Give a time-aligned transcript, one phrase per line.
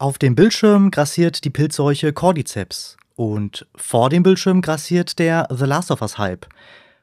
[0.00, 5.90] Auf dem Bildschirm grassiert die Pilzseuche Cordyceps und vor dem Bildschirm grassiert der The Last
[5.90, 6.46] of Us Hype.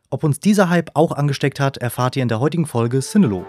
[0.10, 3.46] Ob uns dieser Hype auch angesteckt hat, erfahrt ihr in der heutigen Folge Cinelog.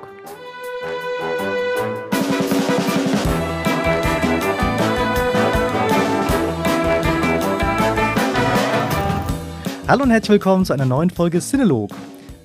[9.88, 11.90] Hallo und herzlich willkommen zu einer neuen Folge Cinelog.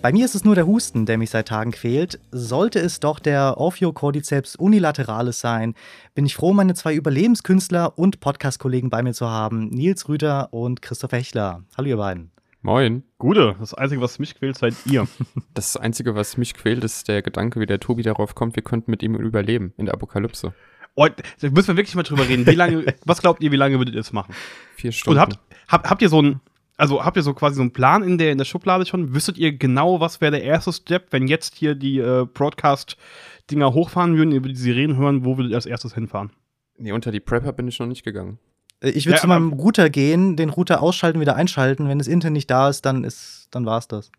[0.03, 2.19] Bei mir ist es nur der Husten, der mich seit Tagen quält.
[2.29, 5.75] Sollte es doch der Ophiocordyceps unilateralis sein,
[6.13, 10.81] bin ich froh, meine zwei Überlebenskünstler und Podcast-Kollegen bei mir zu haben, Nils Rüter und
[10.81, 11.63] Christoph Hechler.
[11.77, 12.31] Hallo ihr beiden.
[12.61, 13.03] Moin.
[13.17, 15.07] Gute, das Einzige, was mich quält, seid ihr.
[15.53, 18.91] Das Einzige, was mich quält, ist der Gedanke, wie der Tobi darauf kommt, wir könnten
[18.91, 20.53] mit ihm überleben in der Apokalypse.
[20.95, 22.45] Oh, da müssen wir wirklich mal drüber reden.
[22.45, 24.35] Wie lange, was glaubt ihr, wie lange würdet ihr das machen?
[24.75, 25.17] Vier Stunden.
[25.17, 25.39] Und habt,
[25.69, 26.41] habt, habt ihr so ein,
[26.77, 29.13] also habt ihr so quasi so einen Plan in der, in der Schublade schon?
[29.13, 34.17] Wüsstet ihr genau, was wäre der erste Step, wenn jetzt hier die äh, Broadcast-Dinger hochfahren
[34.17, 36.31] würden, ihr würdet die Sirenen hören, wo würdet ihr als erstes hinfahren?
[36.77, 38.39] Nee, unter die Prepper bin ich noch nicht gegangen.
[38.81, 41.87] Äh, Ich würde Ja, zu meinem Router gehen, den Router ausschalten, wieder einschalten.
[41.87, 44.11] Wenn das Internet nicht da ist, dann ist, dann war's das.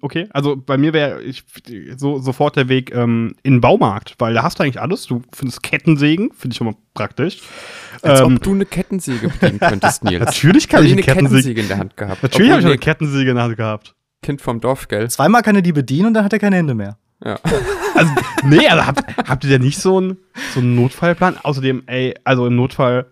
[0.00, 1.44] Okay, also bei mir wäre ich
[1.96, 5.06] so sofort der Weg ähm, in den Baumarkt, weil da hast du eigentlich alles.
[5.06, 7.40] Du findest Kettensägen, finde ich schon mal praktisch.
[8.02, 10.24] Als Ähm, ob du eine Kettensäge bedienen könntest, Nils.
[10.24, 11.54] Natürlich kann ich eine eine Kettensäge.
[11.54, 12.22] Kettensäge in der Hand gehabt.
[12.22, 13.94] Natürlich habe ich eine Kettensäge in der Hand gehabt.
[14.22, 15.08] Kind vom Dorf, gell?
[15.08, 16.98] Zweimal kann er die bedienen und dann hat er keine Hände mehr.
[17.24, 17.38] Ja.
[17.96, 18.12] Also,
[18.44, 20.18] nee, also habt, habt ihr denn nicht so einen
[20.52, 21.38] so einen Notfallplan?
[21.42, 23.06] Außerdem, ey, also im Notfall,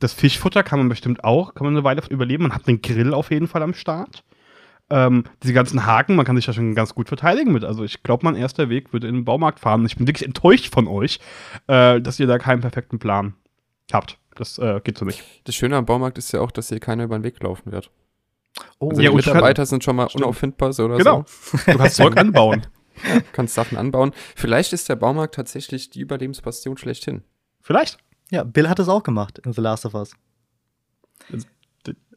[0.00, 2.44] das Fischfutter kann man bestimmt auch, kann man eine Weile überleben.
[2.44, 4.24] Man hat einen Grill auf jeden Fall am Start.
[4.90, 7.64] Ähm, diese ganzen Haken, man kann sich ja schon ganz gut verteidigen mit.
[7.64, 9.86] Also ich glaube, mein erster Weg würde in den Baumarkt fahren.
[9.86, 11.18] Ich bin wirklich enttäuscht von euch,
[11.66, 13.34] äh, dass ihr da keinen perfekten Plan
[13.92, 14.18] habt.
[14.34, 15.22] Das äh, geht so nicht.
[15.44, 17.90] Das Schöne am Baumarkt ist ja auch, dass hier keiner über den Weg laufen wird.
[18.78, 20.24] Oh, Also Ja, die Mitarbeiter sind schon mal Stimmt.
[20.24, 21.24] unauffindbar so oder Genau.
[21.52, 22.62] Du kannst Zeug anbauen.
[22.62, 23.20] so.
[23.32, 24.12] Kannst Sachen anbauen.
[24.36, 27.22] Vielleicht ist der Baumarkt tatsächlich die Überlebensbastion schlechthin.
[27.62, 27.96] Vielleicht.
[28.30, 30.12] ja, Bill hat es auch gemacht in The Last of Us.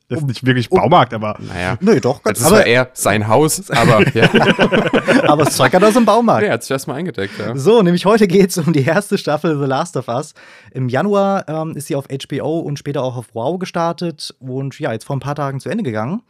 [0.07, 1.77] Das ist nicht wirklich Baumarkt, aber Naja.
[1.81, 4.29] Nö, doch, Das ist aber, zwar eher sein Haus, aber ja.
[5.27, 6.45] aber das Zeug hat aus dem Baumarkt.
[6.45, 7.55] er hat sich erstmal eingedeckt, ja.
[7.55, 10.33] So, nämlich heute geht es um die erste Staffel The Last of Us.
[10.71, 14.93] Im Januar ähm, ist sie auf HBO und später auch auf Wow gestartet und ja,
[14.93, 16.21] jetzt vor ein paar Tagen zu Ende gegangen.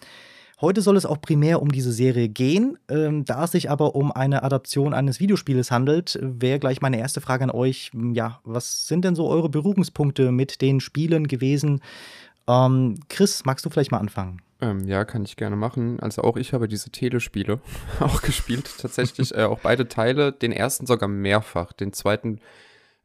[0.62, 2.78] Heute soll es auch primär um diese Serie gehen.
[2.88, 7.20] Ähm, da es sich aber um eine Adaption eines Videospieles handelt, wäre gleich meine erste
[7.20, 7.92] Frage an euch.
[8.14, 11.82] Ja, was sind denn so eure Berührungspunkte mit den Spielen gewesen?
[12.48, 14.42] Ähm, Chris, magst du vielleicht mal anfangen?
[14.62, 16.00] Ähm, ja, kann ich gerne machen.
[16.00, 17.60] Also auch ich habe diese Telespiele
[18.00, 20.32] auch gespielt, tatsächlich äh, auch beide Teile.
[20.32, 22.40] Den ersten sogar mehrfach, den zweiten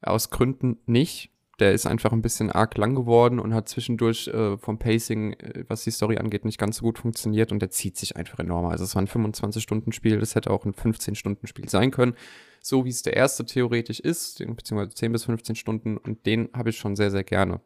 [0.03, 1.31] aus Gründen nicht.
[1.59, 5.65] Der ist einfach ein bisschen arg lang geworden und hat zwischendurch äh, vom Pacing, äh,
[5.69, 8.67] was die Story angeht, nicht ganz so gut funktioniert und der zieht sich einfach enorm.
[8.67, 12.15] Also es war ein 25-Stunden-Spiel, das hätte auch ein 15-Stunden-Spiel sein können.
[12.62, 16.71] So wie es der erste theoretisch ist, beziehungsweise 10 bis 15 Stunden und den habe
[16.71, 17.61] ich schon sehr, sehr gerne.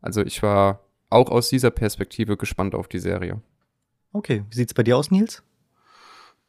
[0.00, 3.40] Also ich war auch aus dieser Perspektive gespannt auf die Serie.
[4.12, 5.42] Okay, wie sieht's bei dir aus, Nils?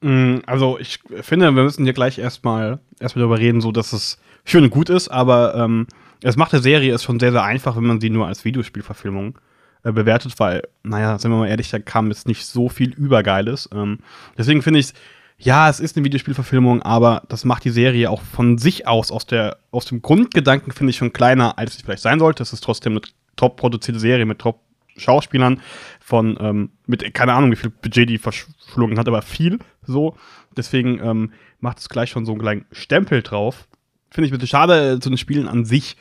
[0.02, 4.18] Mm, Also ich finde, wir müssen hier gleich erstmal erstmal darüber reden, so dass es
[4.46, 5.88] schön und gut ist, aber ähm,
[6.24, 9.38] es macht der Serie ist schon sehr, sehr einfach, wenn man sie nur als Videospielverfilmung
[9.84, 13.70] äh, bewertet, weil, naja, sind wir mal ehrlich, da kam jetzt nicht so viel Übergeiles.
[13.74, 14.00] Ähm,
[14.38, 14.94] deswegen finde ich
[15.42, 19.26] ja, es ist eine Videospielverfilmung, aber das macht die Serie auch von sich aus, aus,
[19.26, 22.44] der, aus dem Grundgedanken, finde ich schon kleiner, als sie vielleicht sein sollte.
[22.44, 23.02] Es ist trotzdem eine
[23.40, 24.62] top produzierte Serie mit top
[24.98, 25.62] Schauspielern
[26.00, 30.18] von, ähm, mit, keine Ahnung, wie viel Budget die verschlungen hat, aber viel so.
[30.58, 33.68] Deswegen ähm, macht es gleich schon so einen kleinen Stempel drauf.
[34.12, 35.96] Finde ich ein bisschen schade äh, zu den Spielen an sich.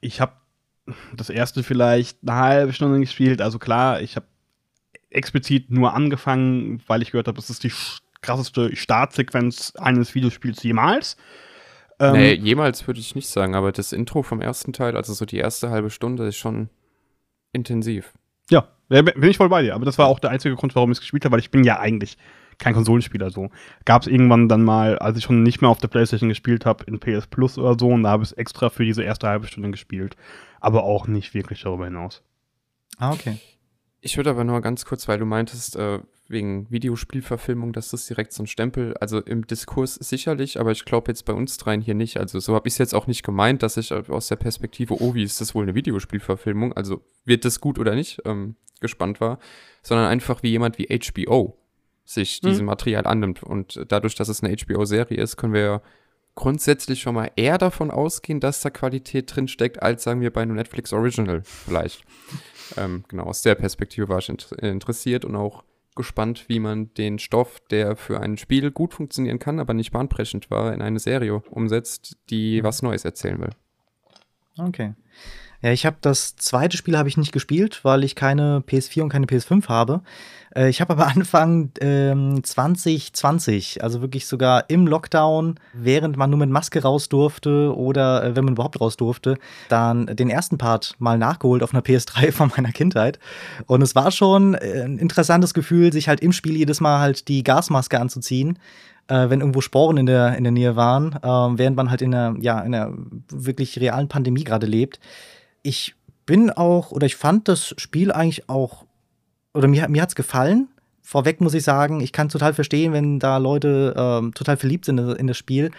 [0.00, 0.32] Ich habe
[1.14, 3.40] das erste vielleicht eine halbe Stunde gespielt.
[3.40, 4.26] Also klar, ich habe
[5.10, 7.72] explizit nur angefangen, weil ich gehört habe, das ist die
[8.22, 11.16] krasseste Startsequenz eines Videospiels jemals.
[11.98, 15.26] Ähm, nee, jemals würde ich nicht sagen, aber das Intro vom ersten Teil, also so
[15.26, 16.70] die erste halbe Stunde, ist schon
[17.52, 18.12] intensiv.
[18.50, 19.74] Ja, bin ich voll bei dir.
[19.74, 21.64] Aber das war auch der einzige Grund, warum ich es gespielt habe, weil ich bin
[21.64, 22.18] ja eigentlich
[22.58, 23.50] kein Konsolenspieler so.
[23.84, 26.84] Gab es irgendwann dann mal, als ich schon nicht mehr auf der Playstation gespielt habe,
[26.84, 29.46] in PS Plus oder so, und da habe ich es extra für diese erste halbe
[29.46, 30.16] Stunde gespielt.
[30.60, 32.22] Aber auch nicht wirklich darüber hinaus.
[32.98, 33.38] Ah, okay.
[34.00, 38.32] Ich würde aber nur ganz kurz, weil du meintest, äh, wegen Videospielverfilmung, dass das direkt
[38.32, 41.94] so ein Stempel, also im Diskurs sicherlich, aber ich glaube jetzt bei uns dreien hier
[41.94, 42.18] nicht.
[42.18, 45.02] Also so habe ich es jetzt auch nicht gemeint, dass ich äh, aus der Perspektive,
[45.02, 49.20] oh, wie ist das wohl eine Videospielverfilmung, also wird das gut oder nicht, ähm, gespannt
[49.20, 49.38] war,
[49.82, 51.56] sondern einfach wie jemand wie HBO
[52.04, 52.48] sich Mhm.
[52.48, 53.42] diesem Material annimmt.
[53.42, 55.82] Und dadurch, dass es eine HBO-Serie ist, können wir ja
[56.34, 60.42] grundsätzlich schon mal eher davon ausgehen, dass da Qualität drin steckt, als sagen wir bei
[60.42, 62.04] einem Netflix Original vielleicht.
[62.76, 65.64] ähm, genau, aus der Perspektive war ich int interessiert und auch
[65.96, 70.50] gespannt, wie man den Stoff, der für ein Spiel gut funktionieren kann, aber nicht bahnbrechend
[70.50, 73.50] war, in eine Serie umsetzt, die was Neues erzählen will.
[74.58, 74.94] Okay.
[75.62, 79.08] Ja, ich habe das zweite Spiel habe ich nicht gespielt, weil ich keine PS4 und
[79.10, 80.02] keine PS5 habe.
[80.54, 86.38] Äh, ich habe aber Anfang ähm, 2020, also wirklich sogar im Lockdown, während man nur
[86.38, 89.36] mit Maske raus durfte oder äh, wenn man überhaupt raus durfte,
[89.68, 93.18] dann den ersten Part mal nachgeholt auf einer PS3 von meiner Kindheit.
[93.66, 97.28] Und es war schon äh, ein interessantes Gefühl, sich halt im Spiel jedes Mal halt
[97.28, 98.58] die Gasmaske anzuziehen
[99.10, 102.14] äh, wenn irgendwo Sporen in der, in der Nähe waren, äh, während man halt in
[102.14, 102.94] einer, ja, in einer
[103.28, 105.00] wirklich realen Pandemie gerade lebt.
[105.62, 105.94] Ich
[106.26, 108.84] bin auch, oder ich fand das Spiel eigentlich auch,
[109.54, 110.68] oder mir, mir hat es gefallen.
[111.02, 114.98] Vorweg muss ich sagen, ich kann total verstehen, wenn da Leute ähm, total verliebt sind
[114.98, 115.70] in, das Spiel.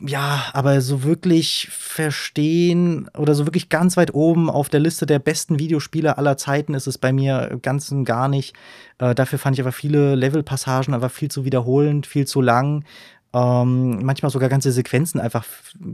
[0.00, 5.18] Ja, aber so wirklich verstehen oder so wirklich ganz weit oben auf der Liste der
[5.18, 8.54] besten Videospiele aller Zeiten ist es bei mir ganz und gar nicht.
[8.98, 12.84] Äh, dafür fand ich aber viele Levelpassagen einfach viel zu wiederholend, viel zu lang.
[13.32, 15.44] Ähm, manchmal sogar ganze Sequenzen einfach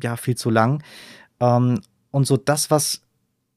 [0.03, 0.83] ja, viel zu lang.
[1.41, 3.04] Ähm, und so das, was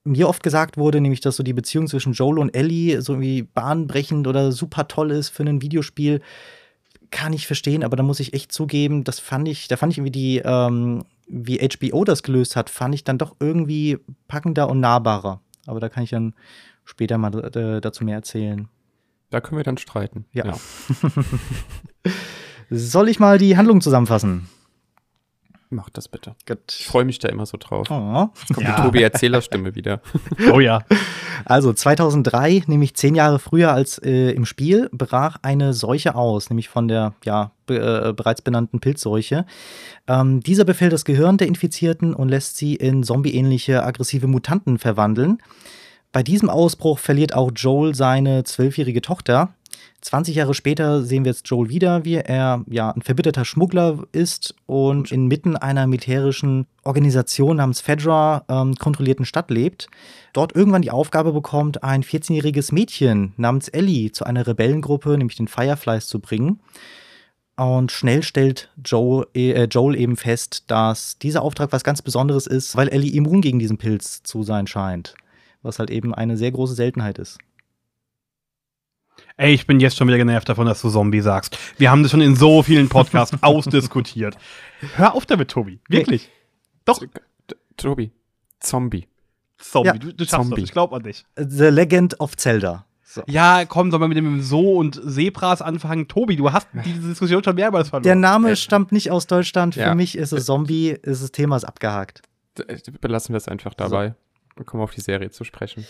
[0.07, 3.44] mir oft gesagt wurde, nämlich, dass so die Beziehung zwischen Joel und Ellie so irgendwie
[3.44, 6.21] bahnbrechend oder super toll ist für ein Videospiel,
[7.12, 9.98] kann ich verstehen, aber da muss ich echt zugeben, das fand ich, da fand ich
[9.98, 14.80] irgendwie die, ähm, wie HBO das gelöst hat, fand ich dann doch irgendwie packender und
[14.80, 15.42] nahbarer.
[15.65, 16.33] Aber da kann ich dann
[16.86, 18.68] später mal äh, dazu mehr erzählen.
[19.30, 20.25] Da können wir dann streiten.
[20.31, 20.45] Ja.
[20.45, 20.56] ja.
[22.69, 24.48] Soll ich mal die Handlung zusammenfassen?
[25.69, 26.36] Mach das bitte.
[26.46, 26.60] Gut.
[26.69, 27.92] Ich freue mich da immer so drauf.
[27.92, 28.30] Oh.
[28.40, 28.78] Jetzt kommt ja.
[28.78, 30.02] die Tobi Erzählerstimme wieder.
[30.54, 30.80] Oh ja.
[31.46, 36.69] Also 2003, nämlich zehn Jahre früher als äh, im Spiel, brach eine Seuche aus, nämlich
[36.69, 37.80] von der ja be
[38.10, 39.46] äh, bereits benannten Pilzseuche.
[40.08, 45.40] Ähm, dieser befällt das Gehirn der Infizierten und lässt sie in zombieähnliche aggressive Mutanten verwandeln.
[46.12, 49.54] Bei diesem Ausbruch verliert auch Joel seine zwölfjährige Tochter.
[50.02, 54.54] 20 Jahre später sehen wir jetzt Joel wieder, wie er ja ein verbitterter Schmuggler ist
[54.68, 59.88] und inmitten einer militärischen Organisation namens Fedra ähm, kontrollierten Stadt lebt.
[60.34, 65.48] Dort irgendwann die Aufgabe bekommt, ein 14-jähriges Mädchen namens Ellie zu einer Rebellengruppe, nämlich den
[65.48, 66.60] Fireflies, zu bringen.
[67.58, 72.76] Und schnell stellt Joel, äh, Joel eben fest, dass dieser Auftrag was ganz Besonderes ist,
[72.76, 75.16] weil Ellie immun gegen diesen Pilz zu sein scheint.
[75.64, 77.40] Was halt eben eine sehr große Seltenheit ist.
[79.38, 81.57] Ey, ich bin jetzt schon wieder genervt davon, dass du Zombie sagst.
[81.78, 84.36] Wir haben das schon in so vielen Podcasts ausdiskutiert.
[84.95, 85.80] Hör auf damit, Tobi.
[85.88, 86.24] Wirklich.
[86.24, 86.31] Hey.
[86.86, 87.01] Doch.
[87.78, 88.12] Tobi.
[88.60, 89.07] Zombie.
[89.60, 89.88] Zombie.
[89.88, 89.94] Ja.
[89.94, 90.62] Du, du schaffst Zombie.
[90.62, 90.63] das.
[90.63, 91.24] Ich glaub an dich.
[91.36, 92.86] The Legend of Zelda.
[93.04, 93.22] So.
[93.28, 96.07] Ja, komm, soll man mit dem So und Zebras anfangen?
[96.07, 98.04] Tobi, du hast diese Diskussion schon mehrmals verloren.
[98.04, 99.75] Der Name stammt nicht aus Deutschland.
[99.75, 99.90] Ja.
[99.90, 102.24] Für mich ist es Zombie, ist das Thema ist abgehakt.
[103.01, 104.10] Belassen wir es einfach dabei.
[104.10, 104.16] So.
[104.57, 105.86] Wir kommen auf die Serie zu sprechen.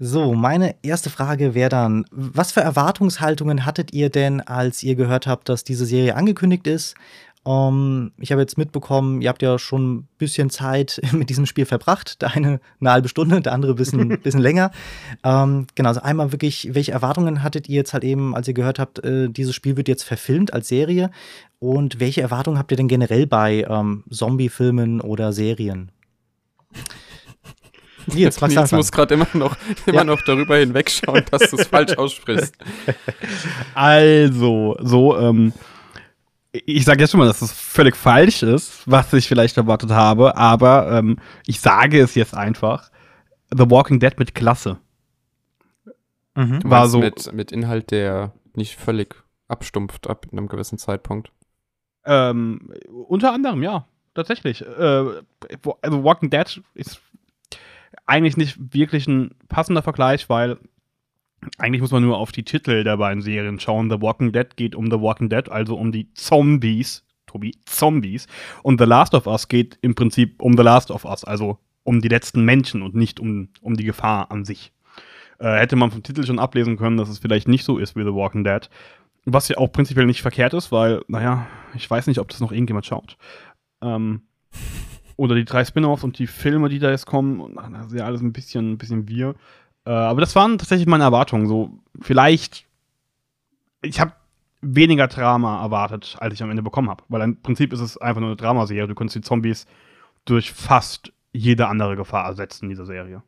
[0.00, 5.26] So, meine erste Frage wäre dann, was für Erwartungshaltungen hattet ihr denn, als ihr gehört
[5.26, 6.94] habt, dass diese Serie angekündigt ist?
[7.44, 11.66] Ähm, ich habe jetzt mitbekommen, ihr habt ja schon ein bisschen Zeit mit diesem Spiel
[11.66, 12.22] verbracht.
[12.22, 14.70] Der eine eine halbe Stunde, der andere ein bisschen, bisschen länger.
[15.24, 18.78] Ähm, genau, also einmal wirklich, welche Erwartungen hattet ihr jetzt halt eben, als ihr gehört
[18.78, 21.10] habt, äh, dieses Spiel wird jetzt verfilmt als Serie?
[21.58, 25.90] Und welche Erwartungen habt ihr denn generell bei ähm, Zombie-Filmen oder Serien?
[28.14, 28.78] Nils, Nils anfangen?
[28.78, 29.56] muss gerade immer noch,
[29.86, 30.04] immer ja.
[30.04, 32.56] noch darüber hinwegschauen, dass du es falsch aussprichst.
[33.74, 35.52] Also, so, ähm,
[36.52, 40.36] ich sage jetzt schon mal, dass es völlig falsch ist, was ich vielleicht erwartet habe,
[40.36, 42.90] aber ähm, ich sage es jetzt einfach.
[43.50, 44.78] The Walking Dead mit Klasse.
[46.34, 46.60] Mhm.
[46.64, 49.14] War so mit, mit Inhalt, der nicht völlig
[49.48, 51.32] abstumpft ab einem gewissen Zeitpunkt.
[52.04, 52.72] Ähm,
[53.08, 54.62] unter anderem, ja, tatsächlich.
[54.62, 55.04] Äh,
[55.82, 57.00] also Walking Dead ist
[58.06, 60.58] eigentlich nicht wirklich ein passender Vergleich, weil
[61.58, 63.90] eigentlich muss man nur auf die Titel der beiden Serien schauen.
[63.90, 67.04] The Walking Dead geht um The Walking Dead, also um die Zombies.
[67.26, 68.26] Tobi, Zombies.
[68.62, 72.00] Und The Last of Us geht im Prinzip um The Last of Us, also um
[72.00, 74.72] die letzten Menschen und nicht um, um die Gefahr an sich.
[75.38, 78.02] Äh, hätte man vom Titel schon ablesen können, dass es vielleicht nicht so ist wie
[78.02, 78.68] The Walking Dead.
[79.24, 82.50] Was ja auch prinzipiell nicht verkehrt ist, weil, naja, ich weiß nicht, ob das noch
[82.50, 83.16] irgendjemand schaut.
[83.82, 84.22] Ähm,
[85.18, 87.40] oder die drei Spin-offs und die Filme, die da jetzt kommen.
[87.40, 89.34] Und das ist ja alles ein bisschen, ein bisschen wir.
[89.84, 91.48] Äh, aber das waren tatsächlich meine Erwartungen.
[91.48, 92.64] So, vielleicht.
[93.82, 94.12] Ich habe
[94.60, 97.02] weniger Drama erwartet, als ich am Ende bekommen habe.
[97.08, 98.86] Weil im Prinzip ist es einfach nur eine Dramaserie.
[98.86, 99.66] Du kannst die Zombies
[100.24, 103.22] durch fast jede andere Gefahr ersetzen in dieser Serie.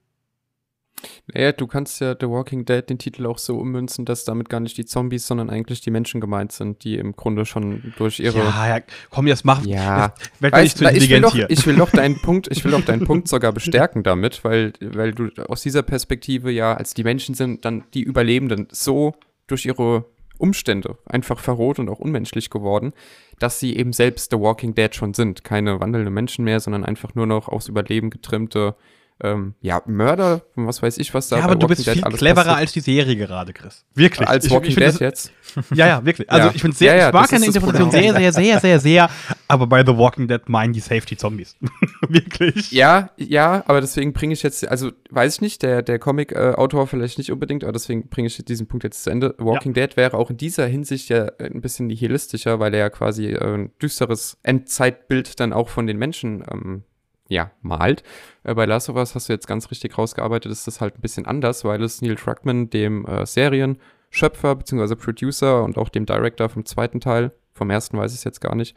[1.33, 4.61] Naja, du kannst ja The Walking Dead den Titel auch so ummünzen, dass damit gar
[4.61, 8.39] nicht die Zombies, sondern eigentlich die Menschen gemeint sind, die im Grunde schon durch ihre.
[8.39, 9.65] Ja, ja komm, jetzt mach.
[9.65, 10.15] Ja.
[10.41, 12.85] Werd weißt, nicht zu ich will, doch, ich will doch deinen Punkt, ich will doch
[12.85, 17.35] deinen Punkt sogar bestärken damit, weil, weil du aus dieser Perspektive ja, als die Menschen
[17.35, 19.15] sind, dann die Überlebenden so
[19.47, 20.05] durch ihre
[20.41, 22.93] Umstände einfach verroht und auch unmenschlich geworden,
[23.39, 25.45] dass sie eben selbst The Walking Dead schon sind.
[25.45, 28.75] Keine wandelnden Menschen mehr, sondern einfach nur noch aufs Überleben getrimmte
[29.23, 32.73] ähm, ja, Mörder, was weiß ich, was da Ja, aber du bist viel cleverer als
[32.73, 33.85] die Serie gerade, Chris.
[33.95, 34.29] Wirklich.
[34.29, 35.33] Als Ich- Walking ich Dead jetzt.
[35.55, 36.31] das- Ja, ja, wirklich.
[36.31, 36.55] Also Ja.
[36.55, 39.11] ich finde sehr, Ja, ja, ich mag das Interpretation sehr, sehr, sehr, sehr, sehr.
[39.49, 41.57] Aber bei The Walking Dead meinen die Safety Zombies.
[42.09, 42.71] wirklich.
[42.73, 47.19] Ja, ja, aber deswegen bringe ich jetzt, also weiß ich nicht, der, der Comic-Autor vielleicht
[47.19, 49.35] nicht unbedingt, aber deswegen bringe ich diesen Punkt jetzt zu Ende.
[49.39, 53.27] Walking Dead wäre auch in dieser Hinsicht ja ein bisschen nihilistischer, weil er ja quasi
[53.33, 56.85] äh, ein düsteres Endzeitbild dann auch von den Menschen ähm,
[57.31, 58.03] ja, malt.
[58.43, 61.01] Äh, bei Last of Us hast du jetzt ganz richtig rausgearbeitet, ist das halt ein
[61.01, 64.97] bisschen anders, weil es Neil Druckmann, dem äh, Serienschöpfer bzw.
[64.97, 68.55] Producer und auch dem Director vom zweiten Teil, vom ersten weiß ich es jetzt gar
[68.55, 68.77] nicht,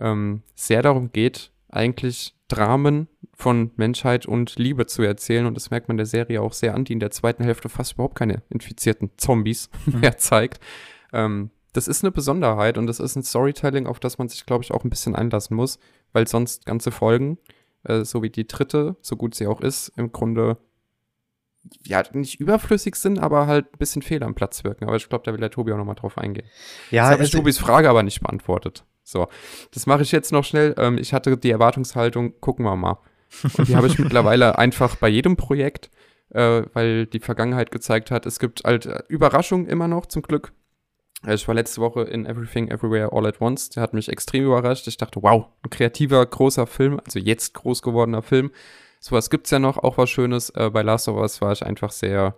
[0.00, 5.46] ähm, sehr darum geht, eigentlich Dramen von Menschheit und Liebe zu erzählen.
[5.46, 7.92] Und das merkt man der Serie auch sehr an, die in der zweiten Hälfte fast
[7.94, 10.60] überhaupt keine infizierten Zombies mehr zeigt.
[11.12, 14.64] Ähm, das ist eine Besonderheit und das ist ein Storytelling, auf das man sich, glaube
[14.64, 15.78] ich, auch ein bisschen einlassen muss,
[16.12, 17.38] weil sonst ganze Folgen,
[17.84, 20.58] äh, so wie die dritte, so gut sie auch ist, im Grunde
[21.84, 24.84] ja, nicht überflüssig sind, aber halt ein bisschen fehl am Platz wirken.
[24.86, 26.46] Aber ich glaube, da will der Tobi auch nochmal drauf eingehen.
[26.90, 28.84] Ja, Jetzt habe ich es- Tobis Frage aber nicht beantwortet.
[29.02, 29.28] So,
[29.72, 30.74] das mache ich jetzt noch schnell.
[30.78, 32.98] Ähm, ich hatte die Erwartungshaltung, gucken wir mal.
[33.58, 35.90] Und die habe ich mittlerweile einfach bei jedem Projekt,
[36.30, 40.52] äh, weil die Vergangenheit gezeigt hat, es gibt halt äh, Überraschungen immer noch, zum Glück.
[41.26, 43.70] Äh, Ich war letzte Woche in Everything Everywhere All at Once.
[43.70, 44.86] Der hat mich extrem überrascht.
[44.88, 48.50] Ich dachte, wow, ein kreativer, großer Film, also jetzt groß gewordener Film.
[49.00, 50.50] Sowas gibt's ja noch, auch was Schönes.
[50.50, 52.36] Äh, bei Last of Us war ich einfach sehr,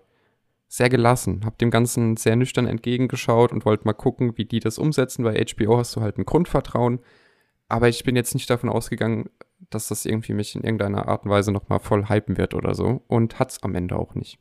[0.69, 1.43] sehr gelassen.
[1.45, 5.25] Hab dem Ganzen sehr nüchtern entgegengeschaut und wollte mal gucken, wie die das umsetzen.
[5.25, 7.01] Bei HBO hast du halt ein Grundvertrauen.
[7.69, 9.31] Aber ich bin jetzt nicht davon ausgegangen,
[9.71, 13.03] dass das irgendwie mich in irgendeiner Art und Weise nochmal voll hypen wird oder so.
[13.09, 14.39] Und hat's am Ende auch nicht.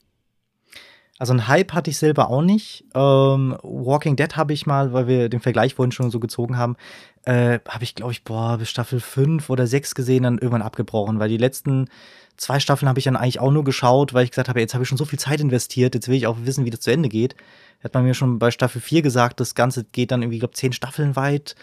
[1.20, 2.84] Also einen Hype hatte ich selber auch nicht.
[2.96, 6.77] Ähm, Walking Dead habe ich mal, weil wir den Vergleich vorhin schon so gezogen haben,
[7.25, 11.20] äh, habe ich, glaube ich, boah, bis Staffel 5 oder 6 gesehen, dann irgendwann abgebrochen,
[11.20, 11.89] weil die letzten
[12.38, 14.84] zwei Staffeln habe ich dann eigentlich auch nur geschaut, weil ich gesagt habe, jetzt habe
[14.84, 17.08] ich schon so viel Zeit investiert, jetzt will ich auch wissen, wie das zu Ende
[17.08, 17.36] geht.
[17.84, 20.74] Hat man mir schon bei Staffel 4 gesagt, das Ganze geht dann irgendwie, glaube zehn
[20.74, 21.56] Staffeln weit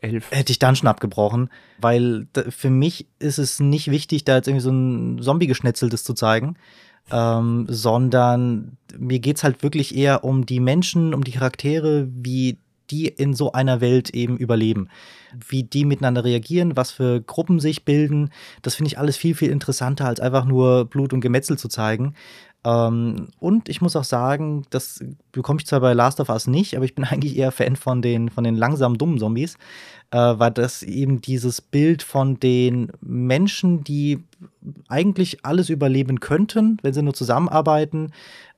[0.00, 0.30] Elf.
[0.30, 4.64] hätte ich dann schon abgebrochen, weil für mich ist es nicht wichtig, da jetzt irgendwie
[4.64, 6.56] so ein Zombie-Geschnetzeltes zu zeigen,
[7.10, 12.58] ähm, sondern mir geht's halt wirklich eher um die Menschen, um die Charaktere, wie
[12.90, 14.88] die in so einer Welt eben überleben,
[15.48, 18.30] wie die miteinander reagieren, was für Gruppen sich bilden.
[18.60, 22.14] Das finde ich alles viel, viel interessanter, als einfach nur Blut und Gemetzel zu zeigen.
[22.64, 26.76] Ähm, und ich muss auch sagen, das bekomme ich zwar bei Last of Us nicht,
[26.76, 29.56] aber ich bin eigentlich eher Fan von den, von den langsamen, dummen Zombies,
[30.10, 34.22] äh, weil das eben dieses Bild von den Menschen, die
[34.92, 38.12] eigentlich alles überleben könnten, wenn sie nur zusammenarbeiten,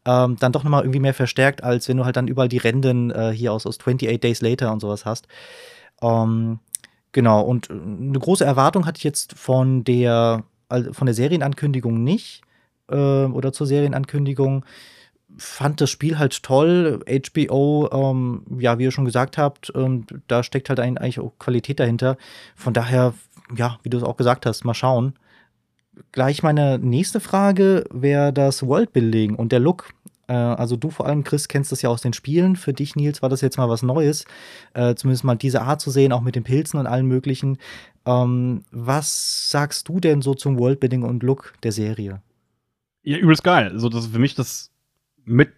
[0.04, 3.10] ähm, dann doch nochmal irgendwie mehr verstärkt, als wenn du halt dann überall die Renden
[3.10, 5.28] äh, hier aus, aus 28 Days Later und sowas hast.
[6.02, 6.58] Ähm,
[7.12, 12.02] genau, und äh, eine große Erwartung hatte ich jetzt von der, also von der Serienankündigung
[12.02, 12.42] nicht
[12.90, 14.64] äh, oder zur Serienankündigung.
[15.36, 17.00] Fand das Spiel halt toll.
[17.08, 21.80] HBO, ähm, ja, wie ihr schon gesagt habt, ähm, da steckt halt eigentlich auch Qualität
[21.80, 22.18] dahinter.
[22.54, 23.14] Von daher,
[23.56, 25.14] ja, wie du es auch gesagt hast, mal schauen.
[26.12, 29.92] Gleich meine nächste Frage wäre das Worldbuilding und der Look.
[30.26, 32.56] Äh, also du vor allem, Chris, kennst das ja aus den Spielen.
[32.56, 34.24] Für dich, Nils, war das jetzt mal was Neues.
[34.74, 37.58] Äh, zumindest mal diese Art zu sehen, auch mit den Pilzen und allem möglichen.
[38.06, 42.22] Ähm, was sagst du denn so zum Worldbuilding und Look der Serie?
[43.02, 43.70] Ja, übelst geil.
[43.72, 44.70] Also, das ist für mich das
[45.24, 45.52] mit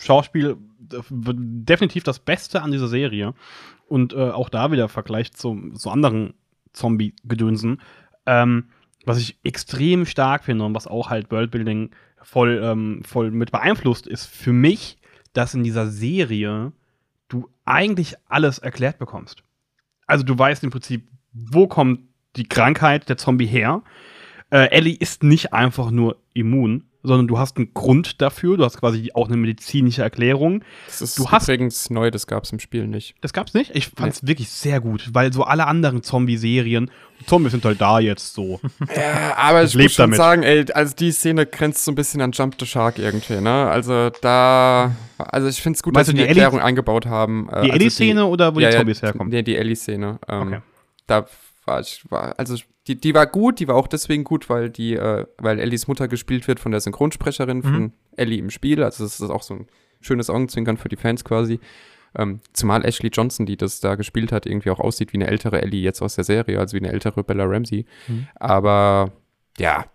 [0.00, 0.56] Schauspiel
[0.88, 3.34] definitiv das Beste an dieser Serie.
[3.88, 6.34] Und äh, auch da wieder Vergleich zu, zu anderen
[6.72, 7.80] Zombie-Gedönsen.
[8.26, 8.68] Ähm,
[9.04, 11.90] was ich extrem stark finde und was auch halt Worldbuilding
[12.22, 14.98] voll, ähm, voll mit beeinflusst, ist für mich,
[15.32, 16.72] dass in dieser Serie
[17.28, 19.42] du eigentlich alles erklärt bekommst.
[20.06, 22.00] Also du weißt im Prinzip, wo kommt
[22.36, 23.82] die Krankheit der Zombie her.
[24.50, 28.56] Äh, Ellie ist nicht einfach nur immun, sondern du hast einen Grund dafür.
[28.56, 30.64] Du hast quasi auch eine medizinische Erklärung.
[30.86, 33.14] Das ist Du hast- übrigens neu, das gab's im Spiel nicht.
[33.20, 33.70] Das gab's nicht.
[33.76, 36.90] Ich fand's wirklich sehr gut, weil so alle anderen Zombie-Serien,
[37.26, 38.58] Zombies sind halt da jetzt so.
[38.96, 40.16] Ja, aber ich muss schon damit.
[40.16, 43.68] sagen, ey, also die Szene grenzt so ein bisschen an Jump the Shark irgendwie, ne?
[43.68, 47.48] Also da, also ich finde es gut, Meinst dass sie die Ellie- Erklärung eingebaut haben.
[47.48, 49.30] äh, Die also Ellie-Szene oder wo ja, die ja, Zombies herkommen?
[49.32, 50.18] Nee, die Ellie-Szene.
[50.28, 50.60] Ähm, Okay.
[51.06, 51.26] Da
[51.66, 52.56] war ich, war, also
[52.86, 56.08] die, die war gut, die war auch deswegen gut, weil die, äh, weil Ellies Mutter
[56.08, 57.92] gespielt wird von der Synchronsprecherin von Mhm.
[58.16, 58.82] Ellie im Spiel.
[58.82, 59.66] Also das ist auch so ein
[60.00, 61.60] schönes Augenzwinkern für die Fans quasi.
[62.16, 65.60] Ähm, zumal Ashley Johnson, die das da gespielt hat, irgendwie auch aussieht wie eine ältere
[65.62, 67.86] Ellie jetzt aus der Serie, also wie eine ältere Bella Ramsey.
[68.06, 68.28] Mhm.
[68.36, 69.10] Aber
[69.58, 69.86] ja,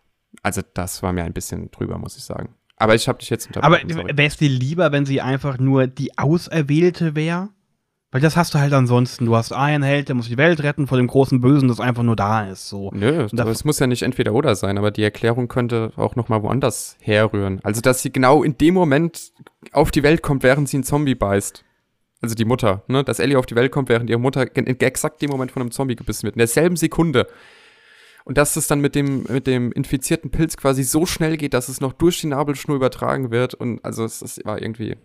[0.43, 2.55] also das war mir ein bisschen drüber, muss ich sagen.
[2.75, 3.89] Aber ich habe dich jetzt Aber unterbrochen.
[3.93, 4.17] sorry.
[4.17, 7.49] wäre es dir lieber, wenn sie einfach nur die Auserwählte wäre?
[8.11, 9.25] Weil das hast du halt ansonsten.
[9.27, 12.01] Du hast einen Held, der muss die Welt retten vor dem großen Bösen, das einfach
[12.01, 12.67] nur da ist.
[12.67, 12.89] So.
[12.91, 16.15] Nö, da- aber es muss ja nicht entweder oder sein, aber die Erklärung könnte auch
[16.15, 17.59] noch mal woanders herrühren.
[17.63, 19.31] Also, dass sie genau in dem Moment
[19.73, 21.63] auf die Welt kommt, während sie einen Zombie beißt.
[22.21, 23.03] Also die Mutter, ne?
[23.03, 25.71] Dass Ellie auf die Welt kommt, während ihre Mutter in exakt dem Moment von einem
[25.71, 26.35] Zombie gebissen wird.
[26.35, 27.27] In derselben Sekunde.
[28.25, 31.69] Und dass es dann mit dem, mit dem infizierten Pilz quasi so schnell geht, dass
[31.69, 33.53] es noch durch die Nabelschnur übertragen wird.
[33.53, 34.97] Und also es, es war irgendwie,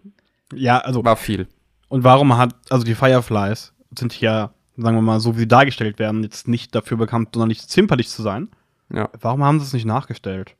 [0.54, 1.04] Ja, also.
[1.04, 1.46] war viel.
[1.94, 6.00] Und warum hat, also die Fireflies sind ja, sagen wir mal, so wie sie dargestellt
[6.00, 8.48] werden, jetzt nicht dafür bekannt, sondern nicht zimperlich zu sein.
[8.92, 9.08] Ja.
[9.20, 10.56] Warum haben sie es nicht nachgestellt?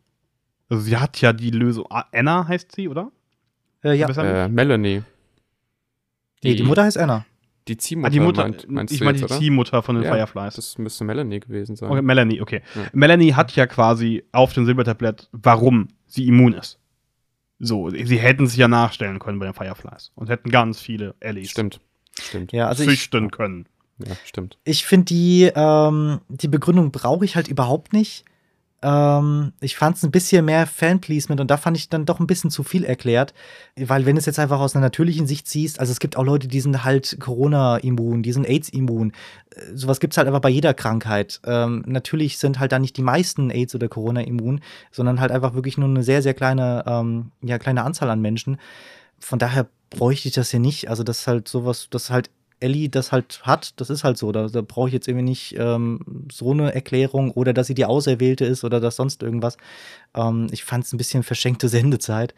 [0.69, 1.87] Also sie hat ja die Lösung.
[1.91, 3.11] Anna heißt sie, oder?
[3.83, 4.09] Äh, ja.
[4.11, 5.03] Äh, Melanie.
[6.45, 7.27] Nee, die Mutter heißt Anna.
[7.67, 9.27] Die Ziehmutter, ah, die Mutter, meint, meinst ich meine die?
[9.27, 10.55] Ziehmutter von den Ja, Fireflies.
[10.55, 11.91] Das müsste Melanie gewesen sein.
[11.91, 12.63] Okay, Melanie, okay.
[12.77, 12.83] Ja.
[12.93, 16.79] Melanie hat ja quasi auf dem Silbertablett, warum sie immun ist.
[17.67, 21.51] So, sie hätten sich ja nachstellen können bei den Fireflies und hätten ganz viele Ellies
[21.51, 21.81] Stimmt.
[22.21, 22.53] Stimmt.
[22.53, 23.67] Ja, also ich, züchten können.
[23.99, 24.59] Ja, stimmt.
[24.65, 28.25] ich finde die, ähm, die Begründung brauche ich halt überhaupt nicht.
[28.85, 32.27] Ähm, ich fand es ein bisschen mehr Fanpleasement und da fand ich dann doch ein
[32.27, 33.33] bisschen zu viel erklärt.
[33.77, 36.47] Weil, wenn es jetzt einfach aus einer natürlichen Sicht siehst, also es gibt auch Leute,
[36.47, 39.13] die sind halt Corona-immun, die sind AIDS-immun.
[39.51, 41.41] Äh, Sowas gibt es halt einfach bei jeder Krankheit.
[41.47, 44.61] Ähm, natürlich sind halt da nicht die meisten AIDS- oder Corona-immun,
[44.93, 48.59] sondern halt einfach wirklich nur eine sehr, sehr kleine, ähm, ja, kleine Anzahl an Menschen.
[49.19, 50.91] Von daher bräuchte ich das hier nicht.
[50.91, 52.29] Also, das ist halt sowas, das halt
[52.61, 54.33] Ellie das halt hat, das ist halt so.
[54.33, 57.85] Da, da brauche ich jetzt irgendwie nicht ähm, so eine Erklärung oder dass sie die
[57.85, 59.57] Auserwählte ist oder dass sonst irgendwas.
[60.15, 62.35] Ähm, ich fand es ein bisschen verschenkte Sendezeit.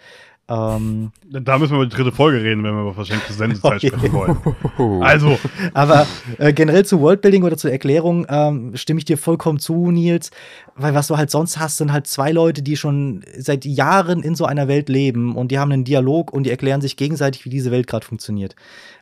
[0.49, 3.89] Ähm, Da müssen wir über die dritte Folge reden, wenn wir über verschenkte Sendezeit Okay.
[3.89, 4.37] sprechen wollen.
[4.79, 5.01] Oh.
[5.03, 5.39] Also,
[5.75, 6.07] aber
[6.39, 10.31] äh, generell zu Worldbuilding oder zur Erklärung ähm, stimme ich dir vollkommen zu, Nils.
[10.77, 14.37] Weil was du halt sonst hast, sind halt zwei Leute, die schon seit Jahren in
[14.37, 17.51] so einer Welt leben und die haben einen Dialog und die erklären sich gegenseitig, wie
[17.51, 18.55] diese Welt gerade funktioniert.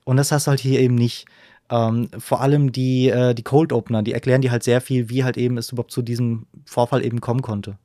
[0.05, 1.27] Und das hast du halt hier eben nicht.
[1.71, 5.25] Ähm, vor allem die, äh, die Cold Opener, die erklären dir halt sehr viel, wie
[5.25, 7.79] halt eben es überhaupt zu diesem Vorfall eben kommen konnte.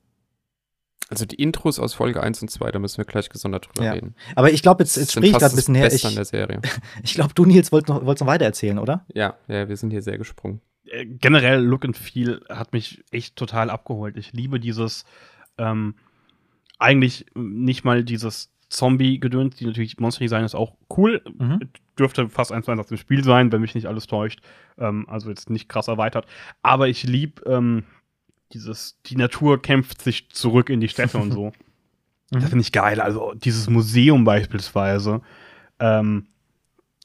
[1.10, 3.92] Also die Intros aus Folge 1 und 2, da müssen wir gleich gesondert drüber Ja.
[3.94, 4.16] reden.
[4.36, 5.90] Aber ich glaube, jetzt, jetzt sprich ich gerade ein das bisschen her.
[5.90, 6.62] Beste an Ich, der Serie.
[7.04, 9.06] ich glaube, du, Nils, wolltest noch, wolltest noch weiter erzählen, oder?
[9.14, 10.62] Ja, ja, wir sind hier sehr gesprungen.
[10.86, 14.18] äh, generell Look and Feel hat mich echt total abgeholt.
[14.18, 15.04] Ich liebe dieses,
[15.58, 15.96] ähm,
[16.78, 21.22] eigentlich nicht mal dieses Zombie-Gedöns, die natürlich Monster Design ist auch cool.
[21.38, 21.70] Mhm.
[21.98, 24.42] Dürfte fast eins zu eins aus dem Spiel sein, wenn mich nicht alles täuscht.
[24.78, 26.28] Ähm, also jetzt nicht krass erweitert.
[26.62, 27.84] Aber ich liebe ähm,
[28.54, 31.52] dieses, die Natur kämpft sich zurück in die Städte und so.
[32.32, 32.42] Mhm.
[32.42, 33.02] Das finde ich geil.
[33.02, 35.22] Also dieses Museum beispielsweise,
[35.80, 36.28] ähm,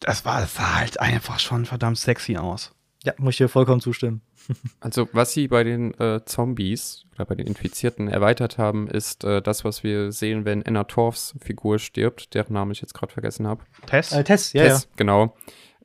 [0.00, 2.74] das war, das sah halt einfach schon verdammt sexy aus.
[3.04, 4.20] Ja, muss ich dir vollkommen zustimmen.
[4.80, 9.40] Also was sie bei den äh, Zombies oder bei den Infizierten erweitert haben, ist äh,
[9.40, 13.46] das, was wir sehen, wenn Anna Torfs Figur stirbt, deren Namen ich jetzt gerade vergessen
[13.46, 13.64] habe.
[13.86, 14.12] Tess?
[14.12, 15.34] Äh, Tess, ja, Tess, genau.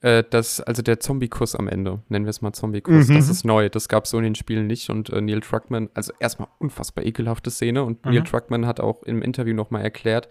[0.01, 3.15] Äh, das, also der Zombie-Kuss am Ende, nennen wir es mal Zombie-Kuss, Mhm.
[3.15, 3.69] das ist neu.
[3.69, 4.89] Das gab es so in den Spielen nicht.
[4.89, 7.83] Und äh, Neil Druckmann, also erstmal unfassbar ekelhafte Szene.
[7.83, 8.11] Und Mhm.
[8.13, 10.29] Neil Druckmann hat auch im Interview nochmal erklärt,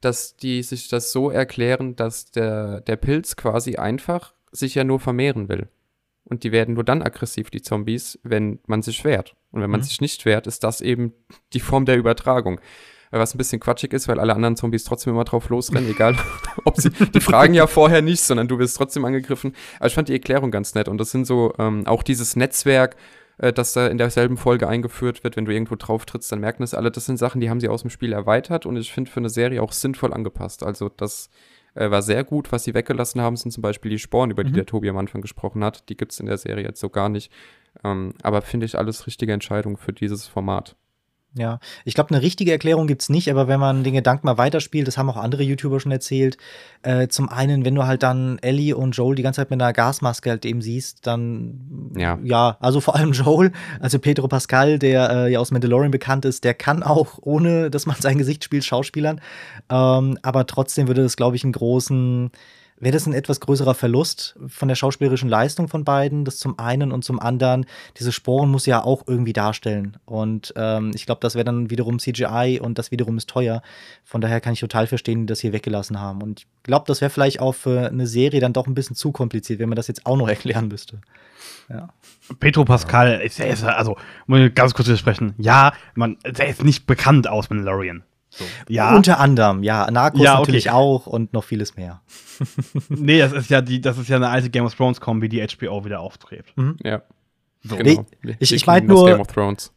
[0.00, 5.00] dass die sich das so erklären, dass der, der Pilz quasi einfach sich ja nur
[5.00, 5.68] vermehren will.
[6.24, 9.34] Und die werden nur dann aggressiv, die Zombies, wenn man sich wehrt.
[9.50, 9.84] Und wenn man Mhm.
[9.84, 11.12] sich nicht wehrt, ist das eben
[11.52, 12.60] die Form der Übertragung.
[13.16, 16.16] Was ein bisschen quatschig ist, weil alle anderen Zombies trotzdem immer drauf losrennen, egal
[16.64, 19.54] ob sie, die fragen ja vorher nicht, sondern du wirst trotzdem angegriffen.
[19.78, 22.96] Aber ich fand die Erklärung ganz nett und das sind so, ähm, auch dieses Netzwerk,
[23.38, 26.62] äh, das da in derselben Folge eingeführt wird, wenn du irgendwo drauf trittst, dann merken
[26.62, 29.10] das alle, das sind Sachen, die haben sie aus dem Spiel erweitert und ich finde
[29.10, 30.62] für eine Serie auch sinnvoll angepasst.
[30.62, 31.30] Also das
[31.74, 32.52] äh, war sehr gut.
[32.52, 34.54] Was sie weggelassen haben, sind zum Beispiel die Sporen, über die Mhm.
[34.54, 35.88] der Tobi am Anfang gesprochen hat.
[35.88, 37.32] Die gibt es in der Serie jetzt so gar nicht.
[37.82, 40.76] Ähm, aber finde ich alles richtige Entscheidung für dieses Format.
[41.36, 44.86] Ja, ich glaube, eine richtige Erklärung gibt's nicht, aber wenn man den Gedanken mal weiterspielt,
[44.86, 46.36] das haben auch andere YouTuber schon erzählt,
[46.82, 49.72] äh, zum einen, wenn du halt dann Ellie und Joel die ganze Zeit mit einer
[49.72, 52.20] Gasmaske halt eben siehst, dann Ja.
[52.22, 56.44] ja, also vor allem Joel, also Pedro Pascal, der äh, ja aus Mandalorian bekannt ist,
[56.44, 59.20] der kann auch, ohne dass man sein Gesicht spielt, Schauspielern.
[59.70, 62.30] Ähm, aber trotzdem würde das, glaube ich, einen großen,
[62.78, 66.92] wäre das ein etwas größerer Verlust von der schauspielerischen Leistung von beiden, das zum einen
[66.92, 67.66] und zum anderen,
[67.98, 69.96] diese Sporen muss ja auch irgendwie darstellen.
[70.04, 73.62] Und ähm, ich glaube, das wäre dann wiederum CGI und das wiederum ist teuer.
[74.04, 76.22] Von daher kann ich total verstehen, die das hier weggelassen haben.
[76.22, 79.12] Und ich glaube, das wäre vielleicht auch für eine Serie dann doch ein bisschen zu
[79.12, 81.00] kompliziert, wenn man das jetzt auch noch erklären müsste.
[81.68, 81.88] Ja.
[82.40, 85.34] Pedro Pascal ist, ist also, muss ich ganz kurz widersprechen.
[85.38, 88.02] Ja, man, der ist nicht bekannt aus Mandalorian.
[88.36, 88.44] So.
[88.68, 89.88] Ja, Unter anderem, ja.
[89.90, 90.40] Narcos Ja, okay.
[90.40, 92.02] natürlich auch und noch vieles mehr.
[92.88, 95.40] nee, das ist ja die, das ist ja eine alte Game of Thrones Kombi, die
[95.46, 96.46] HBO wieder auftritt.
[96.82, 97.02] Ja.
[97.62, 97.76] So.
[97.76, 98.04] Genau.
[98.40, 99.24] Ich, ich meine nur,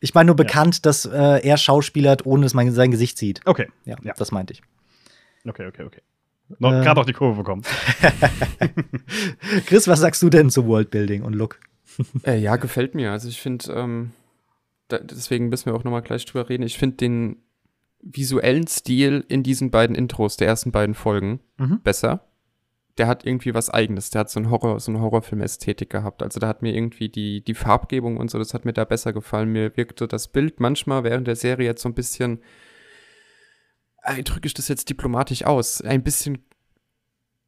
[0.01, 0.43] ich mein nur Ja.
[0.43, 3.41] bekannt, dass äh, er schauspielert, ohne dass man sein Gesicht sieht.
[3.45, 3.67] Okay.
[3.85, 4.13] Ja, Ja.
[4.17, 4.61] das meinte ich.
[5.47, 6.01] Okay, okay, okay.
[6.59, 6.81] Noch Äh.
[6.83, 7.61] gerade auf die Kurve bekommen.
[9.65, 11.59] Chris, was sagst du denn zu Worldbuilding und Look?
[12.25, 13.11] Äh, ja, gefällt mir.
[13.11, 14.11] Also ich finde, ähm,
[14.89, 16.63] deswegen müssen wir auch nochmal gleich drüber reden.
[16.63, 17.37] Ich finde den
[18.01, 21.81] visuellen Stil in diesen beiden Intros der ersten beiden Folgen Mhm.
[21.83, 22.23] besser.
[22.97, 24.09] Der hat irgendwie was Eigenes.
[24.09, 26.23] Der hat so, ein Horror, so eine Horrorfilm-Ästhetik gehabt.
[26.23, 29.13] Also da hat mir irgendwie die, die Farbgebung und so, das hat mir da besser
[29.13, 29.51] gefallen.
[29.51, 32.39] Mir wirkte das Bild manchmal während der Serie jetzt so ein bisschen,
[34.03, 36.39] äh, drücke ich das jetzt diplomatisch aus, ein bisschen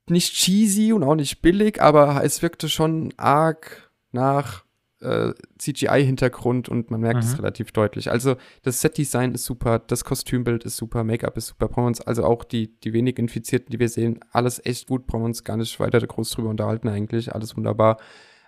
[0.08, 4.66] nicht cheesy und auch nicht billig, aber es wirkte schon arg nach
[5.02, 7.38] äh, CGI-Hintergrund und man merkt es Mhm.
[7.38, 8.12] relativ deutlich.
[8.12, 12.02] Also das Set-Design ist super, das Kostümbild ist super, Make-up ist super, brauchen wir uns,
[12.02, 15.44] also auch die, die wenig Infizierten, die wir sehen, alles echt gut, brauchen wir uns
[15.44, 17.98] gar nicht weiter groß drüber unterhalten eigentlich, alles wunderbar.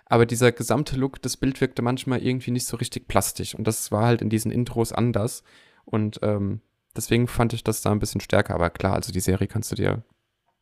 [0.06, 3.90] Aber dieser gesamte Look, das Bild wirkte manchmal irgendwie nicht so richtig plastisch und das
[3.90, 5.42] war halt in diesen Intros anders
[5.86, 6.60] und ähm,
[6.94, 9.76] deswegen fand ich das da ein bisschen stärker, aber klar, also die Serie kannst du
[9.76, 10.04] dir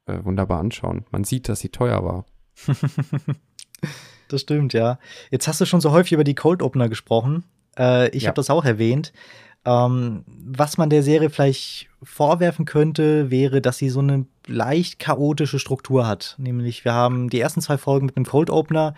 [0.07, 1.05] äh, wunderbar anschauen.
[1.11, 2.27] Man sieht, dass sie teuer war.
[4.31, 4.99] Das stimmt, ja.
[5.31, 7.45] Jetzt hast du schon so häufig über die Cold Opener gesprochen.
[7.79, 8.29] Äh, ich Ja.
[8.29, 9.13] habe das auch erwähnt.
[9.65, 15.59] Ähm, was man der Serie vielleicht vorwerfen könnte, wäre, dass sie so eine leicht chaotische
[15.59, 16.37] Struktur hat.
[16.39, 18.95] Nämlich, wir haben die ersten zwei Folgen mit einem Cold Opener,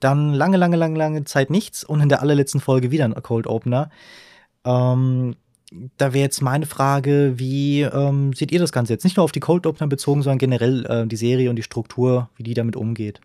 [0.00, 3.46] dann lange, lange, lange, lange Zeit nichts und in der allerletzten Folge wieder ein Cold
[3.46, 3.90] Opener.
[4.64, 5.36] Ähm,
[5.98, 9.04] da wäre jetzt meine Frage, wie ähm, seht ihr das Ganze jetzt?
[9.04, 12.30] Nicht nur auf die Cold Opener bezogen, sondern generell äh, die Serie und die Struktur,
[12.36, 13.20] wie die damit umgeht.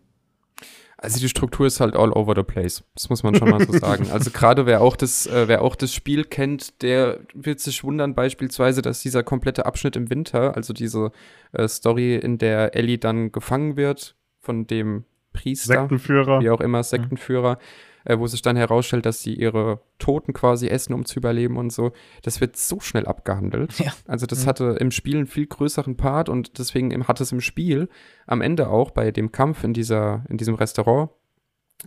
[1.02, 2.84] Also die Struktur ist halt all over the place.
[2.94, 4.12] Das muss man schon mal so sagen.
[4.12, 8.14] Also gerade wer auch das, äh, wer auch das Spiel kennt, der wird sich wundern
[8.14, 11.12] beispielsweise, dass dieser komplette Abschnitt im Winter, also diese
[11.54, 16.40] äh, Story, in der Ellie dann gefangen wird von dem Priester, Sektenführer.
[16.40, 17.58] wie auch immer, Sektenführer,
[18.06, 21.72] äh, wo sich dann herausstellt, dass sie ihre Toten quasi essen, um zu überleben und
[21.72, 21.92] so.
[22.24, 23.78] Das wird so schnell abgehandelt.
[23.80, 23.94] Ja.
[24.08, 24.50] Also das Mhm.
[24.50, 27.90] hatte im Spiel einen viel größeren Part und deswegen hat es im Spiel
[28.28, 31.10] am Ende auch bei dem Kampf in dieser, in diesem Restaurant,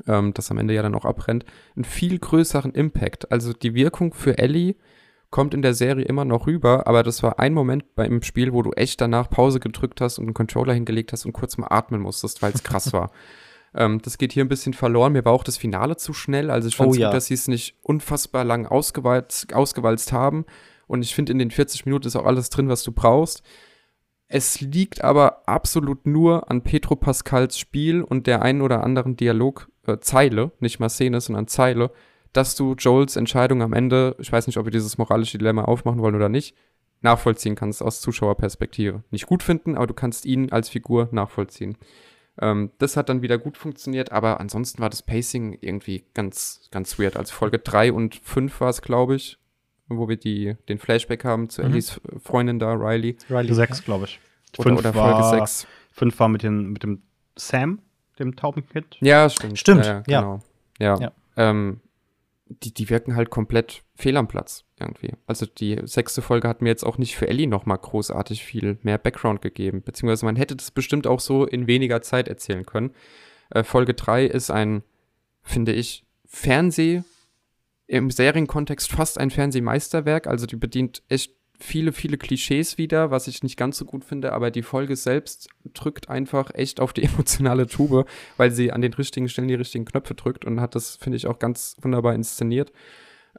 [0.06, 1.44] ähm, das am Ende ja dann auch abbrennt,
[1.76, 3.30] einen viel größeren Impact.
[3.32, 4.74] Also die Wirkung für Ellie
[5.30, 8.62] kommt in der Serie immer noch rüber, aber das war ein Moment beim Spiel, wo
[8.62, 12.00] du echt danach Pause gedrückt hast und einen Controller hingelegt hast und kurz mal atmen
[12.00, 13.10] musstest, weil es krass war.
[13.74, 15.12] Ähm, das geht hier ein bisschen verloren.
[15.12, 16.50] Mir war auch das Finale zu schnell.
[16.50, 17.08] Also ich fand es Oh ja.
[17.08, 20.44] gut, dass sie es nicht unfassbar lang ausgewalzt, ausgewalzt haben.
[20.86, 23.42] Und ich finde, in den 40 Minuten ist auch alles drin, was du brauchst.
[24.28, 30.42] Es liegt aber absolut nur an Petro Pascals Spiel und der einen oder anderen Dialogzeile,
[30.42, 31.90] äh, nicht mal Szene, sondern Zeile,
[32.32, 36.00] dass du Joels Entscheidung am Ende, ich weiß nicht, ob wir dieses moralische Dilemma aufmachen
[36.00, 36.56] wollen oder nicht,
[37.00, 39.04] nachvollziehen kannst aus Zuschauerperspektive.
[39.10, 41.76] Nicht gut finden, aber du kannst ihn als Figur nachvollziehen.
[42.40, 46.98] Ähm, das hat dann wieder gut funktioniert, aber ansonsten war das Pacing irgendwie ganz, ganz
[46.98, 47.16] weird.
[47.16, 49.38] Also Folge 3 und 5 war es, glaube ich,
[49.88, 51.70] wo wir die, den Flashback haben zu Mhm.
[51.70, 53.16] Ellies Freundin da, Riley.
[53.30, 53.54] Riley.
[53.54, 54.18] Sechs, glaube ich.
[54.58, 55.66] Oder, Fünf oder war, Folge 6.
[55.92, 57.02] Fünf war mit, den, mit dem
[57.36, 57.80] Sam,
[58.18, 58.96] dem Taubenkind.
[59.00, 59.58] Ja, stimmt.
[59.58, 60.02] Stimmt, ja.
[60.06, 60.20] ja.
[60.20, 60.40] Genau.
[60.78, 60.98] Ja.
[60.98, 61.12] Ja.
[61.36, 61.80] Ähm,
[62.46, 65.12] die, die wirken halt komplett fehl am Platz irgendwie.
[65.26, 68.78] Also die sechste Folge hat mir jetzt auch nicht für Ellie noch mal großartig viel
[68.82, 69.82] mehr Background gegeben.
[69.82, 72.90] Beziehungsweise man hätte das bestimmt auch so in weniger Zeit erzählen können.
[73.50, 74.82] Äh, Folge 3 ist ein,
[75.42, 77.02] finde ich, Fernseh,
[77.86, 80.26] im Serienkontext fast ein Fernsehmeisterwerk.
[80.26, 84.32] Also die bedient echt viele, viele Klischees wieder, was ich nicht ganz so gut finde,
[84.32, 88.92] aber die Folge selbst drückt einfach echt auf die emotionale Tube, weil sie an den
[88.92, 92.72] richtigen Stellen die richtigen Knöpfe drückt und hat das, finde ich, auch ganz wunderbar inszeniert.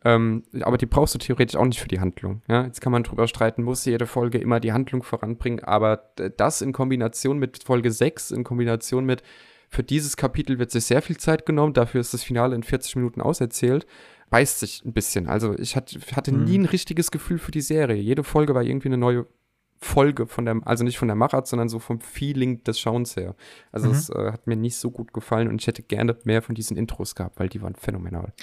[0.04, 2.42] Ähm, aber die brauchst du theoretisch auch nicht für die Handlung.
[2.48, 2.66] Ja?
[2.66, 6.74] Jetzt kann man drüber streiten, muss jede Folge immer die Handlung voranbringen, aber das in
[6.74, 9.24] Kombination mit Folge 6, in Kombination mit,
[9.70, 12.98] für dieses Kapitel wird sich sehr viel Zeit genommen, dafür ist das Finale in 40
[12.98, 13.86] Minuten auserzählt,
[14.30, 15.28] beißt sich ein bisschen.
[15.28, 16.44] Also ich hat, hatte Mhm.
[16.44, 18.02] nie ein richtiges Gefühl für die Serie.
[18.02, 19.26] Jede Folge war irgendwie eine neue
[19.78, 23.36] Folge von der, also nicht von der Machart, sondern so vom Feeling des Schauens her.
[23.72, 23.94] Also Mhm.
[23.94, 26.78] es äh, hat mir nicht so gut gefallen und ich hätte gerne mehr von diesen
[26.78, 28.34] Intros gehabt, weil die waren phänomenal.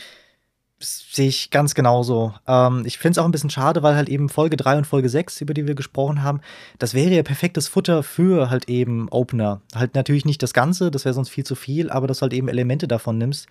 [0.84, 2.34] Sehe ich ganz genauso.
[2.48, 5.08] Ähm, ich finde es auch ein bisschen schade, weil halt eben Folge 3 und Folge
[5.08, 6.40] 6, über die wir gesprochen haben,
[6.80, 9.62] das wäre ja perfektes Futter für halt eben Opener.
[9.76, 12.32] Halt natürlich nicht das Ganze, das wäre sonst viel zu viel, aber dass du halt
[12.32, 13.46] eben Elemente davon nimmst.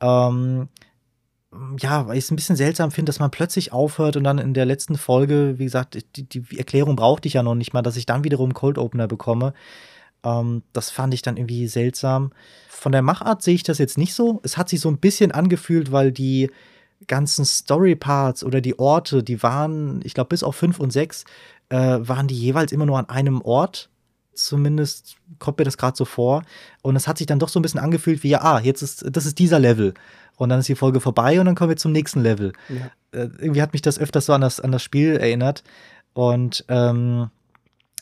[0.00, 0.68] Ähm,
[1.78, 4.54] ja, weil ich es ein bisschen seltsam finde, dass man plötzlich aufhört und dann in
[4.54, 7.96] der letzten Folge, wie gesagt, die, die Erklärung brauchte ich ja noch nicht mal, dass
[7.96, 9.52] ich dann wiederum Cold Opener bekomme.
[10.24, 12.32] Ähm, das fand ich dann irgendwie seltsam.
[12.68, 14.40] Von der Machart sehe ich das jetzt nicht so.
[14.44, 16.50] Es hat sich so ein bisschen angefühlt, weil die
[17.06, 21.24] ganzen Story-Parts oder die Orte, die waren, ich glaube, bis auf fünf und sechs,
[21.68, 23.90] äh, waren die jeweils immer nur an einem Ort.
[24.34, 26.44] Zumindest kommt mir das gerade so vor.
[26.80, 29.04] Und es hat sich dann doch so ein bisschen angefühlt wie, ja, ah, jetzt ist,
[29.10, 29.92] das ist dieser Level.
[30.36, 32.52] Und dann ist die Folge vorbei und dann kommen wir zum nächsten Level.
[32.68, 32.86] Ja.
[33.12, 35.62] Äh, irgendwie hat mich das öfters so an das, an das Spiel erinnert.
[36.14, 37.30] Und ähm,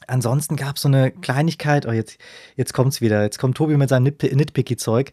[0.07, 2.19] ansonsten gab es so eine Kleinigkeit, oh, jetzt,
[2.57, 5.13] jetzt kommt es wieder, jetzt kommt Tobi mit seinem Nit Nitpicky-Zeug.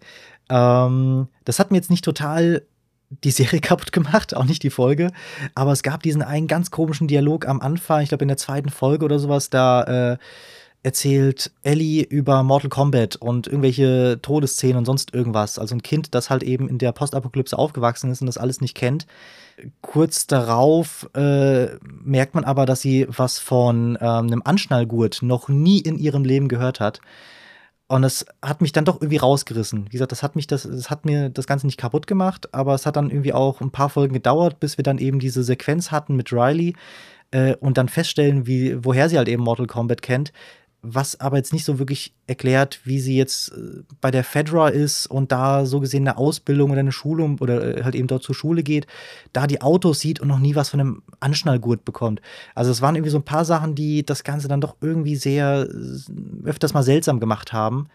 [0.50, 2.64] Ähm, das hat mir jetzt nicht total
[3.10, 5.12] die Serie kaputt gemacht, auch nicht die Folge.
[5.56, 8.70] Aber es gab diesen einen ganz komischen Dialog am Anfang, ich glaube in der zweiten
[8.70, 10.18] Folge oder sowas, da äh,
[10.88, 15.60] erzählt Ellie über Mortal Kombat und irgendwelche Todesszenen und sonst irgendwas.
[15.60, 18.73] Also ein Kind, das halt eben in der Postapokalypse aufgewachsen ist und das alles nicht
[18.73, 19.06] kennt.
[19.82, 25.80] Kurz darauf äh, merkt man aber, dass sie was von ähm, einem Anschnallgurt noch nie
[25.80, 27.02] in ihrem Leben gehört hat.
[27.89, 29.88] Und es hat mich dann doch irgendwie rausgerissen.
[29.88, 32.73] Wie gesagt, das hat mich das, das hat mir das Ganze nicht kaputt gemacht, aber
[32.76, 35.91] es hat dann irgendwie auch ein paar Folgen gedauert, bis wir dann eben diese Sequenz
[35.91, 36.76] hatten mit Riley
[37.32, 40.32] äh, und dann feststellen, wie, woher sie halt eben Mortal Kombat kennt
[40.82, 45.08] was aber jetzt nicht so wirklich erklärt, wie sie jetzt äh, bei der Fedra ist
[45.08, 48.36] und da so gesehen eine Ausbildung oder eine Schulung oder äh, halt eben dort zur
[48.36, 48.88] Schule geht,
[49.34, 52.22] da die Autos sieht und noch nie was von einem Anschnallgurt bekommt.
[52.56, 55.68] Also es waren irgendwie so ein paar Sachen, die das Ganze dann doch irgendwie sehr
[55.70, 57.88] äh, öfters mal seltsam gemacht haben.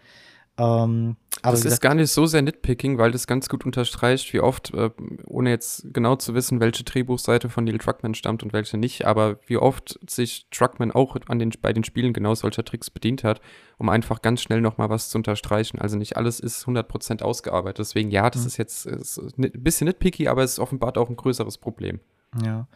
[0.57, 4.39] Ähm, aber das ist gar nicht so sehr nitpicking, weil das ganz gut unterstreicht, wie
[4.39, 4.91] oft, äh,
[5.25, 9.39] ohne jetzt genau zu wissen, welche Drehbuchseite von Neil Truckman stammt und welche nicht, aber
[9.47, 13.41] wie oft sich Truckman auch an den, bei den Spielen genau solcher Tricks bedient hat,
[13.77, 15.79] um einfach ganz schnell nochmal was zu unterstreichen.
[15.79, 17.79] Also nicht alles ist 100% ausgearbeitet.
[17.79, 18.47] Deswegen, ja, das mhm.
[18.47, 21.99] ist jetzt ist ein bisschen nitpicky, aber es offenbart auch ein größeres Problem.
[22.41, 22.67] Ja.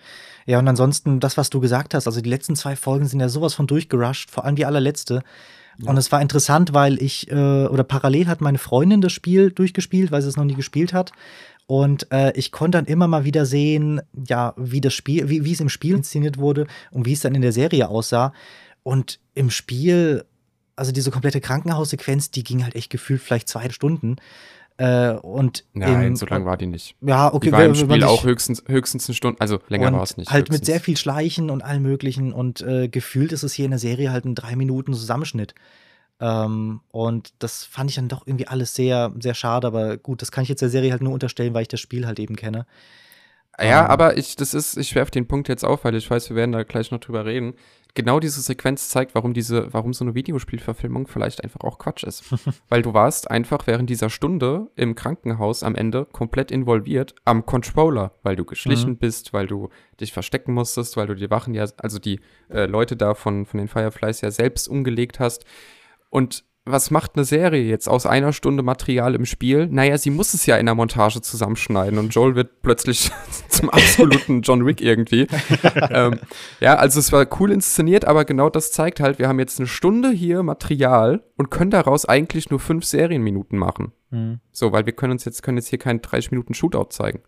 [0.46, 3.30] Ja, und ansonsten das, was du gesagt hast, also die letzten zwei Folgen sind ja
[3.30, 5.24] sowas von durchgerusht, vor allem die allerletzte.
[5.80, 5.90] Ja.
[5.90, 10.12] Und es war interessant, weil ich, äh, oder parallel hat meine Freundin das Spiel durchgespielt,
[10.12, 11.12] weil sie es noch nie gespielt hat.
[11.68, 15.52] Und äh, ich konnte dann immer mal wieder sehen, ja, wie das Spiel, wie, wie
[15.52, 18.34] es im Spiel inszeniert wurde und wie es dann in der Serie aussah.
[18.84, 20.24] Und im Spiel,
[20.78, 24.16] also diese komplette Krankenhaussequenz, die ging halt echt gefühlt vielleicht zwei Stunden.
[24.78, 26.96] Äh, und Nein, im, so lang war die nicht.
[27.02, 27.48] Ja, okay.
[27.48, 30.32] Die war im Spiel auch höchstens, höchstens eine Stunde, also länger war es nicht.
[30.32, 30.60] Halt höchstens.
[30.60, 33.80] mit sehr viel Schleichen und allem möglichen und äh, gefühlt ist es hier in der
[33.80, 35.56] Serie halt ein drei Minuten Zusammenschnitt.
[36.20, 40.32] Ähm, und das fand ich dann doch irgendwie alles sehr, sehr schade, aber gut, das
[40.32, 42.68] kann ich jetzt der Serie halt nur unterstellen, weil ich das Spiel halt eben kenne.
[43.60, 46.30] Ja, ähm, aber ich, das ist, ich werfe den Punkt jetzt auf, weil ich weiß,
[46.30, 47.56] wir werden da gleich noch drüber reden
[47.93, 52.23] genau diese Sequenz zeigt, warum diese, warum so eine Videospielverfilmung vielleicht einfach auch Quatsch ist.
[52.69, 58.12] Weil du warst einfach während dieser Stunde im Krankenhaus am Ende komplett involviert am Controller,
[58.23, 58.97] weil du geschlichen mhm.
[58.97, 59.69] bist, weil du
[60.00, 62.19] dich verstecken musstest, weil du die Wachen ja, also die
[62.50, 65.45] äh, Leute da von, von den Fireflies ja selbst umgelegt hast.
[66.10, 69.67] Und was macht eine Serie jetzt aus einer Stunde Material im Spiel?
[69.67, 73.12] Naja, sie muss es ja in der Montage zusammenschneiden und Joel wird plötzlich
[73.49, 75.27] zum absoluten John Wick irgendwie.
[75.89, 76.19] ähm,
[76.60, 79.67] ja, also es war cool inszeniert, aber genau das zeigt halt, wir haben jetzt eine
[79.67, 83.93] Stunde hier Material und können daraus eigentlich nur fünf Serienminuten machen.
[84.10, 84.39] Mhm.
[84.51, 87.21] So, weil wir können uns jetzt, können jetzt hier keinen 30 Minuten Shootout zeigen.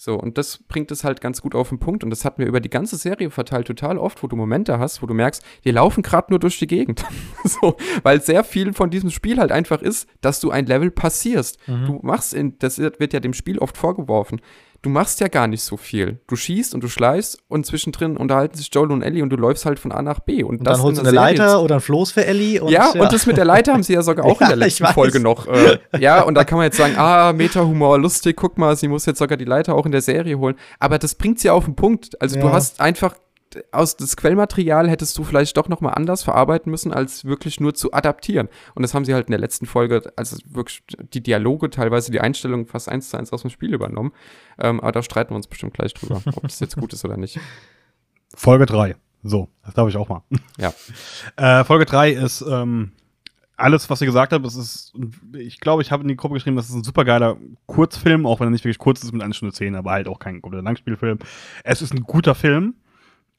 [0.00, 2.04] So, und das bringt es halt ganz gut auf den Punkt.
[2.04, 5.02] Und das hatten wir über die ganze Serie verteilt total oft, wo du Momente hast,
[5.02, 7.04] wo du merkst, wir laufen gerade nur durch die Gegend.
[7.44, 11.58] so, weil sehr viel von diesem Spiel halt einfach ist, dass du ein Level passierst.
[11.66, 11.86] Mhm.
[11.86, 14.40] Du machst in, das wird ja dem Spiel oft vorgeworfen
[14.82, 16.20] du machst ja gar nicht so viel.
[16.26, 19.66] Du schießt und du schleißt und zwischendrin unterhalten sich Joel und Ellie und du läufst
[19.66, 20.42] halt von A nach B.
[20.42, 22.62] Und, und dann holst du eine Leiter oder ein Floß für Ellie.
[22.62, 24.50] Und, ja, ja, und das mit der Leiter haben sie ja sogar auch ja, in
[24.50, 25.46] der letzten Folge noch.
[25.46, 29.06] Äh, ja, und da kann man jetzt sagen, ah, Meta-Humor, lustig, guck mal, sie muss
[29.06, 30.56] jetzt sogar die Leiter auch in der Serie holen.
[30.78, 32.20] Aber das bringt sie auf den Punkt.
[32.20, 32.42] Also ja.
[32.42, 33.14] du hast einfach
[33.72, 37.74] aus das Quellmaterial hättest du vielleicht doch noch mal anders verarbeiten müssen, als wirklich nur
[37.74, 38.48] zu adaptieren.
[38.74, 40.82] Und das haben sie halt in der letzten Folge, also wirklich
[41.12, 44.12] die Dialoge, teilweise die Einstellungen fast eins zu eins aus dem Spiel übernommen.
[44.58, 47.16] Ähm, aber da streiten wir uns bestimmt gleich drüber, ob das jetzt gut ist oder
[47.16, 47.38] nicht.
[48.34, 48.96] Folge 3.
[49.22, 50.22] So, das darf ich auch mal.
[50.58, 50.72] Ja.
[51.36, 52.92] äh, Folge 3 ist ähm,
[53.56, 54.46] alles, was ihr gesagt habt.
[54.46, 54.94] Es ist,
[55.36, 58.48] ich glaube, ich habe in die Gruppe geschrieben, das ist ein supergeiler Kurzfilm, auch wenn
[58.48, 61.18] er nicht wirklich kurz ist mit 1 Stunde 10, aber halt auch kein kompletter Langspielfilm.
[61.64, 62.74] Es ist ein guter Film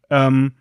[0.09, 0.53] ähm,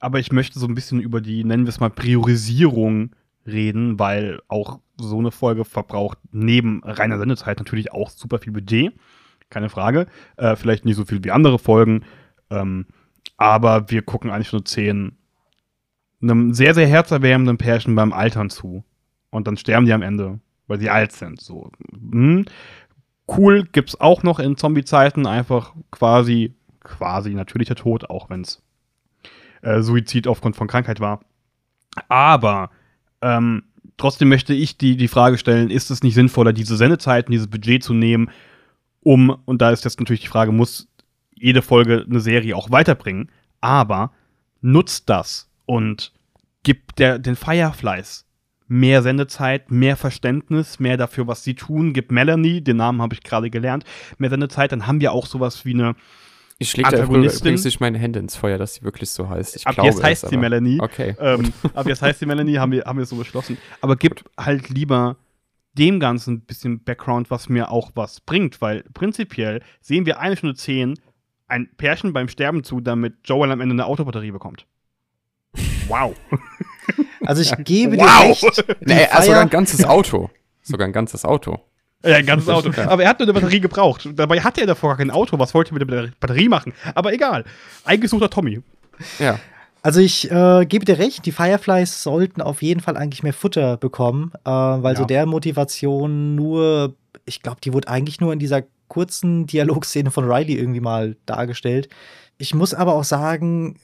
[0.00, 3.14] aber ich möchte so ein bisschen über die, nennen wir es mal, Priorisierung
[3.46, 8.92] reden, weil auch so eine Folge verbraucht neben reiner Sendezeit natürlich auch super viel Budget.
[9.50, 10.06] Keine Frage.
[10.36, 12.04] Äh, vielleicht nicht so viel wie andere Folgen.
[12.50, 12.86] Ähm,
[13.36, 15.16] aber wir gucken eigentlich nur zehn
[16.20, 18.84] einem sehr, sehr herzerwärmenden Pärchen beim Altern zu.
[19.30, 21.40] Und dann sterben die am Ende, weil sie alt sind.
[21.40, 21.70] So.
[21.92, 22.44] Hm.
[23.28, 28.62] Cool gibt's auch noch in Zombie-Zeiten einfach quasi, quasi natürlicher Tod, auch wenn es
[29.62, 31.20] äh, Suizid aufgrund von Krankheit war.
[32.08, 32.70] Aber
[33.22, 33.64] ähm,
[33.96, 37.82] trotzdem möchte ich die, die Frage stellen, ist es nicht sinnvoller, diese Sendezeiten, dieses Budget
[37.82, 38.30] zu nehmen,
[39.00, 40.88] um, und da ist jetzt natürlich die Frage, muss
[41.34, 44.12] jede Folge eine Serie auch weiterbringen, aber
[44.60, 46.12] nutzt das und
[46.62, 48.26] gibt der, den Fireflies
[48.66, 51.94] mehr Sendezeit, mehr Verständnis, mehr dafür, was sie tun.
[51.94, 53.84] Gibt Melanie, den Namen habe ich gerade gelernt,
[54.18, 54.72] mehr Sendezeit.
[54.72, 55.94] Dann haben wir auch sowas wie eine
[56.60, 59.54] Ich schläge übrigens nicht meine Hände ins Feuer, dass sie wirklich so heißt.
[59.56, 60.80] Ich Ab glaube jetzt heißt es, sie aber- Melanie.
[60.80, 61.14] Okay.
[61.20, 63.58] Ähm, aber jetzt heißt die Melanie, haben wir, haben wir so beschlossen.
[63.80, 65.16] Aber gib halt lieber
[65.74, 70.36] dem Ganzen ein bisschen Background, was mir auch was bringt, weil prinzipiell sehen wir eine
[70.36, 70.98] Stunde zehn
[71.46, 74.66] ein Pärchen beim Sterben zu, damit Joel am Ende eine Autobatterie bekommt.
[75.88, 76.14] Wow.
[77.26, 78.38] Also ich gebe Wow.
[78.40, 78.64] dir recht.
[78.80, 80.30] Nee, also sogar Feier- ein ganzes Auto.
[80.62, 81.58] Sogar ein ganzes Auto.
[82.04, 82.70] Ja, ein ganzes Auto.
[82.82, 84.08] Aber er hat nur eine Batterie gebraucht.
[84.14, 85.38] Dabei hatte er davor gar kein Auto.
[85.38, 86.72] Was wollte er mit der Batterie machen?
[86.94, 87.44] Aber egal.
[87.84, 88.60] Eingesuchter Tommy.
[89.18, 89.38] Ja.
[89.82, 93.76] Also ich äh, gebe dir recht, die Fireflies sollten auf jeden Fall eigentlich mehr Futter
[93.76, 95.06] bekommen, äh, weil so Ja.
[95.06, 100.54] der Motivation nur, ich glaube, die wurde eigentlich nur in dieser kurzen Dialogszene von Riley
[100.54, 101.88] irgendwie mal dargestellt.
[102.38, 103.78] Ich muss aber auch sagen,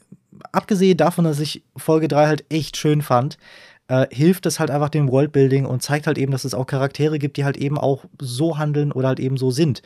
[0.52, 3.38] abgesehen davon, dass ich Folge 3 halt echt schön fand,
[3.88, 7.18] äh, hilft es halt einfach dem Worldbuilding und zeigt halt eben, dass es auch Charaktere
[7.18, 9.82] gibt, die halt eben auch so handeln oder halt eben so sind.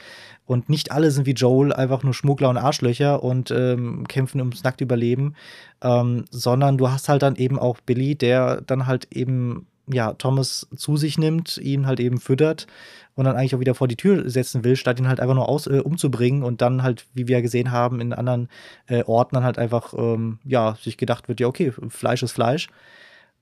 [0.46, 4.62] Und nicht alle sind wie Joel einfach nur Schmuggler und Arschlöcher und ähm, kämpfen ums
[4.62, 5.34] nackte Überleben,
[5.82, 10.68] ähm, sondern du hast halt dann eben auch Billy, der dann halt eben ja Thomas
[10.76, 12.66] zu sich nimmt, ihn halt eben füttert
[13.14, 15.48] und dann eigentlich auch wieder vor die Tür setzen will, statt ihn halt einfach nur
[15.48, 18.48] aus, äh, umzubringen und dann halt, wie wir gesehen haben, in anderen
[18.86, 22.68] äh, Orten dann halt einfach ähm, ja sich gedacht wird, ja okay, Fleisch ist Fleisch.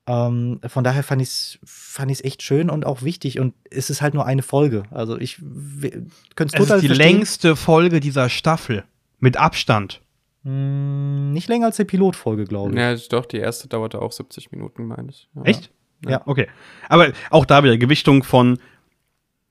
[0.07, 3.39] Ähm, von daher fand ich es fand ich's echt schön und auch wichtig.
[3.39, 4.83] Und es ist halt nur eine Folge.
[4.91, 6.05] Also ich könnte
[6.37, 6.95] es Es total ist die verstehen.
[7.17, 8.83] längste Folge dieser Staffel.
[9.19, 10.01] Mit Abstand.
[10.43, 12.77] Mm, nicht länger als die Pilotfolge, glaube ich.
[12.77, 15.27] Ja, doch, die erste dauerte auch 70 Minuten, meine ich.
[15.35, 15.41] Ja.
[15.43, 15.71] Echt?
[16.07, 16.21] Ja.
[16.25, 16.47] Okay.
[16.87, 18.59] Aber auch da wieder Gewichtung von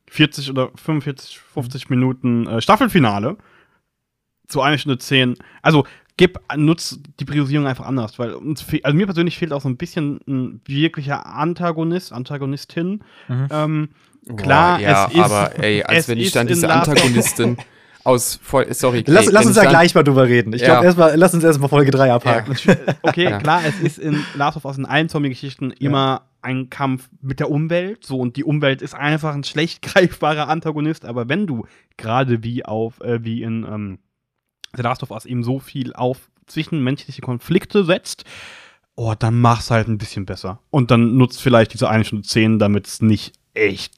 [0.08, 3.36] 40 oder 45, 50 Minuten äh, Staffelfinale
[4.46, 5.34] zu einer Stunde 10.
[5.62, 5.84] Also
[6.16, 9.68] gib, nutz die Priorisierung einfach anders, weil uns fe- also mir persönlich fehlt auch so
[9.68, 13.02] ein bisschen ein wirklicher Antagonist, Antagonistin.
[13.28, 13.48] Mhm.
[13.50, 13.88] Ähm,
[14.28, 16.68] Boah, Klar, ja, es ist- aber ey, als es wenn ich ist dann in diese
[16.72, 17.56] Antagonistin
[18.04, 20.52] aus voll, sorry, Lass, ey, lass wenn uns ja dann- gleich mal drüber reden.
[20.52, 20.66] Ich Ja.
[20.68, 22.56] glaube, erstmal, lass uns erstmal Folge 3 abhaken.
[23.02, 23.38] Okay, Ja.
[23.38, 27.50] klar, es ist in Last of Us in allen Zombie-Geschichten immer ein Kampf mit der
[27.50, 28.04] Umwelt.
[28.04, 31.04] So, und die Umwelt ist einfach ein schlecht greifbarer Antagonist.
[31.04, 33.98] Aber wenn du gerade wie auf, äh, wie in ähm,
[34.74, 38.24] The Last of Us eben so viel auf zwischenmenschliche Konflikte setzt,
[38.94, 40.60] oh, dann mach's halt ein bisschen besser.
[40.70, 43.92] Und dann nutzt vielleicht diese eine Stunde 10, damit es nicht echt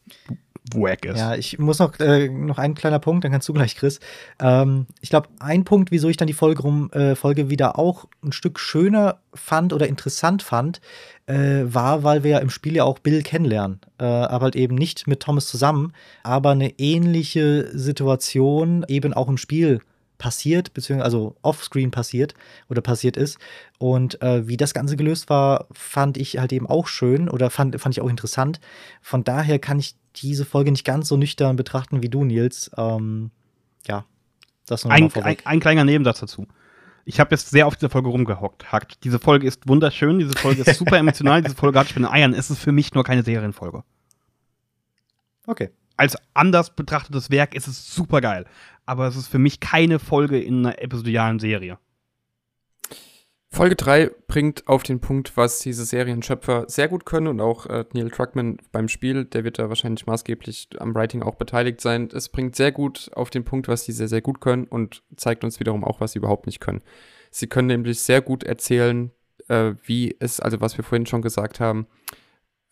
[0.74, 1.18] wack ist.
[1.18, 4.00] Ja, ich muss noch, äh, noch einen kleiner Punkt, dann kannst du gleich, Chris.
[4.40, 8.06] Ähm, ich glaube, ein Punkt, wieso ich dann die Folge, rum, äh, Folge wieder auch
[8.22, 10.80] ein Stück schöner fand oder interessant fand,
[11.26, 13.80] äh, war, weil wir ja im Spiel ja auch Bill kennenlernen.
[13.98, 19.38] Äh, aber halt eben nicht mit Thomas zusammen, aber eine ähnliche Situation eben auch im
[19.38, 19.80] Spiel
[20.18, 22.34] passiert, beziehungsweise also offscreen passiert
[22.68, 23.38] oder passiert ist.
[23.78, 27.80] Und äh, wie das Ganze gelöst war, fand ich halt eben auch schön oder fand,
[27.80, 28.60] fand ich auch interessant.
[29.00, 32.70] Von daher kann ich diese Folge nicht ganz so nüchtern betrachten wie du, Nils.
[32.76, 33.30] Ähm,
[33.86, 34.04] ja,
[34.66, 36.46] das nur Ein, ein, ein kleiner Nebensatz dazu.
[37.04, 38.70] Ich habe jetzt sehr auf diese Folge rumgehockt.
[38.70, 39.02] Hackt.
[39.04, 42.34] Diese Folge ist wunderschön, diese Folge ist super emotional, diese Folge hat Spinnen Eiern.
[42.34, 43.82] Es ist für mich nur keine Serienfolge.
[45.46, 45.70] Okay.
[45.96, 48.44] Als anders betrachtetes Werk ist es super geil.
[48.88, 51.78] Aber es ist für mich keine Folge in einer episodialen Serie.
[53.50, 57.84] Folge 3 bringt auf den Punkt, was diese Serienschöpfer sehr gut können und auch äh,
[57.92, 62.08] Neil Druckmann beim Spiel, der wird da wahrscheinlich maßgeblich am Writing auch beteiligt sein.
[62.14, 65.44] Es bringt sehr gut auf den Punkt, was sie sehr, sehr gut können und zeigt
[65.44, 66.82] uns wiederum auch, was sie überhaupt nicht können.
[67.30, 69.10] Sie können nämlich sehr gut erzählen,
[69.48, 71.86] äh, wie es, also was wir vorhin schon gesagt haben,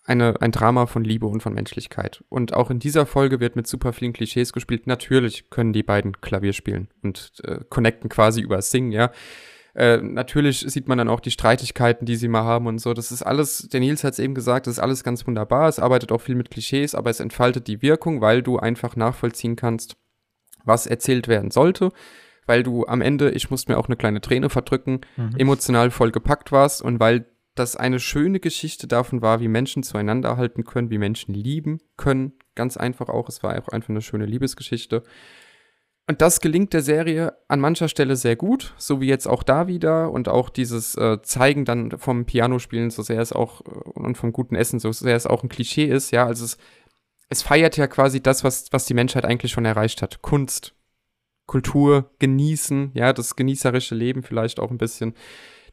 [0.07, 2.23] eine, ein Drama von Liebe und von Menschlichkeit.
[2.29, 4.87] Und auch in dieser Folge wird mit super vielen Klischees gespielt.
[4.87, 9.11] Natürlich können die beiden Klavier spielen und äh, connecten quasi über Singen, ja.
[9.75, 12.95] Äh, natürlich sieht man dann auch die Streitigkeiten, die sie mal haben und so.
[12.95, 15.69] Das ist alles, der Nils hat es eben gesagt, das ist alles ganz wunderbar.
[15.69, 19.55] Es arbeitet auch viel mit Klischees, aber es entfaltet die Wirkung, weil du einfach nachvollziehen
[19.55, 19.97] kannst,
[20.65, 21.93] was erzählt werden sollte.
[22.47, 25.35] Weil du am Ende, ich musste mir auch eine kleine Träne verdrücken, Mhm.
[25.37, 27.27] emotional voll gepackt warst und weil
[27.59, 32.33] das eine schöne Geschichte davon war, wie Menschen zueinander halten können, wie Menschen lieben können.
[32.55, 33.29] Ganz einfach auch.
[33.29, 35.03] Es war auch einfach eine schöne Liebesgeschichte.
[36.09, 39.67] Und das gelingt der Serie an mancher Stelle sehr gut, so wie jetzt auch da
[39.67, 44.17] wieder und auch dieses äh, Zeigen dann vom Pianospielen, so sehr es auch äh, und
[44.17, 46.59] vom guten Essen, so sehr es auch ein Klischee ist, ja, also es,
[47.29, 50.23] es feiert ja quasi das, was, was die Menschheit eigentlich schon erreicht hat.
[50.23, 50.77] Kunst,
[51.47, 55.15] Kultur, genießen, ja, das genießerische Leben vielleicht auch ein bisschen.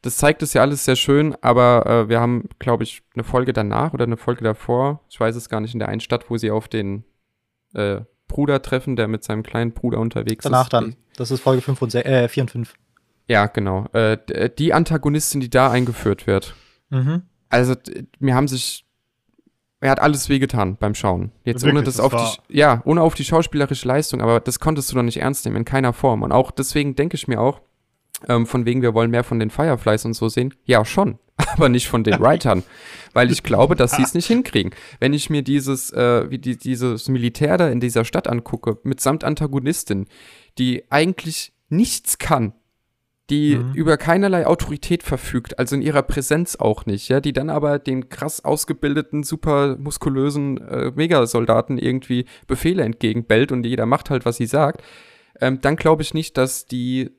[0.03, 3.53] Das zeigt es ja alles sehr schön, aber äh, wir haben, glaube ich, eine Folge
[3.53, 6.37] danach oder eine Folge davor, ich weiß es gar nicht, in der einen Stadt, wo
[6.37, 7.03] sie auf den
[7.73, 10.73] äh, Bruder treffen, der mit seinem kleinen Bruder unterwegs Danach ist.
[10.73, 10.95] dann.
[11.15, 12.73] Das ist Folge 5 und se- äh, 4 und 5.
[13.27, 13.85] Ja, genau.
[13.93, 16.53] Äh, d- die Antagonistin, die da eingeführt wird.
[16.89, 17.23] Mhm.
[17.49, 17.75] Also,
[18.19, 18.85] mir haben sich
[19.79, 21.31] er hat alles wehgetan beim Schauen.
[21.43, 24.59] Jetzt Wirklich, ohne das, das auf die, ja, ohne auf die schauspielerische Leistung, aber das
[24.61, 26.21] konntest du doch nicht ernst nehmen, in keiner Form.
[26.23, 27.59] Und auch deswegen denke ich mir auch,
[28.27, 30.53] ähm, von wegen, wir wollen mehr von den Fireflies und so sehen.
[30.65, 32.63] Ja, schon, aber nicht von den Writern.
[33.13, 34.71] weil ich glaube, dass sie es nicht hinkriegen.
[34.99, 39.23] Wenn ich mir dieses, äh, wie die, dieses Militär da in dieser Stadt angucke, mitsamt
[39.23, 40.07] Antagonistin,
[40.57, 42.53] die eigentlich nichts kann,
[43.29, 43.73] die Mhm.
[43.73, 48.09] über keinerlei Autorität verfügt, also in ihrer Präsenz auch nicht, ja, die dann aber den
[48.09, 54.45] krass ausgebildeten, super muskulösen äh, Megasoldaten irgendwie Befehle entgegenbellt und jeder macht halt, was sie
[54.45, 54.83] sagt,
[55.39, 57.11] ähm, dann glaube ich nicht, dass die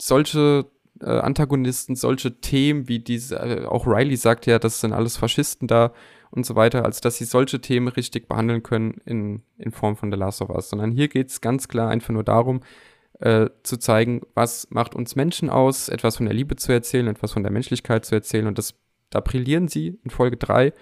[0.00, 0.66] solche
[1.00, 5.68] äh, Antagonisten, solche Themen wie diese, äh, auch Riley sagt ja, das sind alles Faschisten
[5.68, 5.92] da
[6.30, 10.10] und so weiter, als dass sie solche Themen richtig behandeln können in, in Form von
[10.10, 12.60] The Last of Us, sondern hier geht es ganz klar einfach nur darum,
[13.20, 17.32] äh, zu zeigen, was macht uns Menschen aus, etwas von der Liebe zu erzählen, etwas
[17.32, 18.46] von der Menschlichkeit zu erzählen.
[18.46, 18.74] Und das,
[19.10, 20.72] da brillieren sie in Folge 3.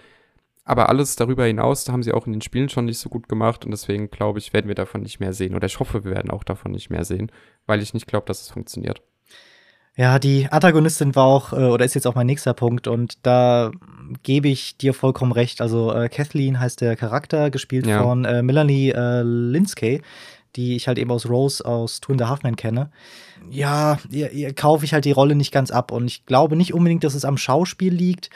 [0.69, 3.29] Aber alles darüber hinaus, da haben sie auch in den Spielen schon nicht so gut
[3.29, 3.65] gemacht.
[3.65, 5.55] Und deswegen glaube ich, werden wir davon nicht mehr sehen.
[5.55, 7.31] Oder ich hoffe, wir werden auch davon nicht mehr sehen,
[7.67, 9.01] weil ich nicht glaube, dass es funktioniert.
[9.95, 13.71] Ja, die Antagonistin war auch, äh, oder ist jetzt auch mein nächster Punkt, und da
[14.25, 15.63] gebe ich dir vollkommen recht.
[15.63, 18.03] Also, äh, Kathleen heißt der Charakter, gespielt Ja.
[18.03, 20.03] von äh, Melanie äh, Linsky,
[20.57, 22.91] die ich halt eben aus Rose aus Two and a Half Men kenne.
[23.51, 25.93] Ja, ihr, ihr kaufe ich halt die Rolle nicht ganz ab.
[25.93, 28.31] Und ich glaube nicht unbedingt, dass es am Schauspiel liegt,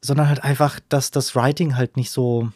[0.00, 2.50] sondern halt einfach, dass das Writing halt nicht so.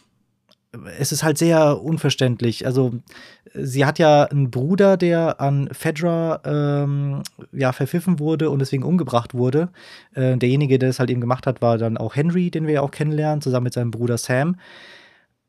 [0.98, 2.64] Es ist halt sehr unverständlich.
[2.64, 2.92] Also,
[3.54, 9.34] sie hat ja einen Bruder, der an Fedra ähm, ja, verpfiffen wurde und deswegen umgebracht
[9.34, 9.70] wurde.
[10.14, 12.80] Äh, derjenige, der das halt eben gemacht hat, war dann auch Henry, den wir ja
[12.82, 14.56] auch kennenlernen, zusammen mit seinem Bruder Sam.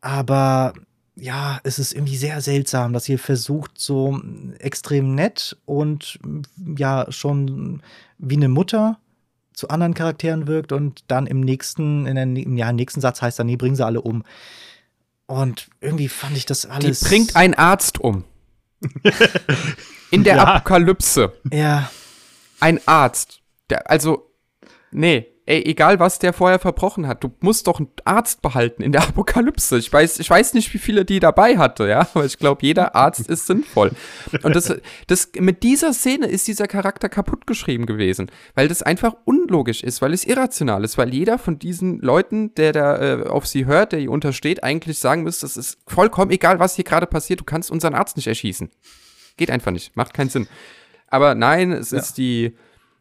[0.01, 0.73] Aber
[1.15, 4.19] ja, es ist irgendwie sehr seltsam, dass ihr versucht, so
[4.59, 6.19] extrem nett und
[6.77, 7.83] ja, schon
[8.17, 8.97] wie eine Mutter
[9.61, 13.21] zu anderen Charakteren wirkt und dann im nächsten, in der, im, ja, im nächsten Satz
[13.21, 14.23] heißt dann, nee, bringen sie alle um.
[15.27, 16.99] Und irgendwie fand ich das alles.
[16.99, 18.23] Die bringt ein Arzt um.
[20.09, 20.43] in der Ja.
[20.45, 21.31] Apokalypse.
[21.53, 21.91] Ja,
[22.59, 23.41] Ein Arzt.
[23.69, 24.31] Der, also,
[24.91, 25.27] nee.
[25.51, 29.01] Ey, egal was der vorher verbrochen hat, du musst doch einen Arzt behalten in der
[29.09, 29.77] Apokalypse.
[29.77, 32.95] Ich weiß, ich weiß nicht, wie viele die dabei hatte, ja, aber ich glaube, jeder
[32.95, 33.91] Arzt ist sinnvoll.
[34.43, 34.73] Und das,
[35.07, 40.01] das, mit dieser Szene ist dieser Charakter kaputt geschrieben gewesen, weil das einfach unlogisch ist,
[40.01, 43.91] weil es irrational ist, weil jeder von diesen Leuten, der da äh, auf sie hört,
[43.91, 47.43] der ihr untersteht, eigentlich sagen müsste, es ist vollkommen egal, was hier gerade passiert, du
[47.43, 48.69] kannst unseren Arzt nicht erschießen.
[49.35, 50.47] Geht einfach nicht, macht keinen Sinn.
[51.07, 51.97] Aber nein, es Ja.
[51.99, 52.55] ist die,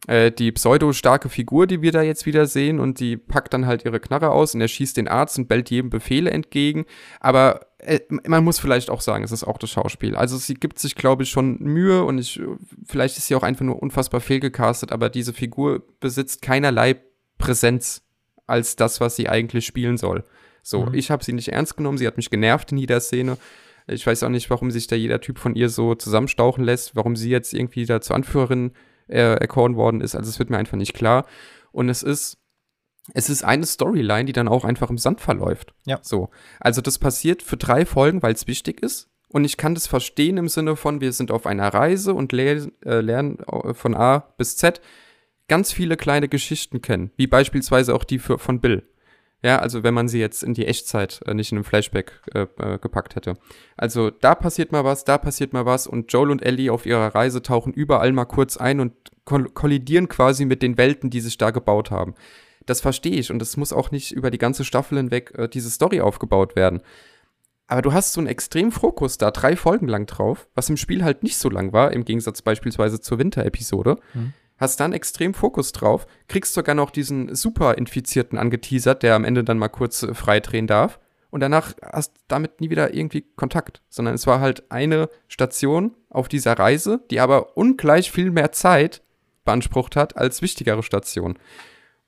[0.07, 3.85] äh, die pseudo-starke Figur, die wir da jetzt wieder sehen und die packt dann halt
[3.85, 6.87] ihre Knarre aus und er schießt den Arzt und bellt jedem Befehle entgegen.
[7.21, 10.17] Aber äh, man muss vielleicht auch sagen, es ist auch das Schauspiel.
[10.17, 12.41] Also sie gibt sich, glaube ich, schon Mühe und ich,
[12.87, 16.97] vielleicht ist sie auch einfach nur unfassbar fehlgecastet, aber diese Figur besitzt keinerlei
[17.39, 18.03] Präsenz
[18.47, 20.25] als das, was sie eigentlich spielen soll.
[20.63, 20.95] So, Mhm.
[20.95, 23.39] ich habe sie nicht ernst genommen, sie hat mich genervt in jeder Szene.
[23.87, 27.17] Ich weiß auch nicht, warum sich da jeder Typ von ihr so zusammenstauchen lässt, warum
[27.17, 28.73] sie jetzt irgendwie da zur Anführerin
[29.11, 30.15] äh, erkoren worden ist.
[30.15, 31.27] Also es wird mir einfach nicht klar.
[31.73, 32.39] Und es ist,
[33.15, 35.75] es ist eine Storyline, die dann auch einfach im Sand verläuft.
[35.85, 35.99] Ja.
[36.03, 36.31] So.
[36.59, 39.09] Also das passiert für drei Folgen, weil es wichtig ist.
[39.29, 42.73] Und ich kann das verstehen im Sinne von, wir sind auf einer Reise und le
[42.85, 43.39] äh, lernen
[43.75, 44.81] von A bis Z
[45.47, 48.89] ganz viele kleine Geschichten kennen, wie beispielsweise auch die für, von Bill.
[49.43, 52.47] Ja, also wenn man sie jetzt in die Echtzeit äh, nicht in einem Flashback äh,
[52.59, 53.35] äh, gepackt hätte.
[53.77, 57.15] Also da passiert mal was, da passiert mal was und Joel und Ellie auf ihrer
[57.15, 58.93] Reise tauchen überall mal kurz ein und
[59.55, 62.15] kollidieren quasi mit den Welten, die sich da gebaut haben.
[62.67, 65.71] Das verstehe ich und es muss auch nicht über die ganze Staffel hinweg äh, diese
[65.71, 66.83] Story aufgebaut werden.
[67.67, 71.05] Aber du hast so einen extremen Fokus da drei Folgen lang drauf, was im Spiel
[71.05, 73.97] halt nicht so lang war, im Gegensatz beispielsweise zur Winter-Episode.
[74.13, 74.33] Mhm.
[74.59, 79.59] Hast dann extrem Fokus drauf, kriegst sogar noch diesen Super-Infizierten angeteasert, der am Ende dann
[79.59, 80.99] mal kurz äh, freidrehen darf.
[81.31, 86.29] Und danach hast damit nie wieder irgendwie Kontakt, sondern es war halt eine Station auf
[86.29, 89.01] dieser Reise, die aber ungleich viel mehr Zeit
[89.45, 91.39] beansprucht hat als wichtigere Stationen.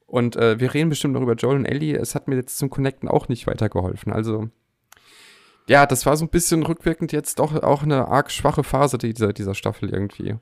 [0.07, 1.97] Und äh, wir reden bestimmt noch über Joel und Ellie.
[1.97, 4.13] Es hat mir jetzt zum Connecten auch nicht weitergeholfen.
[4.13, 4.51] Also,
[5.69, 9.33] ja, das war so ein bisschen rückwirkend jetzt doch auch eine arg schwache Phase dieser,
[9.33, 10.37] dieser Staffel irgendwie.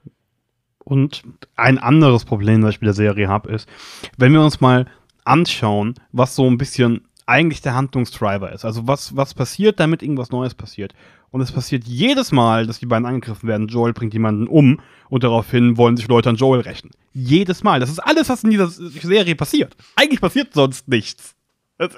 [0.82, 1.22] Und
[1.56, 3.68] ein anderes Problem, das ich mit der Serie habe, ist,
[4.16, 4.86] wenn wir uns mal
[5.24, 8.64] anschauen, was so ein bisschen eigentlich der Handlungsdriver ist.
[8.64, 10.94] Also was, was passiert, damit irgendwas Neues passiert.
[11.30, 13.68] Und es passiert jedes Mal, dass die beiden angegriffen werden.
[13.68, 16.90] Joel bringt jemanden um und daraufhin wollen sich Leute an Joel rächen.
[17.12, 17.78] Jedes Mal.
[17.80, 19.76] Das ist alles, was in dieser Serie passiert.
[19.94, 21.34] Eigentlich passiert sonst nichts.
[21.78, 21.90] Das,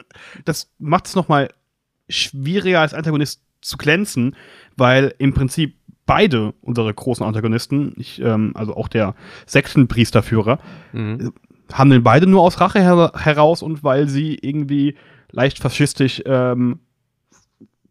[0.44, 1.48] das macht es nochmal
[2.08, 4.36] schwieriger als Antagonist zu glänzen,
[4.76, 9.14] weil im Prinzip beide unsere großen Antagonisten, ich, ähm, also auch der
[9.46, 10.58] Sektenpriesterführer,
[10.92, 11.32] Mhm.
[11.72, 14.96] handeln beide nur aus Rache her heraus und weil sie irgendwie
[15.30, 16.80] leicht faschistisch ähm,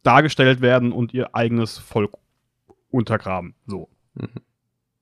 [0.03, 2.13] dargestellt werden und ihr eigenes Volk
[2.89, 3.55] untergraben.
[3.67, 3.89] So.
[4.15, 4.27] Mhm.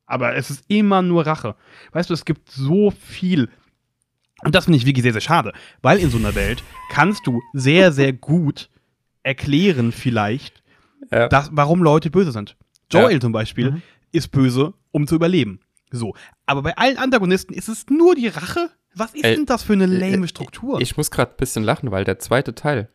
[0.06, 1.56] Aber es ist immer nur Rache.
[1.91, 3.50] Weißt du, es gibt so viel.
[4.43, 5.54] Und das finde ich wirklich sehr, sehr schade.
[5.82, 8.70] Weil in so einer Welt kannst du sehr, sehr gut
[9.24, 10.64] erklären, vielleicht,
[11.12, 11.28] Ja.
[11.28, 12.56] dass, warum Leute böse sind.
[12.91, 13.20] Joel Ja.
[13.20, 13.82] zum Beispiel Mhm.
[14.12, 15.60] ist böse, um zu überleben.
[15.91, 16.16] So.
[16.45, 18.70] Aber bei allen Antagonisten ist es nur die Rache.
[18.95, 20.82] Was ist Ey, denn das für eine äh, lame Struktur?
[20.82, 22.89] Ich muss gerade ein bisschen lachen, weil der zweite Teil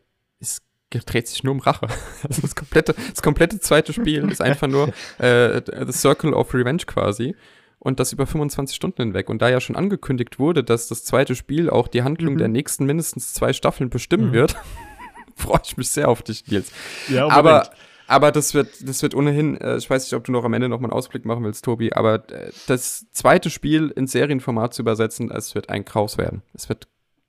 [0.89, 1.87] dreht sich nur um Rache.
[2.27, 6.83] Also das komplette, das komplette zweite Spiel ist einfach nur äh, The Circle of Revenge
[6.85, 7.35] quasi.
[7.79, 9.29] Und das über 25 Stunden hinweg.
[9.29, 12.37] Und da ja schon angekündigt wurde, dass das zweite Spiel auch die Handlung Mhm.
[12.39, 14.33] der nächsten mindestens zwei Staffeln bestimmen Mhm.
[14.33, 14.55] wird,
[15.35, 16.71] freue ich mich sehr auf dich, Nils.
[17.09, 17.69] ja, Aber,
[18.07, 20.67] aber das wird, das wird ohnehin, äh, ich weiß nicht, ob du noch am Ende
[20.69, 24.81] noch mal einen Ausblick machen willst, Tobi, aber äh, das zweite Spiel ins Serienformat zu
[24.81, 26.41] übersetzen, es wird ein Kraus werden.
[26.55, 26.87] Es wird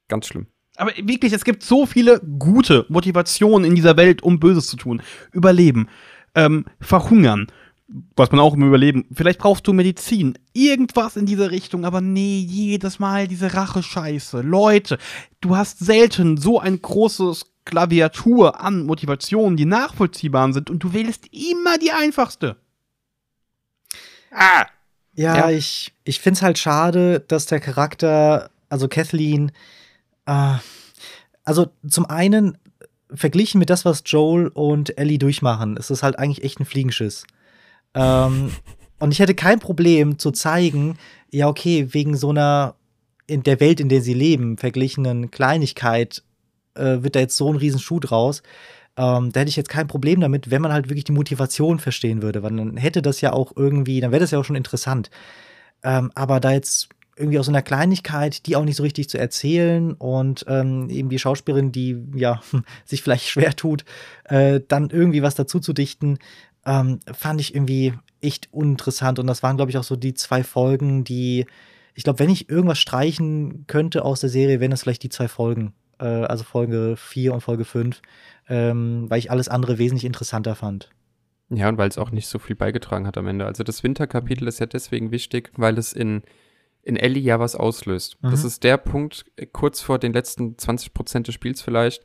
[0.08, 0.46] ganz schlimm.
[0.76, 5.02] Aber wirklich, es gibt so viele gute Motivationen in dieser Welt, um Böses zu tun.
[5.32, 5.88] Überleben,
[6.34, 7.46] ähm, verhungern,
[8.16, 9.06] was man auch im Überleben.
[9.12, 14.40] Vielleicht brauchst du Medizin, irgendwas in diese Richtung, aber nee, jedes Mal diese Rache-Scheiße.
[14.42, 14.98] Leute,
[15.40, 21.26] du hast selten so ein großes Klaviatur an Motivationen, die nachvollziehbar sind und du wählst
[21.32, 22.56] immer die einfachste.
[24.30, 24.66] Ah!
[25.14, 25.50] Ja, Ja.
[25.50, 29.50] ich, ich finde es halt schade, dass der Charakter, also Kathleen,
[30.26, 30.54] äh,
[31.44, 32.58] also zum einen
[33.12, 37.24] verglichen mit das, was Joel und Ellie durchmachen, ist es halt eigentlich echt ein Fliegenschiss.
[37.94, 38.50] Ähm,
[38.98, 40.98] und ich hätte kein Problem zu zeigen,
[41.30, 42.74] ja, okay, wegen so einer
[43.26, 46.22] in der Welt, in der sie leben, verglichenen Kleinigkeit,
[46.74, 48.42] äh, wird da jetzt so ein riesen Schuh draus.
[48.96, 52.22] Ähm, da hätte ich jetzt kein Problem damit, wenn man halt wirklich die Motivation verstehen
[52.22, 55.10] würde, weil dann hätte das ja auch irgendwie, dann wäre das ja auch schon interessant.
[55.82, 59.18] Ähm, aber da jetzt irgendwie aus so einer Kleinigkeit, die auch nicht so richtig zu
[59.18, 62.40] erzählen und ähm, eben die Schauspielerin, die ja
[62.84, 63.84] sich vielleicht schwer tut,
[64.24, 66.18] äh, dann irgendwie was dazu zu dichten,
[66.66, 69.18] ähm, fand ich irgendwie echt uninteressant.
[69.18, 71.46] Und das waren, glaube ich, auch so die zwei Folgen, die,
[71.94, 75.28] ich glaube, wenn ich irgendwas streichen könnte aus der Serie, wären das vielleicht die zwei
[75.28, 75.72] Folgen.
[75.98, 78.02] Äh, also Folge 4 und Folge 5,
[78.48, 80.90] ähm, weil ich alles andere wesentlich interessanter fand.
[81.48, 83.46] Ja, und weil es auch nicht so viel beigetragen hat am Ende.
[83.46, 86.22] Also das Winterkapitel ist ja deswegen wichtig, weil es in,
[86.86, 88.16] in Ellie ja was auslöst.
[88.22, 88.30] Mhm.
[88.30, 92.04] Das ist der Punkt, äh, kurz vor den letzten 20 Prozent des Spiels vielleicht,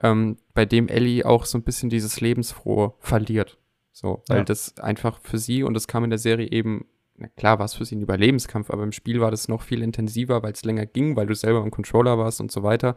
[0.00, 3.58] ähm, bei dem Ellie auch so ein bisschen dieses Lebensfrohe verliert.
[3.90, 4.44] So, weil Ja.
[4.44, 7.74] das einfach für sie, und das kam in der Serie eben, na klar war es
[7.74, 10.86] für sie ein Überlebenskampf, aber im Spiel war das noch viel intensiver, weil es länger
[10.86, 12.94] ging, weil du selber im Controller warst und so weiter.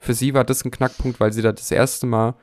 [0.00, 2.34] Für sie war das ein Knackpunkt, weil sie da das erste Mal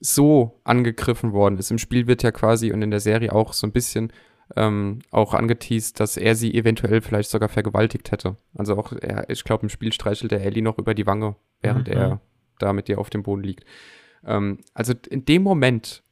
[0.00, 1.70] so angegriffen worden ist.
[1.70, 4.12] Im Spiel wird ja quasi und in der Serie auch so ein bisschen
[4.56, 8.36] ähm, auch angeteased, dass er sie eventuell vielleicht sogar vergewaltigt hätte.
[8.54, 11.88] Also auch, er, ich glaube, im Spiel streichelt er Ellie noch über die Wange, während
[11.88, 11.94] Mhm.
[11.94, 12.20] er
[12.58, 13.64] da mit ihr auf dem Boden liegt.
[14.24, 16.02] Ähm, also in dem Moment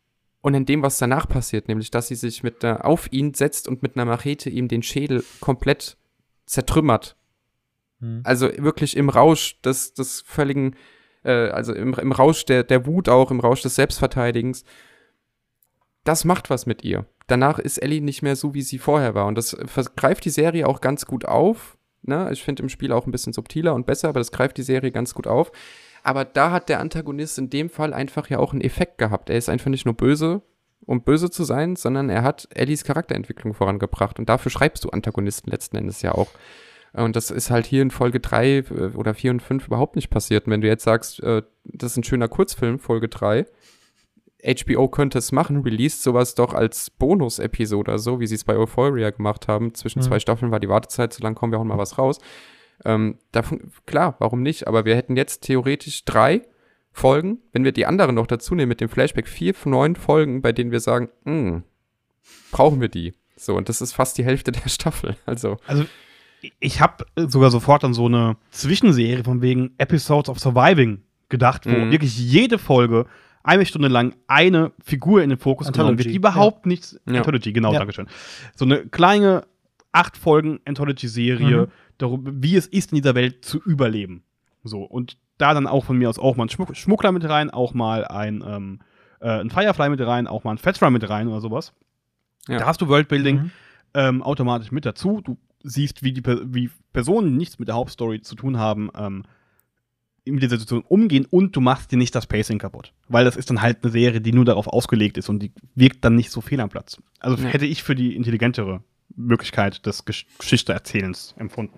[0.40, 3.68] und in dem, was danach passiert, nämlich, dass sie sich mit einer, auf ihn setzt
[3.68, 5.96] und mit einer Machete ihm den Schädel komplett
[6.46, 7.16] zertrümmert.
[8.24, 10.74] Also wirklich im Rausch des, des völligen,
[11.22, 14.64] äh, also im, im Rausch der, der Wut auch, im Rausch des Selbstverteidigens.
[16.04, 17.04] Das macht was mit ihr.
[17.30, 19.26] Danach ist Ellie nicht mehr so, wie sie vorher war.
[19.26, 19.56] Und das
[19.94, 21.76] greift die Serie auch ganz gut auf.
[22.02, 22.28] Ne?
[22.32, 24.90] Ich finde im Spiel auch ein bisschen subtiler und besser, aber das greift die Serie
[24.90, 25.52] ganz gut auf.
[26.02, 29.30] Aber da hat der Antagonist in dem Fall einfach ja auch einen Effekt gehabt.
[29.30, 30.42] Er ist einfach nicht nur böse,
[30.86, 34.18] um böse zu sein, sondern er hat Ellies Charakterentwicklung vorangebracht.
[34.18, 36.30] Und dafür schreibst du Antagonisten letzten Endes ja auch.
[36.92, 38.64] Und das ist halt hier in Folge 3
[38.96, 40.46] oder 4 und 5 überhaupt nicht passiert.
[40.46, 43.46] Und wenn du jetzt sagst, äh, das ist ein schöner Kurzfilm, Folge 3,
[44.44, 48.56] HBO könnte es machen, released sowas doch als Bonus-Episode oder so, wie sie es bei
[48.56, 49.74] Euphoria gemacht haben.
[49.74, 50.04] Zwischen Mhm.
[50.04, 52.18] zwei Staffeln war die Wartezeit, so lange kommen wir auch mal was raus.
[52.84, 54.66] Ähm, davon, klar, warum nicht?
[54.66, 56.42] Aber wir hätten jetzt theoretisch drei
[56.92, 60.40] Folgen, wenn wir die anderen noch dazu nehmen mit dem Flashback, vier von neun Folgen,
[60.42, 61.62] bei denen wir sagen, "Hm,
[62.50, 63.14] brauchen wir die?
[63.36, 65.16] So, und das ist fast die Hälfte der Staffel.
[65.26, 65.84] Also, Also,
[66.58, 71.70] ich habe sogar sofort an so eine Zwischenserie von wegen Episodes of Surviving gedacht, wo
[71.70, 71.90] Mhm.
[71.92, 73.06] wirklich jede Folge
[73.42, 77.00] eine Stunde lang eine Figur in den Fokus genommen wird, Anthology, die überhaupt nichts.
[77.06, 77.18] Ja.
[77.18, 77.78] Anthology, genau, Ja.
[77.78, 78.06] Dankeschön.
[78.54, 79.44] So eine kleine
[79.92, 81.66] acht Folgen Anthology-Serie, Mhm.
[81.98, 84.22] darüber, wie es ist, in dieser Welt zu überleben.
[84.62, 87.50] So, und da dann auch von mir aus auch mal ein Schmuck Schmuggler mit rein,
[87.50, 88.80] auch mal ein, ähm,
[89.20, 91.72] äh, ein Firefly mit rein, auch mal ein Fetra mit rein oder sowas.
[92.46, 92.58] Ja.
[92.58, 93.50] Da hast du Worldbuilding Mhm.
[93.94, 95.20] ähm, automatisch mit dazu.
[95.22, 98.90] Du siehst, wie die Per- wie Personen, die nichts mit der Hauptstory zu tun haben,
[98.96, 99.24] ähm,
[100.24, 102.92] mit dieser Situation umgehen und du machst dir nicht das Pacing kaputt.
[103.08, 106.04] Weil das ist dann halt eine Serie, die nur darauf ausgelegt ist und die wirkt
[106.04, 106.98] dann nicht so fehl am Platz.
[107.20, 107.48] Also Ja.
[107.48, 108.82] hätte ich für die intelligentere
[109.16, 111.74] Möglichkeit des Gesch Geschichteerzählens empfunden.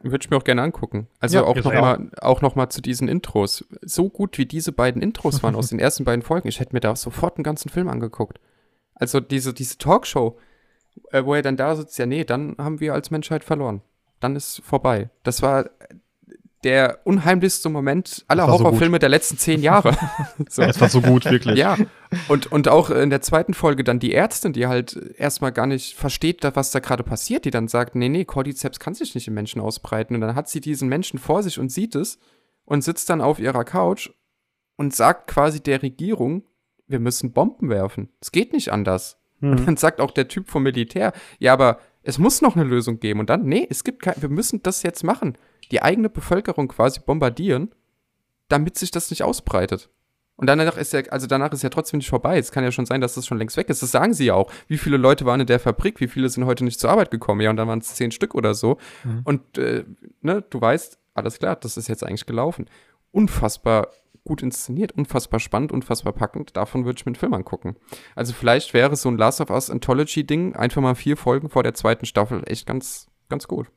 [0.00, 1.08] Würde ich mir auch gerne angucken.
[1.18, 3.64] Also Ja, auch nochmal auch noch mal zu diesen Intros.
[3.82, 6.80] So gut wie diese beiden Intros waren aus den ersten beiden Folgen, ich hätte mir
[6.80, 8.38] da sofort einen ganzen Film angeguckt.
[8.94, 10.38] Also diese, diese Talkshow,
[11.10, 13.82] äh, wo er dann da sitzt, ja, nee, dann haben wir als Menschheit verloren.
[14.20, 15.10] Dann ist vorbei.
[15.24, 15.68] Das war
[16.64, 19.96] der unheimlichste Moment aller war so Horrorfilme der letzten zehn Jahre.
[20.48, 20.62] so.
[20.62, 21.58] Es war so gut, wirklich.
[21.58, 21.76] Ja,
[22.28, 25.94] und, und auch in der zweiten Folge dann die Ärztin, die halt erstmal gar nicht
[25.94, 29.34] versteht, was da gerade passiert, die dann sagt, nee, nee, Cordyceps kann sich nicht im
[29.34, 30.14] Menschen ausbreiten.
[30.14, 32.18] Und dann hat sie diesen Menschen vor sich und sieht es
[32.64, 34.10] und sitzt dann auf ihrer Couch
[34.76, 36.44] und sagt quasi der Regierung,
[36.86, 38.08] wir müssen Bomben werfen.
[38.20, 39.18] Es geht nicht anders.
[39.40, 39.66] Und Hm.
[39.66, 43.20] dann sagt auch der Typ vom Militär, ja, aber es muss noch eine Lösung geben.
[43.20, 45.36] Und dann, nee, es gibt kein, wir müssen das jetzt machen.
[45.70, 47.74] Die eigene Bevölkerung quasi bombardieren,
[48.48, 49.90] damit sich das nicht ausbreitet.
[50.36, 52.38] Und danach ist ja, also danach ist ja trotzdem nicht vorbei.
[52.38, 53.82] Es kann ja schon sein, dass das schon längst weg ist.
[53.82, 54.52] Das sagen sie ja auch.
[54.68, 55.98] Wie viele Leute waren in der Fabrik?
[56.00, 57.40] Wie viele sind heute nicht zur Arbeit gekommen?
[57.40, 58.78] Ja, und dann waren es zehn Stück oder so.
[59.02, 59.20] Mhm.
[59.24, 59.84] Und äh,
[60.22, 62.66] ne, du weißt, alles klar, das ist jetzt eigentlich gelaufen.
[63.10, 63.88] Unfassbar
[64.24, 66.56] gut inszeniert, unfassbar spannend, unfassbar packend.
[66.56, 67.74] Davon würde ich mir einen Film angucken.
[68.14, 71.74] Also vielleicht wäre so ein Last of Us Anthology-Ding einfach mal vier Folgen vor der
[71.74, 73.68] zweiten Staffel echt ganz, ganz gut.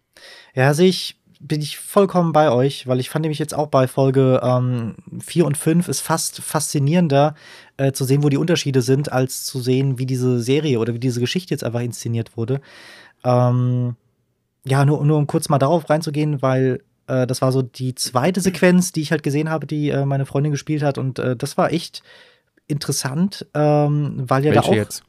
[0.54, 3.88] Ja, sehe ich, bin ich vollkommen bei euch, weil ich fand nämlich jetzt auch bei
[3.88, 7.36] Folge ähm, 4 und 5 ist fast faszinierender
[7.78, 11.00] äh, zu sehen, wo die Unterschiede sind, als zu sehen, wie diese Serie oder wie
[11.00, 12.62] diese Geschichte jetzt einfach inszeniert wurde.
[13.24, 13.96] Ähm,
[14.66, 18.40] ja, nur, nur um kurz mal darauf reinzugehen, weil äh, das war so die zweite
[18.42, 20.98] Sequenz, die ich halt gesehen habe, die äh, meine Freundin gespielt hat.
[21.00, 22.04] Und äh, das war echt
[22.68, 24.76] interessant, ähm, weil ja da Welche auch.
[24.76, 25.04] jetzt?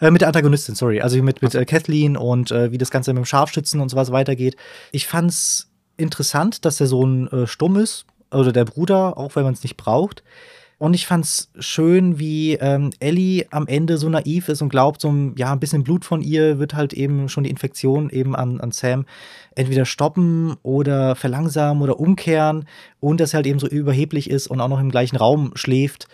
[0.00, 1.00] Äh, mit der Antagonistin, sorry.
[1.00, 4.12] Also mit, mit äh, Kathleen und äh, wie das Ganze mit dem Scharfschützen und sowas
[4.12, 4.56] weitergeht.
[4.92, 5.68] Ich fand's
[5.98, 8.06] interessant, dass der Sohn äh, stumm ist.
[8.30, 10.22] Oder der Bruder, auch wenn man es nicht braucht.
[10.78, 15.10] Und ich fand's schön, wie ähm, Ellie am Ende so naiv ist und glaubt, so
[15.10, 18.60] ein, ja, ein bisschen Blut von ihr wird halt eben schon die Infektion eben an,
[18.60, 19.04] an Sam
[19.56, 22.66] entweder stoppen oder verlangsamen oder umkehren.
[23.00, 26.06] Und dass er halt eben so überheblich ist und auch noch im gleichen Raum schläft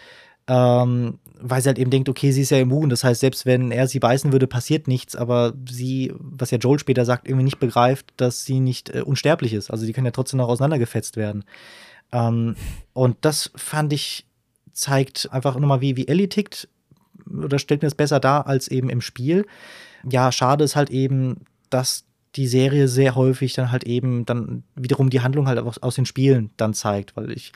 [0.47, 2.89] ähm, weil sie halt eben denkt, okay, sie ist ja immun.
[2.89, 5.15] Das heißt, selbst wenn er sie beißen würde, passiert nichts.
[5.15, 9.53] Aber sie, was ja Joel später sagt, irgendwie nicht begreift, dass sie nicht äh, unsterblich
[9.53, 9.71] ist.
[9.71, 11.45] Also die kann ja trotzdem noch auseinandergefetzt werden.
[12.13, 12.57] Ähm,
[12.95, 14.27] und das fand ich,
[14.73, 16.67] zeigt einfach nochmal, wie, wie Ellie tickt.
[17.31, 19.47] Oder stellt mir das besser dar als eben im Spiel.
[20.09, 22.05] Ja, schade ist halt eben, dass
[22.37, 26.07] die Serie sehr häufig dann halt eben dann wiederum die Handlung halt aus, aus den
[26.07, 27.53] Spielen dann zeigt, weil ich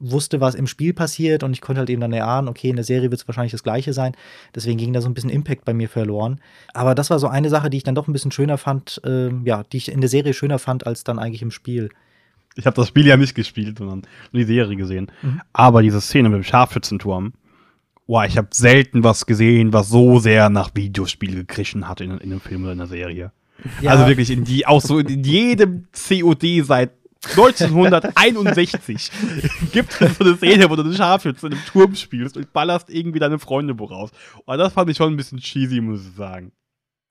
[0.00, 2.84] wusste, was im Spiel passiert und ich konnte halt eben dann erahnen, okay, in der
[2.84, 4.12] Serie wird es wahrscheinlich das gleiche sein.
[4.54, 6.40] Deswegen ging da so ein bisschen Impact bei mir verloren.
[6.74, 9.42] Aber das war so eine Sache, die ich dann doch ein bisschen schöner fand, ähm,
[9.44, 11.90] ja, die ich in der Serie schöner fand als dann eigentlich im Spiel.
[12.54, 15.10] Ich habe das Spiel ja nicht gespielt, sondern nur die Serie gesehen.
[15.22, 15.40] Mhm.
[15.52, 17.32] Aber diese Szene mit dem Scharfschützenturm,
[18.06, 22.32] boah, ich habe selten was gesehen, was so sehr nach Videospiel gekrischen hat in, in
[22.32, 23.32] einem Film oder in einer Serie.
[23.84, 26.90] Also wirklich in die, auch so in jedem COD seit
[27.24, 29.10] 1961
[29.72, 32.90] gibt es so eine Szene, wo du eine Scharfschütze in einem Turm spielst und ballerst
[32.90, 34.10] irgendwie deine Freunde woraus.
[34.44, 36.52] Und das fand ich schon ein bisschen cheesy, muss ich sagen.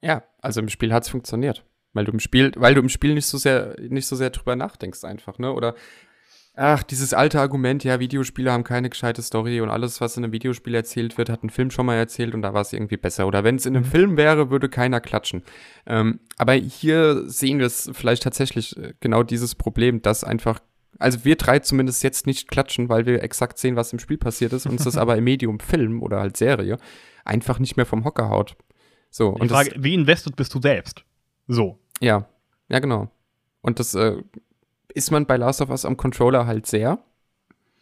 [0.02, 1.66] Ja, also im Spiel hat es funktioniert.
[1.94, 4.56] Weil du im Spiel, weil du im Spiel nicht so sehr, nicht so sehr drüber
[4.56, 5.52] nachdenkst einfach, ne?
[5.52, 5.74] Oder
[6.58, 10.34] ach, dieses alte Argument, ja, Videospiele haben keine gescheite Story und alles, was in einem
[10.34, 13.28] Videospiel erzählt wird, hat ein Film schon mal erzählt und da war es irgendwie besser.
[13.28, 13.90] Oder wenn es in einem Mhm.
[13.92, 15.44] Film wäre, würde keiner klatschen.
[15.86, 20.60] Ähm, aber hier sehen wir es vielleicht tatsächlich äh, genau dieses Problem, dass einfach
[21.00, 24.52] also wir drei zumindest jetzt nicht klatschen, weil wir exakt sehen, was im Spiel passiert
[24.52, 26.78] ist, uns das aber im Medium Film oder halt Serie
[27.24, 28.56] einfach nicht mehr vom Hocker haut.
[29.12, 31.04] So, Die und Frage, wie invested bist du selbst?
[31.48, 31.80] So.
[32.02, 32.28] ja,
[32.68, 33.12] ja, genau.
[33.62, 34.18] Und das äh,
[34.94, 37.00] ist man bei Last of Us am Controller halt sehr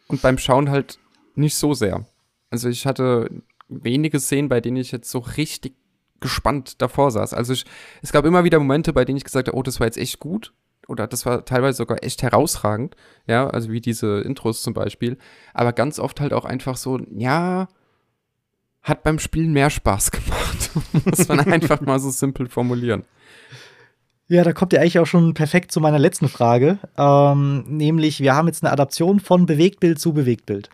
[0.08, 1.00] und beim Schauen halt
[1.36, 2.06] nicht so sehr.
[2.50, 3.30] Also ich hatte
[3.68, 5.76] wenige Szenen, bei denen ich jetzt so richtig
[6.20, 7.34] gespannt davor saß.
[7.34, 7.66] Also ich,
[8.02, 10.20] es gab immer wieder Momente, bei denen ich gesagt habe, oh, das war jetzt echt
[10.20, 10.54] gut
[10.88, 12.96] oder das war teilweise sogar echt herausragend,
[13.28, 15.18] ja, also wie diese Intros zum Beispiel,
[15.54, 17.68] aber ganz oft halt auch einfach so, ja,
[18.82, 20.72] hat beim Spielen mehr Spaß gemacht,
[21.06, 23.04] muss man einfach mal so simpel formulieren.
[24.28, 26.80] Ja, da kommt ihr eigentlich auch schon perfekt zu meiner letzten Frage.
[26.98, 30.70] Ähm, nämlich, wir haben jetzt eine Adaption von Bewegtbild zu Bewegtbild.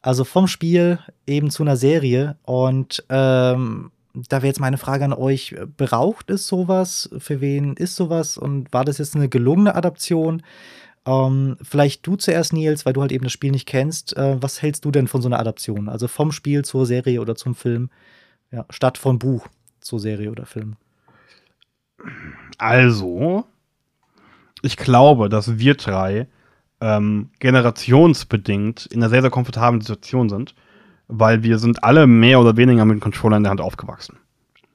[0.00, 2.36] Also vom Spiel eben zu einer Serie.
[2.44, 7.10] Und ähm, da wäre jetzt meine Frage an euch: Braucht es sowas?
[7.18, 8.38] Für wen ist sowas?
[8.38, 10.42] Und war das jetzt eine gelungene Adaption?
[11.06, 14.16] Ähm, vielleicht du zuerst, Nils, weil du halt eben das Spiel nicht kennst.
[14.16, 15.90] Äh, was hältst du denn von so einer Adaption?
[15.90, 17.90] Also vom Spiel zur Serie oder zum Film?
[18.50, 19.48] Ja, statt von Buch
[19.80, 20.76] zur Serie oder Film.
[22.58, 23.44] Also,
[24.62, 26.28] ich glaube, dass wir drei
[26.80, 30.54] ähm, generationsbedingt in einer sehr, sehr komfortablen Situation sind,
[31.08, 34.18] weil wir sind alle mehr oder weniger mit dem Controller in der Hand aufgewachsen.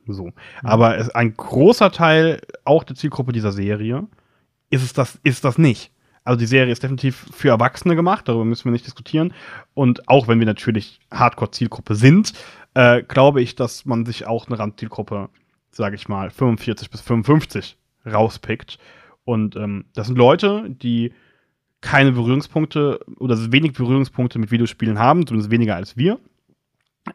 [0.08, 0.32] So.
[0.64, 4.08] Aber es, ein großer Teil auch der Zielgruppe dieser Serie
[4.70, 5.92] ist es das, ist das nicht.
[6.24, 9.34] Also die Serie ist definitiv für Erwachsene gemacht, darüber müssen wir nicht diskutieren.
[9.74, 12.34] Und auch wenn wir natürlich Hardcore-Zielgruppe sind,
[12.74, 15.30] äh, glaube ich, dass man sich auch eine Randzielgruppe,
[15.72, 18.78] sage ich mal, 45 bis 55 rauspickt.
[19.24, 21.14] Und ähm, das sind Leute, die
[21.82, 26.20] keine Berührungspunkte oder wenig Berührungspunkte mit Videospielen haben, zumindest weniger als wir,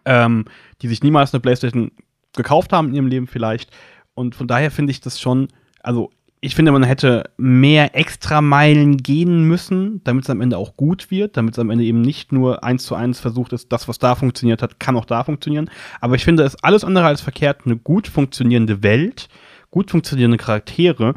[0.05, 0.47] ähm,
[0.83, 1.93] die sich niemals eine Playstation
[2.35, 3.71] gekauft haben in ihrem Leben vielleicht.
[4.15, 5.49] Und von daher finde ich das schon,
[5.83, 6.11] also
[6.41, 11.37] ich finde, man hätte mehr Extrameilen gehen müssen, damit es am Ende auch gut wird,
[11.37, 14.15] damit es am Ende eben nicht nur eins zu eins versucht ist, das, was da
[14.15, 15.71] funktioniert hat, kann auch da funktionieren.
[16.01, 19.29] Aber ich finde es alles andere als verkehrt, eine gut funktionierende Welt,
[19.71, 21.15] gut funktionierende Charaktere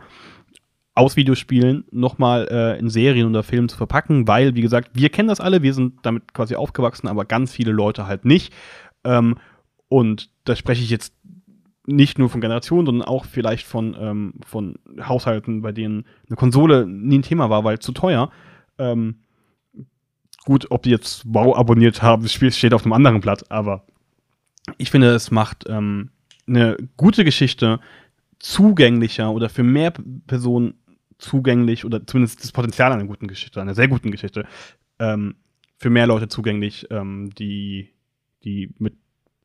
[0.95, 5.29] aus Videospielen nochmal äh, in Serien oder Filmen zu verpacken, weil, wie gesagt, wir kennen
[5.29, 8.53] das alle, wir sind damit quasi aufgewachsen, aber ganz viele Leute halt nicht.
[9.03, 9.37] Ähm,
[9.87, 11.13] und da spreche ich jetzt
[11.89, 16.85] nicht nur von Generationen, sondern auch vielleicht von, ähm, von Haushalten, bei denen eine Konsole
[16.87, 18.31] nie ein Thema war, weil zu teuer.
[18.77, 19.19] Ähm,
[20.45, 23.85] gut, ob die jetzt Wow abonniert haben, das Spiel steht auf einem anderen Blatt, aber
[24.77, 26.11] ich finde, es macht ähm,
[26.47, 27.79] eine gute Geschichte
[28.37, 29.91] zugänglicher oder für mehr
[30.27, 30.75] Personen
[31.17, 34.45] zugänglich oder zumindest das Potenzial einer guten Geschichte, einer sehr guten Geschichte,
[34.99, 35.35] ähm,
[35.77, 37.89] für mehr Leute zugänglich, ähm, die,
[38.43, 38.93] die mit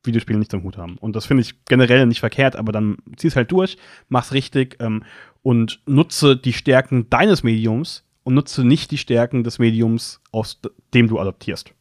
[0.07, 0.97] Videospielen nichts am Hut haben.
[0.97, 3.77] Und das finde ich generell nicht verkehrt, aber dann zieh es halt durch,
[4.09, 5.03] mach's richtig ähm,
[5.41, 10.59] und nutze die Stärken deines Mediums und nutze nicht die Stärken des Mediums, aus
[10.93, 11.71] dem du adoptierst.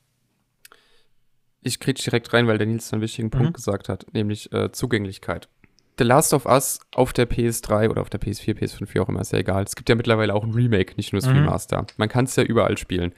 [1.63, 3.53] Ich kriege direkt rein, weil der Nils einen wichtigen Punkt mhm.
[3.55, 5.49] gesagt hat, nämlich äh, Zugänglichkeit.
[5.97, 9.21] The Last of Us auf der PS3 oder auf der PS4, PS5, wie auch immer,
[9.21, 9.63] ist ja egal.
[9.63, 11.37] Es gibt ja mittlerweile auch ein Remake, nicht nur das mhm.
[11.37, 11.87] Remaster.
[11.97, 13.15] Man kann es ja überall spielen.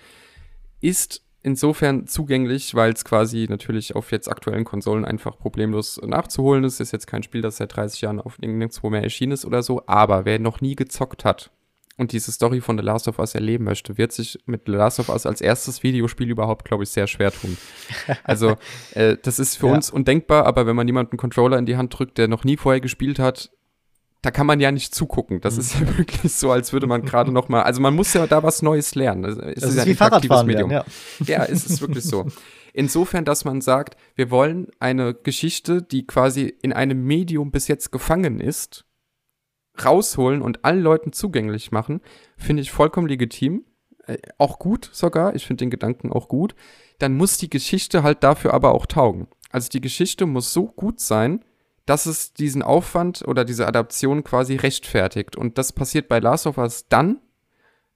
[0.81, 6.81] Ist insofern zugänglich, weil es quasi natürlich auf jetzt aktuellen Konsolen einfach problemlos nachzuholen ist.
[6.81, 9.85] Ist jetzt kein Spiel, das seit 30 Jahren auf nirgendwo mehr erschienen ist oder so.
[9.87, 11.53] Aber wer noch nie gezockt hat
[11.97, 14.99] und diese Story von The Last of Us erleben möchte, wird sich mit The Last
[14.99, 17.57] of Us als erstes Videospiel überhaupt, glaube ich, sehr schwer tun.
[18.25, 18.57] Also,
[18.95, 19.75] äh, das ist für ja.
[19.75, 22.57] uns undenkbar, aber wenn man jemanden einen Controller in die Hand drückt, der noch nie
[22.57, 23.53] vorher gespielt hat,
[24.27, 25.41] da kann man ja nicht zugucken.
[25.41, 25.61] Das mhm.
[25.61, 28.43] ist ja wirklich so, als würde man gerade noch mal, also man muss ja da
[28.43, 29.25] was Neues lernen.
[29.25, 30.71] Es das ist, ist ja ein wie Fahrradfahren Medium.
[30.71, 31.39] Lernen, ja.
[31.39, 32.27] ja, es ist wirklich so.
[32.73, 37.93] Insofern, dass man sagt, wir wollen eine Geschichte, die quasi in einem Medium bis jetzt
[37.93, 38.85] gefangen ist,
[39.85, 42.01] rausholen und allen Leuten zugänglich machen,
[42.37, 43.65] finde ich vollkommen legitim.
[44.09, 45.37] Äh, auch gut sogar.
[45.37, 46.57] Ich finde den Gedanken auch gut.
[46.99, 49.29] Dann muss die Geschichte halt dafür aber auch taugen.
[49.53, 51.45] Also die Geschichte muss so gut sein,
[51.87, 55.37] dass es diesen Aufwand oder diese Adaption quasi rechtfertigt.
[55.37, 57.21] Und das passiert bei Last of Us dann,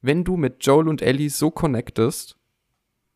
[0.00, 2.36] wenn du mit Joel und Ellie so connectest,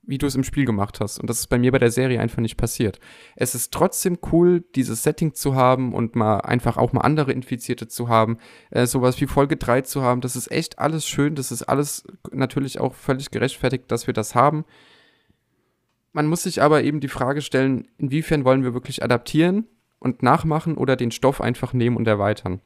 [0.02, 1.18] wie du es im Spiel gemacht hast.
[1.18, 2.98] Und das ist bei mir bei der Serie einfach nicht passiert.
[3.36, 7.88] Es ist trotzdem cool, dieses Setting zu haben und mal einfach auch mal andere Infizierte
[7.88, 8.38] zu haben,
[8.70, 10.20] äh, sowas wie Folge 3 zu haben.
[10.20, 11.36] Das ist echt alles schön.
[11.36, 14.64] Das ist alles natürlich auch völlig gerechtfertigt, dass wir das haben.
[16.12, 19.68] Man muss sich aber eben die Frage stellen, inwiefern wollen wir wirklich adaptieren
[20.04, 22.60] und nachmachen oder den Stoff einfach nehmen und erweitern.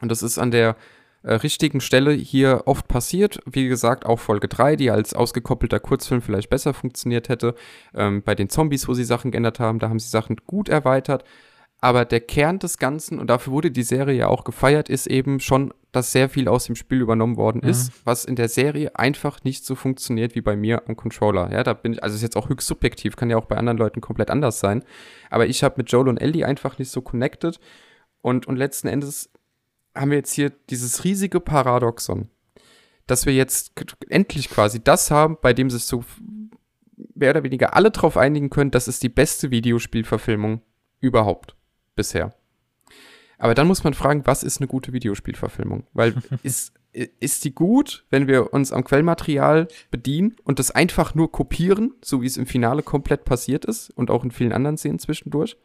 [0.00, 0.76] Und das ist an der
[1.22, 3.40] äh, richtigen Stelle hier oft passiert.
[3.50, 7.54] Wie gesagt, auch Folge 3, die als ausgekoppelter Kurzfilm vielleicht besser funktioniert hätte.
[7.94, 11.24] Ähm, bei den Zombies, wo sie Sachen geändert haben, da haben sie Sachen gut erweitert.
[11.80, 15.40] Aber der Kern des Ganzen, und dafür wurde die Serie ja auch gefeiert, ist eben
[15.40, 17.68] schon, dass sehr viel aus dem Spiel übernommen worden mhm.
[17.68, 21.52] ist, was in der Serie einfach nicht so funktioniert wie bei mir am Controller.
[21.52, 23.78] Ja, da bin ich, also ist jetzt auch höchst subjektiv, kann ja auch bei anderen
[23.78, 24.82] Leuten komplett anders sein.
[25.30, 27.60] Aber ich habe mit Joel und Ellie einfach nicht so connected.
[28.22, 29.30] Und, und letzten Endes
[29.94, 32.28] haben wir jetzt hier dieses riesige Paradoxon,
[33.06, 33.72] dass wir jetzt
[34.08, 36.04] endlich quasi das haben, bei dem sich so
[37.14, 40.60] mehr oder weniger alle drauf einigen können, das ist die beste Videospielverfilmung
[41.00, 41.54] überhaupt
[41.94, 42.34] bisher.
[43.38, 45.86] Aber dann muss man fragen, was ist eine gute Videospielverfilmung?
[45.92, 51.32] Weil ist, ist die gut, wenn wir uns am Quellmaterial bedienen und das einfach nur
[51.32, 54.98] kopieren, so wie es im Finale komplett passiert ist und auch in vielen anderen Szenen
[54.98, 55.56] zwischendurch?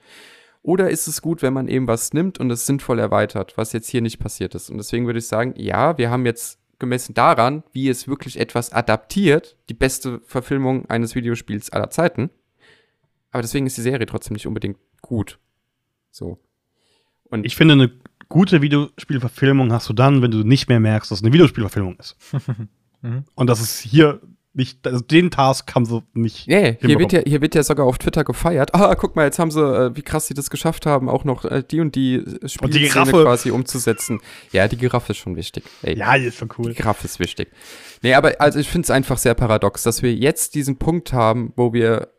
[0.62, 3.88] Oder ist es gut, wenn man eben was nimmt und es sinnvoll erweitert, was jetzt
[3.88, 4.70] hier nicht passiert ist?
[4.70, 8.72] Und deswegen würde ich sagen, ja, wir haben jetzt gemessen daran, wie es wirklich etwas
[8.72, 12.30] adaptiert, die beste Verfilmung eines Videospiels aller Zeiten.
[13.32, 15.40] Aber deswegen ist die Serie trotzdem nicht unbedingt gut.
[16.12, 16.40] So.
[17.30, 17.92] Und ich finde, eine
[18.28, 22.16] gute Videospielverfilmung hast du dann, wenn du nicht mehr merkst, dass es eine Videospielverfilmung ist.
[23.02, 23.24] mhm.
[23.36, 24.22] Und das ist hier
[24.54, 26.48] nicht, also den Task haben sie nicht.
[26.48, 28.74] Nee, hier wird, ja, hier wird ja sogar auf Twitter gefeiert.
[28.74, 31.46] Ah, guck mal, jetzt haben sie, äh, wie krass sie das geschafft haben, auch noch
[31.46, 34.20] äh, die und die Spielszene quasi umzusetzen.
[34.52, 35.64] Ja, die Giraffe ist schon wichtig.
[35.84, 36.70] Ey, ja, die ist schon cool.
[36.70, 37.50] Die Giraffe ist wichtig.
[38.02, 41.54] Nee, aber also ich finde es einfach sehr paradox, dass wir jetzt diesen Punkt haben,
[41.56, 42.10] wo wir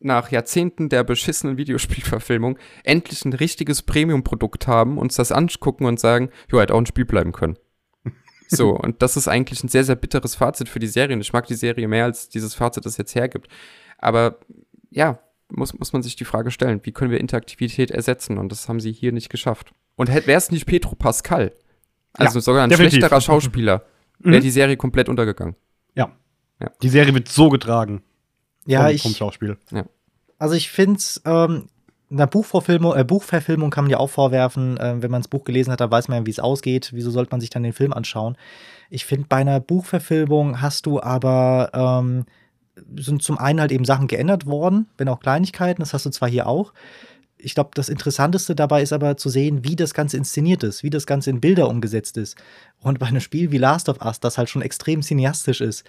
[0.00, 6.30] nach Jahrzehnten der beschissenen Videospielverfilmung endlich ein richtiges Premium-Produkt haben, uns das angucken und sagen,
[6.50, 7.56] jo, hätte auch ein Spiel bleiben können.
[8.50, 11.14] So, und das ist eigentlich ein sehr, sehr bitteres Fazit für die Serie.
[11.14, 13.46] Und ich mag die Serie mehr, als dieses Fazit das jetzt hergibt.
[13.98, 14.38] Aber
[14.88, 15.18] ja,
[15.50, 18.38] muss, muss man sich die Frage stellen, wie können wir Interaktivität ersetzen?
[18.38, 19.74] Und das haben sie hier nicht geschafft.
[19.96, 21.52] Und wäre es nicht Petro Pascal,
[22.14, 23.00] also Ja, sogar ein definitiv.
[23.00, 23.84] schlechterer Schauspieler,
[24.20, 24.30] Mhm.
[24.32, 25.54] wäre die Serie komplett untergegangen.
[25.94, 26.10] Ja.
[26.58, 26.70] Ja.
[26.80, 28.02] Die Serie wird so getragen
[28.68, 29.56] Ja, vom, ich, vom Schauspiel.
[30.38, 31.68] Also ich finde es, ähm,
[32.10, 35.72] einer Buchverfilmung, äh, Buchverfilmung kann man ja auch vorwerfen, äh, wenn man das Buch gelesen
[35.72, 36.90] hat, da weiß man ja, wie es ausgeht.
[36.92, 38.36] Wieso sollte man sich dann den Film anschauen?
[38.90, 42.24] Ich finde, bei einer Buchverfilmung hast du aber, ähm,
[42.96, 46.28] sind zum einen halt eben Sachen geändert worden, wenn auch Kleinigkeiten, das hast du zwar
[46.28, 46.72] hier auch.
[47.36, 50.90] Ich glaube, das Interessanteste dabei ist aber zu sehen, wie das Ganze inszeniert ist, wie
[50.90, 52.36] das Ganze in Bilder umgesetzt ist.
[52.80, 55.84] Und bei einem Spiel wie Last of Us, das halt schon extrem cineastisch ist,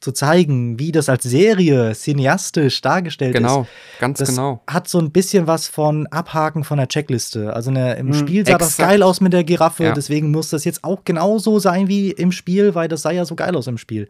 [0.00, 3.40] zu zeigen, wie das als Serie cineastisch dargestellt ist.
[3.42, 3.66] Genau,
[3.98, 4.62] ganz Das genau.
[4.66, 7.52] hat so ein bisschen was von Abhaken von der Checkliste.
[7.54, 8.88] Also eine, im Hm, Spiel sah das exakt.
[8.90, 9.92] geil aus mit der Giraffe, Ja.
[9.92, 13.34] deswegen muss das jetzt auch genauso sein wie im Spiel, weil das sah ja so
[13.34, 14.08] geil aus im Spiel.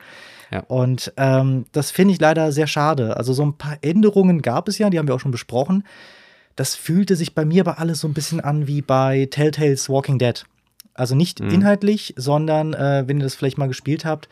[0.52, 0.60] Ja.
[0.68, 3.16] Und ähm, das finde ich leider sehr schade.
[3.16, 5.84] Also so ein paar Änderungen gab es ja, die haben wir auch schon besprochen.
[6.56, 10.18] Das fühlte sich bei mir aber alles so ein bisschen an wie bei Telltales Walking
[10.18, 10.44] Dead.
[10.94, 11.50] Also nicht Mhm.
[11.50, 14.28] inhaltlich, sondern äh, wenn ihr das vielleicht mal gespielt habt,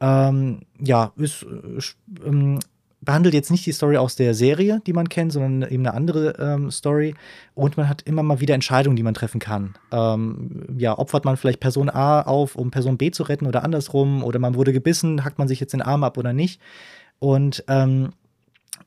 [0.00, 2.58] ähm, ja, ist, äh, ähm,
[3.00, 6.36] behandelt jetzt nicht die Story aus der Serie, die man kennt, sondern eben eine andere
[6.38, 7.14] ähm, Story.
[7.54, 9.74] Und man hat immer mal wieder Entscheidungen, die man treffen kann.
[9.92, 14.22] Ähm, ja, opfert man vielleicht Person A auf, um Person B zu retten oder andersrum?
[14.22, 16.60] Oder man wurde gebissen, hackt man sich jetzt den Arm ab oder nicht?
[17.18, 18.10] Und ähm,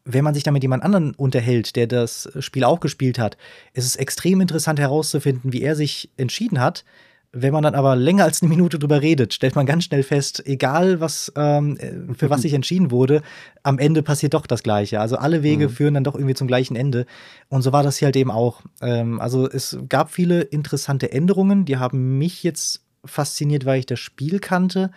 [0.05, 3.37] wenn man sich dann mit jemand anderen unterhält, der das Spiel auch gespielt hat,
[3.73, 6.83] ist es extrem interessant herauszufinden, wie er sich entschieden hat.
[7.31, 10.41] Wenn man dann aber länger als eine Minute drüber redet, stellt man ganz schnell fest,
[10.47, 13.21] egal was ähm, äh, für was sich entschieden wurde,
[13.61, 14.99] am Ende passiert doch das Gleiche.
[14.99, 15.71] Also alle Wege Mhm.
[15.71, 17.05] führen dann doch irgendwie zum gleichen Ende.
[17.47, 18.61] Und so war das hier halt eben auch.
[18.81, 23.99] Ähm, also es gab viele interessante Änderungen, die haben mich jetzt fasziniert, weil ich das
[23.99, 24.89] Spiel kannte.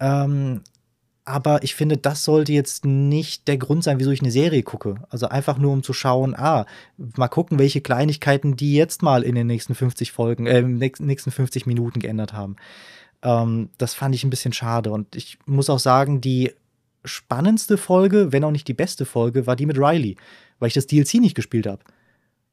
[0.00, 0.62] Ähm,
[1.28, 4.96] aber ich finde, das sollte jetzt nicht der Grund sein, wieso ich eine Serie gucke.
[5.10, 6.64] Also einfach nur, um zu schauen, ah,
[6.96, 11.66] mal gucken, welche Kleinigkeiten die jetzt mal in den nächsten 50 Folgen, äh, nächsten 50
[11.66, 12.56] Minuten geändert haben.
[13.22, 14.90] Ähm, das fand ich ein bisschen schade.
[14.90, 16.52] Und ich muss auch sagen, die
[17.04, 20.16] spannendste Folge, wenn auch nicht die beste Folge, war die mit Riley,
[20.58, 21.82] weil ich das DLC nicht gespielt habe.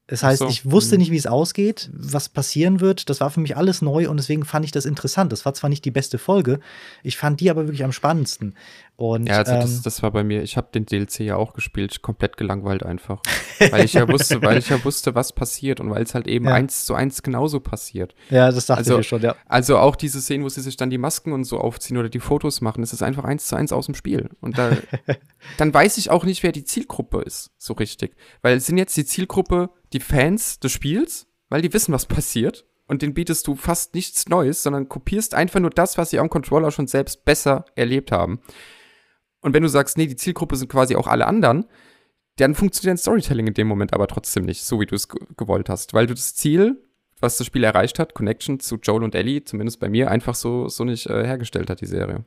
[0.08, 0.48] Das heißt, so.
[0.48, 1.00] ich wusste Mhm.
[1.02, 3.10] nicht, wie es ausgeht, was passieren wird.
[3.10, 5.32] Das war für mich alles neu und deswegen fand ich das interessant.
[5.32, 6.60] Das war zwar nicht die beste Folge,
[7.02, 8.56] ich fand die aber wirklich am spannendsten.
[8.98, 11.54] Und Ja, also ähm, das, das war bei mir, ich habe den DLC ja auch
[11.54, 13.22] gespielt, komplett gelangweilt einfach.
[13.72, 16.46] weil ich ja wusste, weil ich ja wusste, was passiert und weil es halt eben
[16.46, 16.54] Ja.
[16.54, 18.14] eins zu eins genauso passiert.
[18.30, 19.36] ja, das dachte also- ich mir schon, ja.
[19.48, 22.20] Also auch diese Szenen, wo sie sich dann die Masken und so aufziehen oder die
[22.20, 24.30] Fotos machen, das ist einfach eins zu eins aus dem Spiel.
[24.40, 24.70] Und da,
[25.58, 28.16] dann weiß ich auch nicht, wer die Zielgruppe ist, so richtig.
[28.44, 32.66] Weil sind jetzt die Zielgruppe die Fans des Spiels, weil die wissen, was passiert.
[32.88, 36.30] Und denen bietest du fast nichts Neues, sondern kopierst einfach nur das, was sie am
[36.30, 38.40] Controller schon selbst besser erlebt haben.
[39.42, 41.66] Und wenn du sagst, nee, die Zielgruppe sind quasi auch alle anderen,
[42.36, 45.20] dann funktioniert dein Storytelling in dem Moment aber trotzdem nicht, so wie du es ge-
[45.36, 45.96] gewollt hast.
[45.96, 46.84] Weil du das Ziel,
[47.20, 50.68] was das Spiel erreicht hat, Connection zu Joel und Ellie, zumindest bei mir, einfach so,
[50.68, 52.24] so nicht äh, hergestellt hat, die Serie.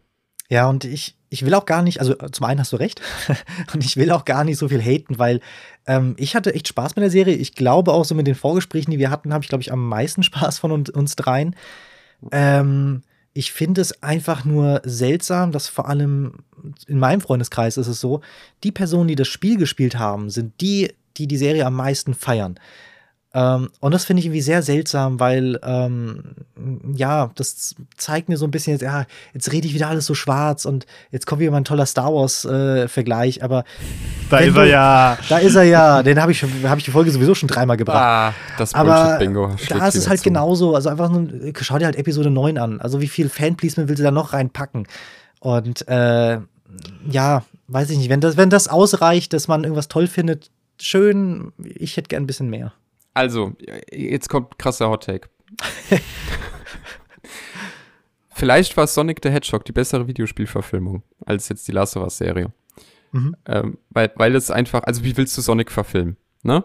[0.51, 3.03] Ja, und ich, ich will auch gar nicht, also zum einen hast du recht,
[3.75, 5.41] und ich will auch gar nicht so viel haten, weil
[5.87, 7.35] ähm, ich hatte echt Spaß mit der Serie.
[7.35, 9.89] Ich glaube auch so mit den Vorgesprächen, die wir hatten, habe ich, glaube ich, am
[9.89, 11.55] meisten Spaß von uns, uns dreien.
[12.33, 13.03] Ähm,
[13.35, 16.39] ich finde es einfach nur seltsam, dass vor allem
[16.87, 18.21] in meinem Freundeskreis ist es so,
[18.65, 22.59] die Personen, die das Spiel gespielt haben, sind die, die die Serie am meisten feiern.
[23.41, 26.25] Ähm, und das finde ich irgendwie sehr seltsam, weil, ähm,
[26.97, 30.15] ja, das zeigt mir so ein bisschen, jetzt, ja, jetzt rede ich wieder alles so
[30.15, 33.65] schwarz und jetzt kommt wieder mal ein toller Star Wars-Vergleich, aber
[34.31, 35.19] Da ist er du- ja.
[35.29, 37.77] da ist er ja, den habe ich, schon- hab ich die Folge sowieso schon dreimal
[37.77, 37.99] gebracht.
[38.03, 39.57] Ah, das Aber Bullshit-Bingo.
[39.69, 40.25] da ist es halt zu.
[40.25, 40.75] genauso.
[40.75, 41.29] Also einfach nur,
[41.61, 42.81] schau dir halt Episode 9 an.
[42.81, 44.87] Also wie viel Fanpleasement will sie da noch reinpacken?
[45.41, 46.39] Und äh,
[47.11, 48.09] ja, weiß ich nicht.
[48.09, 51.53] Wenn das, wenn das ausreicht, dass man irgendwas toll findet, schön.
[51.63, 52.73] Ich hätte gern ein bisschen mehr.
[53.15, 53.55] Also,
[53.91, 55.29] jetzt kommt krasser Hot-Take.
[58.31, 62.53] Vielleicht war Sonic the Hedgehog die bessere Videospielverfilmung als jetzt die Last of Us-Serie.
[63.11, 63.37] Mhm.
[63.47, 66.17] Ähm, weil, weil es einfach, also wie willst du Sonic verfilmen?
[66.43, 66.65] Ne?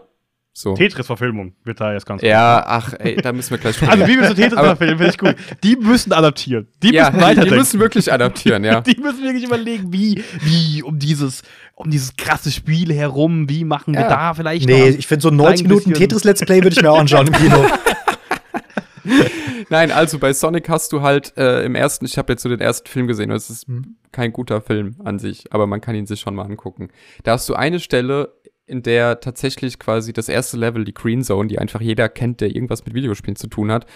[0.56, 0.74] So.
[0.74, 4.16] Tetris-Verfilmung wird da jetzt ganz Ja, ach, ey, da müssen wir gleich drüber Also, wie
[4.16, 4.98] willst du Tetris verfilmen?
[4.98, 5.34] Finde ich gut.
[5.64, 6.68] Die müssen adaptieren.
[6.80, 7.56] Die ja, müssen die, die weiterdenken.
[7.58, 8.80] müssen wirklich adaptieren, ja.
[8.82, 11.42] Die müssen wirklich überlegen, wie, wie um dieses,
[11.74, 14.08] um dieses krasse Spiel herum, wie machen wir Ja.
[14.08, 16.92] da vielleicht Nee, noch ich finde so 90 klein Minuten Tetris-Let's Play würde ich mir
[16.92, 17.66] auch anschauen im Kino.
[19.70, 22.60] Nein, also bei Sonic hast du halt äh, im ersten, ich habe jetzt so den
[22.60, 23.96] ersten Film gesehen, und es ist Mhm.
[24.12, 26.88] kein guter Film an sich, aber man kann ihn sich schon mal angucken.
[27.24, 28.32] Da hast du eine Stelle,
[28.66, 32.54] in der tatsächlich quasi das erste Level, die Green Zone, die einfach jeder kennt, der
[32.54, 33.86] irgendwas mit Videospielen zu tun hat,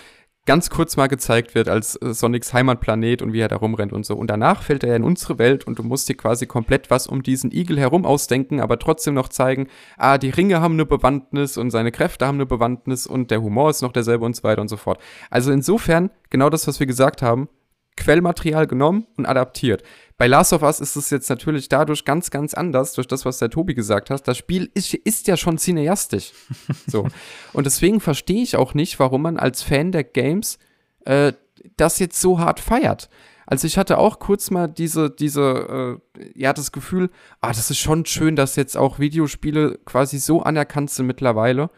[0.49, 4.07] ganz kurz mal gezeigt wird als äh, Sonics Heimatplanet und wie er da rumrennt und
[4.07, 4.17] so.
[4.17, 7.23] Und danach fällt er in unsere Welt und du musst dir quasi komplett was um
[7.23, 11.71] diesen Igel herum ausdenken, aber trotzdem noch zeigen, ah, die Ringe haben eine Bewandtnis und
[11.71, 14.69] seine Kräfte haben eine Bewandtnis und der Humor ist noch derselbe und so weiter und
[14.69, 14.99] so fort.
[15.29, 17.51] Also insofern, genau das, was wir gesagt haben,
[17.99, 19.83] Quellmaterial genommen und adaptiert.
[20.19, 23.39] Bei Last of Us ist es jetzt natürlich dadurch ganz, ganz anders, durch das, was
[23.39, 24.27] der Tobi gesagt hat.
[24.27, 26.33] Das Spiel ist, ist ja schon cineastisch.
[26.89, 27.07] so.
[27.53, 30.59] Und deswegen verstehe ich auch nicht, warum man als Fan der Games
[31.05, 31.35] äh,
[31.77, 33.09] das jetzt so hart feiert.
[33.47, 37.11] Also ich hatte auch kurz mal diese, diese, äh, ja, das Gefühl,
[37.41, 41.71] ah, das ist schon schön, dass jetzt auch Videospiele quasi so anerkannt sind mittlerweile,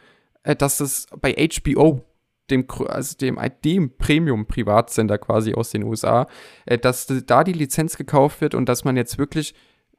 [0.44, 2.02] äh, dass es bei HBO
[2.50, 6.26] dem, also dem, dem Premium-Privatsender quasi aus den USA,
[6.66, 9.54] äh, dass da die Lizenz gekauft wird und dass man jetzt wirklich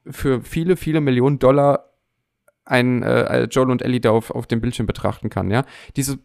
[0.06, 1.90] für viele, viele Millionen Dollar
[2.64, 5.64] ein äh, Joel und Ellie da auf, auf dem Bildschirm betrachten kann, ja.
[5.96, 6.18] Diese,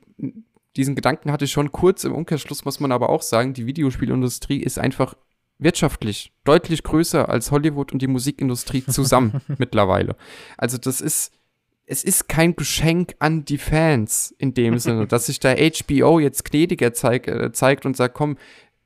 [0.75, 4.61] diesen Gedanken hatte ich schon kurz, im Umkehrschluss muss man aber auch sagen, die Videospielindustrie
[4.61, 5.15] ist einfach
[5.59, 10.15] wirtschaftlich deutlich größer als Hollywood und die Musikindustrie zusammen mittlerweile.
[10.57, 11.33] Also das ist,
[11.87, 16.45] es ist kein Geschenk an die Fans in dem Sinne, dass sich da HBO jetzt
[16.45, 18.37] gnädiger zeig, äh, zeigt und sagt, komm,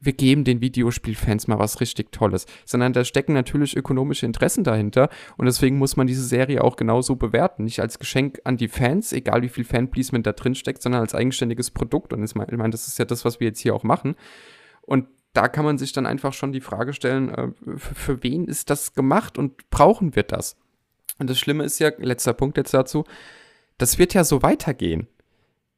[0.03, 5.09] wir geben den Videospielfans mal was richtig Tolles, sondern da stecken natürlich ökonomische Interessen dahinter
[5.37, 7.65] und deswegen muss man diese Serie auch genauso bewerten.
[7.65, 11.13] Nicht als Geschenk an die Fans, egal wie viel Fanpleasement da drin steckt, sondern als
[11.13, 12.13] eigenständiges Produkt.
[12.13, 14.15] Und ich meine, das ist ja das, was wir jetzt hier auch machen.
[14.81, 17.47] Und da kann man sich dann einfach schon die Frage stellen, äh,
[17.77, 20.57] für, für wen ist das gemacht und brauchen wir das?
[21.21, 23.03] Und das Schlimme ist ja, letzter Punkt jetzt dazu,
[23.77, 25.07] das wird ja so weitergehen.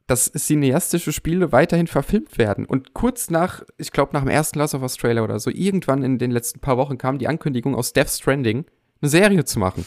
[0.07, 2.65] Dass cineastische Spiele weiterhin verfilmt werden.
[2.65, 6.01] Und kurz nach, ich glaube, nach dem ersten Last of Us Trailer oder so, irgendwann
[6.01, 8.63] in den letzten paar Wochen kam die Ankündigung aus Death Stranding,
[9.01, 9.85] eine Serie zu machen.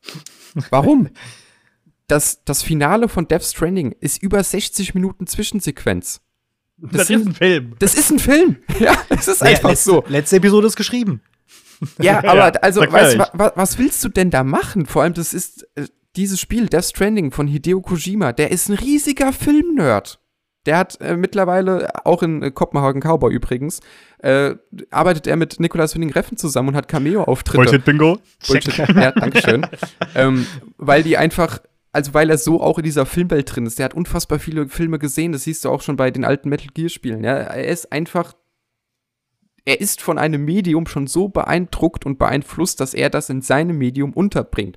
[0.70, 1.10] Warum?
[2.06, 6.22] Das, das Finale von Death Stranding ist über 60 Minuten Zwischensequenz.
[6.78, 7.76] Das, das sind, ist ein Film.
[7.80, 8.56] Das ist ein Film.
[8.80, 10.04] Ja, es ist einfach letzte, so.
[10.08, 11.20] Letzte Episode ist geschrieben.
[12.00, 14.86] Ja, aber also, weißt, wa, was willst du denn da machen?
[14.86, 18.74] Vor allem, das ist äh, dieses Spiel, Death Stranding von Hideo Kojima, der ist ein
[18.74, 20.20] riesiger Filmnerd.
[20.66, 23.80] Der hat äh, mittlerweile, auch in äh, Kopenhagen Cowboy übrigens,
[24.18, 24.56] äh,
[24.90, 27.56] arbeitet er mit Nicolas Winding Reffen zusammen und hat Cameo-Auftritte.
[27.58, 28.18] Bullshit Bingo.
[28.48, 29.66] Bullshit, ja, dankeschön.
[30.16, 30.46] ähm,
[30.76, 31.60] weil die einfach,
[31.92, 33.78] also weil er so auch in dieser Filmwelt drin ist.
[33.78, 36.68] Der hat unfassbar viele Filme gesehen, das siehst du auch schon bei den alten Metal
[36.74, 37.22] Gear Spielen.
[37.22, 37.34] Ja?
[37.34, 38.34] Er ist einfach
[39.66, 43.76] er ist von einem Medium schon so beeindruckt und beeinflusst, dass er das in seinem
[43.76, 44.76] Medium unterbringt.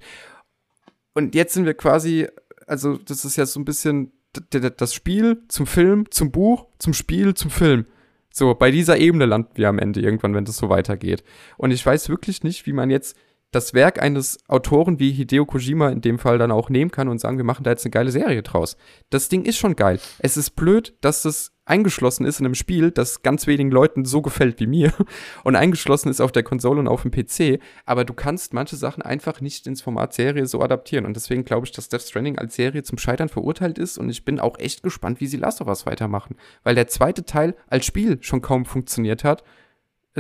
[1.13, 2.27] Und jetzt sind wir quasi,
[2.67, 4.11] also das ist ja so ein bisschen
[4.49, 7.85] das Spiel zum Film, zum Buch, zum Spiel, zum Film.
[8.31, 11.23] So, bei dieser Ebene landen wir am Ende irgendwann, wenn das so weitergeht.
[11.57, 13.17] Und ich weiß wirklich nicht, wie man jetzt
[13.51, 17.19] das Werk eines Autoren wie Hideo Kojima in dem Fall dann auch nehmen kann und
[17.19, 18.77] sagen, wir machen da jetzt eine geile Serie draus.
[19.09, 19.99] Das Ding ist schon geil.
[20.19, 24.21] Es ist blöd, dass das eingeschlossen ist in einem Spiel, das ganz wenigen Leuten so
[24.21, 24.91] gefällt wie mir
[25.43, 29.03] und eingeschlossen ist auf der Konsole und auf dem PC, aber du kannst manche Sachen
[29.03, 31.05] einfach nicht ins Format Serie so adaptieren.
[31.05, 33.97] Und deswegen glaube ich, dass Death Stranding als Serie zum Scheitern verurteilt ist.
[33.97, 37.23] Und ich bin auch echt gespannt, wie sie Last of Us weitermachen, weil der zweite
[37.23, 39.43] Teil als Spiel schon kaum funktioniert hat,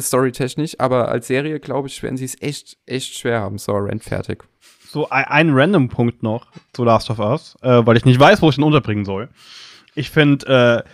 [0.01, 3.57] storytechnisch, aber als Serie glaube ich, werden sie es echt, echt schwer haben.
[3.57, 4.43] So, Rent fertig.
[4.89, 8.41] So, ein, ein random Punkt noch zu Last of Us, äh, weil ich nicht weiß,
[8.41, 9.29] wo ich ihn unterbringen soll.
[9.93, 10.89] Ich finde, äh,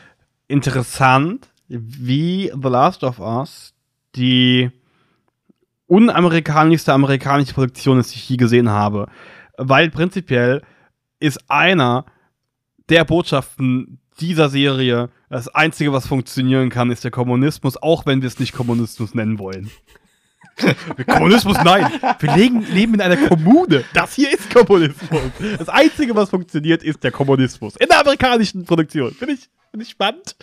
[0.47, 3.73] interessant, wie The Last of Us
[4.15, 4.69] die
[5.87, 9.07] unamerikanischste amerikanische Produktion ist, die ich je gesehen habe.
[9.57, 10.61] Weil prinzipiell
[11.19, 12.05] ist einer
[12.89, 18.27] der Botschaften dieser Serie das Einzige, was funktionieren kann, ist der Kommunismus, auch wenn wir
[18.27, 19.69] es nicht Kommunismus nennen wollen.
[21.07, 21.91] Kommunismus, nein.
[22.19, 23.83] Wir legen, leben in einer Kommune.
[23.93, 25.21] Das hier ist Kommunismus.
[25.57, 27.75] Das Einzige, was funktioniert, ist der Kommunismus.
[27.75, 29.11] In der amerikanischen Produktion.
[29.13, 30.37] Finde ich, find ich spannend.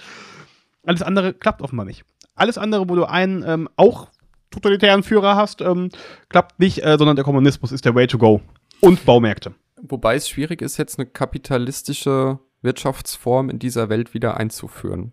[0.84, 2.04] Alles andere klappt offenbar nicht.
[2.34, 4.08] Alles andere, wo du einen ähm, auch
[4.50, 5.88] totalitären Führer hast, ähm,
[6.28, 8.42] klappt nicht, äh, sondern der Kommunismus ist der Way to go.
[8.80, 9.54] Und Baumärkte.
[9.80, 15.12] Wobei es schwierig ist, jetzt eine kapitalistische Wirtschaftsform in dieser Welt wieder einzuführen.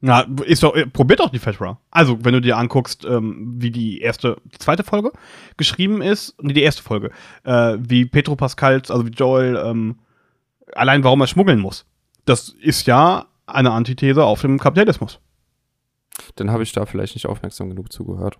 [0.00, 1.80] Na, ist doch, äh, probiert doch die Fedra.
[1.90, 5.10] Also, wenn du dir anguckst, ähm, wie die erste, die zweite Folge
[5.56, 7.10] geschrieben ist, nee, die erste Folge,
[7.42, 9.98] äh, wie Petro Pascal, also wie Joel, ähm,
[10.74, 11.84] allein warum er schmuggeln muss.
[12.26, 15.18] Das ist ja eine Antithese auf dem Kapitalismus.
[16.36, 18.38] Dann habe ich da vielleicht nicht aufmerksam genug zugehört.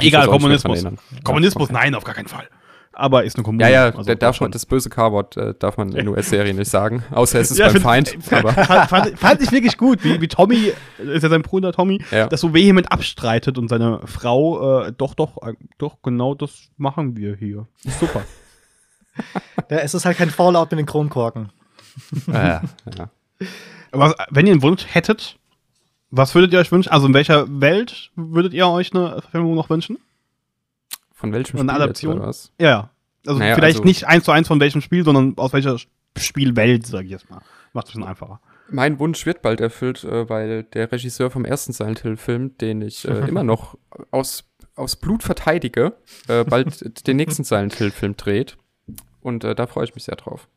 [0.00, 0.84] Egal, Kommunismus.
[1.24, 1.84] Kommunismus, ja, okay.
[1.84, 2.48] nein, auf gar keinen Fall.
[2.94, 3.64] Aber ist eine Kommune.
[3.64, 7.02] Ja, ja, also darf man, das böse K-Wort äh, darf man in US-Serien nicht sagen.
[7.10, 8.32] Außer es ist ja, beim find, Feind.
[8.32, 8.52] Aber.
[8.86, 12.26] Fand, fand, ich wirklich gut, wie, wie Tommy, ist ja sein Bruder Tommy, ja.
[12.26, 17.16] das so vehement abstreitet und seine Frau, äh, doch, doch, äh, doch, genau das machen
[17.16, 17.66] wir hier.
[18.00, 18.22] Super.
[19.70, 21.50] ja, es ist halt kein Fallout mit den Kronkorken.
[22.26, 22.62] ja,
[22.96, 23.08] ja.
[23.90, 25.38] Aber wenn ihr einen Wunsch hättet,
[26.14, 26.92] Was würdet ihr euch wünschen?
[26.92, 29.98] Also in welcher Welt würdet ihr euch eine Verfilmung noch wünschen?
[31.22, 32.18] Von welchem Eine Spiel jetzt, Adaption?
[32.18, 32.52] oder was?
[32.60, 32.90] Ja, ja.
[33.26, 35.78] Also Naja, vielleicht also- nicht eins zu eins von welchem Spiel, sondern aus welcher
[36.18, 37.40] Spielwelt, sag ich jetzt mal.
[37.72, 38.40] Macht es ein bisschen einfacher.
[38.68, 43.06] Mein Wunsch wird bald erfüllt, äh, weil der Regisseur vom ersten Silent Hill-Film, den ich
[43.06, 43.78] äh, immer noch
[44.10, 44.44] aus,
[44.74, 45.94] aus Blut verteidige,
[46.28, 48.56] äh, bald den nächsten Silent Hill-Film dreht.
[49.20, 50.48] Und äh, da freue ich mich sehr drauf.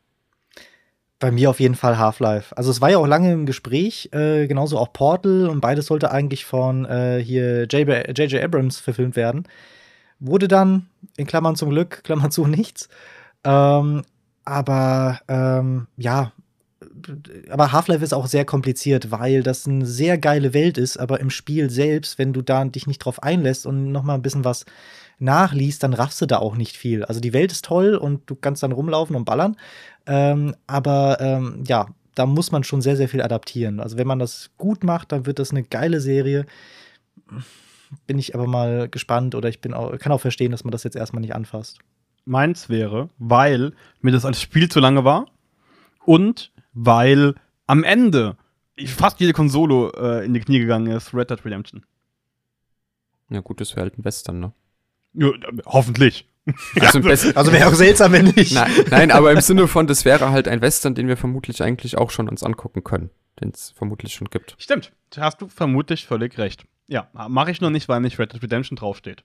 [1.18, 2.54] Bei mir auf jeden Fall Half-Life.
[2.56, 6.10] Also es war ja auch lange im Gespräch, äh, genauso auch Portal und beides sollte
[6.10, 8.42] eigentlich von äh, hier J.J.
[8.42, 9.44] Abrams verfilmt werden.
[10.18, 12.88] Wurde dann, in Klammern zum Glück, Klammern zu, nichts.
[13.44, 14.02] Ähm,
[14.44, 16.32] aber ähm, ja,
[17.50, 21.30] aber Half-Life ist auch sehr kompliziert, weil das eine sehr geile Welt ist, aber im
[21.30, 24.66] Spiel selbst, wenn du da dich nicht drauf einlässt und noch mal ein bisschen was
[25.18, 27.04] nachliest, dann raffst du da auch nicht viel.
[27.04, 29.56] Also die Welt ist toll und du kannst dann rumlaufen und ballern,
[30.06, 33.80] ähm, aber ähm, ja, da muss man schon sehr, sehr viel adaptieren.
[33.80, 36.46] Also wenn man das gut macht, dann wird das eine geile Serie.
[38.06, 40.82] Bin ich aber mal gespannt oder ich bin auch, kann auch verstehen, dass man das
[40.84, 41.78] jetzt erstmal nicht anfasst.
[42.24, 45.26] Meins wäre, weil mir das als Spiel zu lange war
[46.04, 47.34] und weil
[47.66, 48.36] am Ende
[48.74, 51.84] ich fast jede Konsole äh, in die Knie gegangen ist, Red Dead Redemption.
[53.30, 54.52] Ja, gut, das wäre halt ein Western, ne?
[55.14, 55.30] Ja,
[55.66, 56.28] hoffentlich.
[56.78, 58.52] Also, besten- Also wäre auch seltsam, wenn nicht.
[58.54, 61.96] nein, nein, aber im Sinne von, das wäre halt ein Western, den wir vermutlich eigentlich
[61.98, 63.10] auch schon uns angucken können.
[63.40, 64.54] Den es vermutlich schon gibt.
[64.58, 64.92] Stimmt.
[65.10, 66.64] Da hast du vermutlich völlig recht.
[66.88, 69.24] Ja, mache ich nur nicht, weil nicht Red Dead Redemption draufsteht.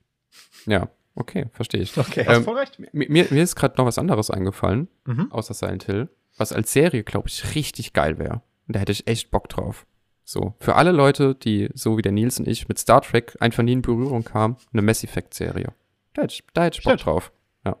[0.66, 1.96] Ja, okay, verstehe ich.
[1.96, 2.24] Okay.
[2.28, 2.78] Ähm, voll recht.
[2.92, 5.30] Mir, mir ist gerade noch was anderes eingefallen, Mhm.
[5.30, 8.42] außer Silent Hill, was als Serie, glaube ich, richtig geil wäre.
[8.66, 9.86] Und da hätte ich echt Bock drauf.
[10.24, 13.62] So, für alle Leute, die, so wie der Nils und ich, mit Star Trek einfach
[13.62, 15.72] nie in Berührung kamen, eine Mass Effect-Serie.
[16.14, 17.06] Da hätte ich, da hätte ich Bock Stimmt.
[17.06, 17.32] drauf.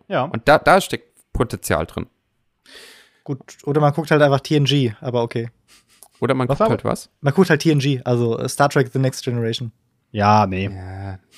[0.08, 0.24] Ja.
[0.24, 2.06] Und da, da steckt Potenzial drin.
[3.24, 5.50] Gut, oder man guckt halt einfach TNG, aber okay.
[6.22, 7.10] Oder man Was guckt halt was.
[7.20, 9.72] Man guckt halt TNG, also äh, Star Trek The Next Generation.
[10.12, 10.70] Ja, nee.
[10.72, 11.18] Ja.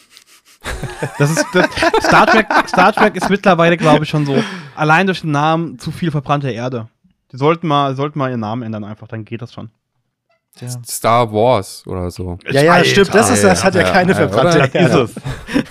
[1.19, 1.67] Das ist das,
[2.03, 2.47] Star Trek.
[2.67, 4.43] Star Trek ist mittlerweile, glaube ich, schon so
[4.75, 6.89] allein durch den Namen zu viel verbrannte Erde.
[7.33, 9.71] Die sollten mal, sollten mal ihren Namen ändern einfach, dann geht das schon.
[10.61, 12.39] Ja, Star Wars oder so.
[12.51, 14.75] ja, ja Alter, stimmt, das, ist, das hat ja, ja, keine ja, verbrannte oder?
[14.75, 15.03] Erde.
[15.03, 15.17] Ist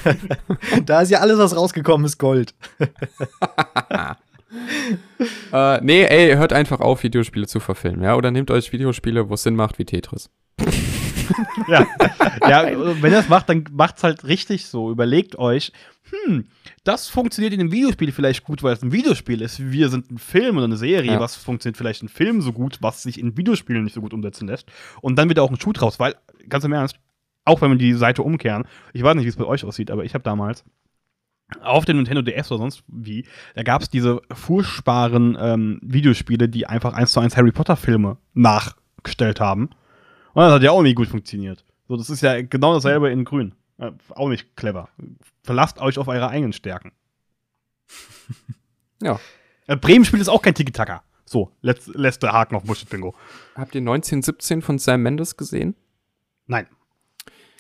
[0.06, 0.86] es.
[0.86, 2.54] Da ist ja alles, was rausgekommen ist, Gold.
[5.52, 8.16] Äh, nee, ey, hört einfach auf, Videospiele zu verfilmen, ja?
[8.16, 10.30] Oder nehmt euch Videospiele, wo es Sinn macht, wie Tetris.
[11.68, 11.88] Ja.
[12.48, 12.66] ja,
[13.02, 14.92] wenn ihr das macht, dann macht's halt richtig so.
[14.92, 15.72] Überlegt euch,
[16.10, 16.46] hm,
[16.84, 19.72] das funktioniert in einem Videospiel vielleicht gut, weil es ein Videospiel ist.
[19.72, 21.14] Wir sind ein Film oder eine Serie.
[21.14, 21.20] Ja.
[21.20, 24.48] Was funktioniert vielleicht in Film so gut, was sich in Videospielen nicht so gut umsetzen
[24.48, 24.68] lässt.
[25.02, 26.16] Und dann wird auch ein Schuh draus, weil,
[26.50, 26.98] ganz im Ernst,
[27.46, 30.04] auch wenn wir die Seite umkehren, ich weiß nicht, wie es bei euch aussieht, aber
[30.04, 30.64] ich habe damals
[31.62, 33.26] auf dem Nintendo DS oder sonst wie,
[33.56, 38.18] da gab es diese furchtbaren ähm, Videospiele, die einfach eins zu eins Harry Potter Filme
[38.34, 39.70] nachgestellt haben.
[40.34, 41.64] Und das hat ja auch nicht gut funktioniert.
[41.88, 43.54] So, das ist ja genau dasselbe in Grün.
[43.78, 44.90] Äh, auch nicht clever.
[45.44, 46.92] Verlasst euch auf eure eigenen Stärken.
[49.02, 49.20] Ja.
[49.68, 51.04] Äh, Bremen spielt ist auch kein Tiki-Taka.
[51.26, 53.14] So, letz, letzter Haken auf Bullshit-Bingo.
[53.56, 55.76] Habt ihr 1917 von Sam Mendes gesehen?
[56.48, 56.68] Nein.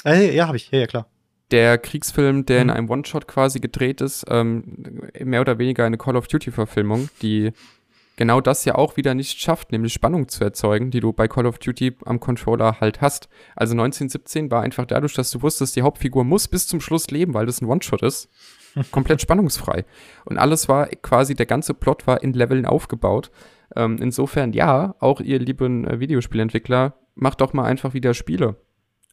[0.05, 0.71] Äh, ja, habe ich.
[0.71, 1.07] Ja, ja, klar.
[1.53, 2.73] Der Kriegsfilm, der in Mhm.
[2.73, 4.63] einem One-Shot quasi gedreht ist, ähm,
[5.23, 7.51] mehr oder weniger eine Call of Duty-Verfilmung, die
[8.15, 11.45] genau das ja auch wieder nicht schafft, nämlich Spannung zu erzeugen, die du bei Call
[11.45, 13.29] of Duty am Controller halt hast.
[13.55, 17.33] Also 1917 war einfach dadurch, dass du wusstest, die Hauptfigur muss bis zum Schluss leben,
[17.35, 18.29] weil das ein One-Shot ist,
[18.91, 19.85] komplett spannungsfrei.
[20.25, 23.29] Und alles war quasi, der ganze Plot war in Leveln aufgebaut.
[23.75, 28.55] Ähm, insofern, ja, auch ihr lieben äh, Videospielentwickler, macht doch mal einfach wieder Spiele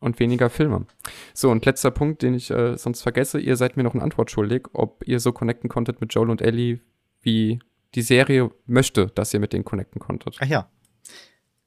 [0.01, 0.87] und weniger Filme.
[1.35, 4.31] So, und letzter Punkt, den ich äh, sonst vergesse, ihr seid mir noch eine Antwort
[4.31, 6.81] schuldig, ob ihr so connecten konntet mit Joel und Ellie,
[7.21, 7.61] wie
[7.95, 10.37] die Serie möchte, dass ihr mit denen connecten konntet.
[10.41, 10.68] Ach ja.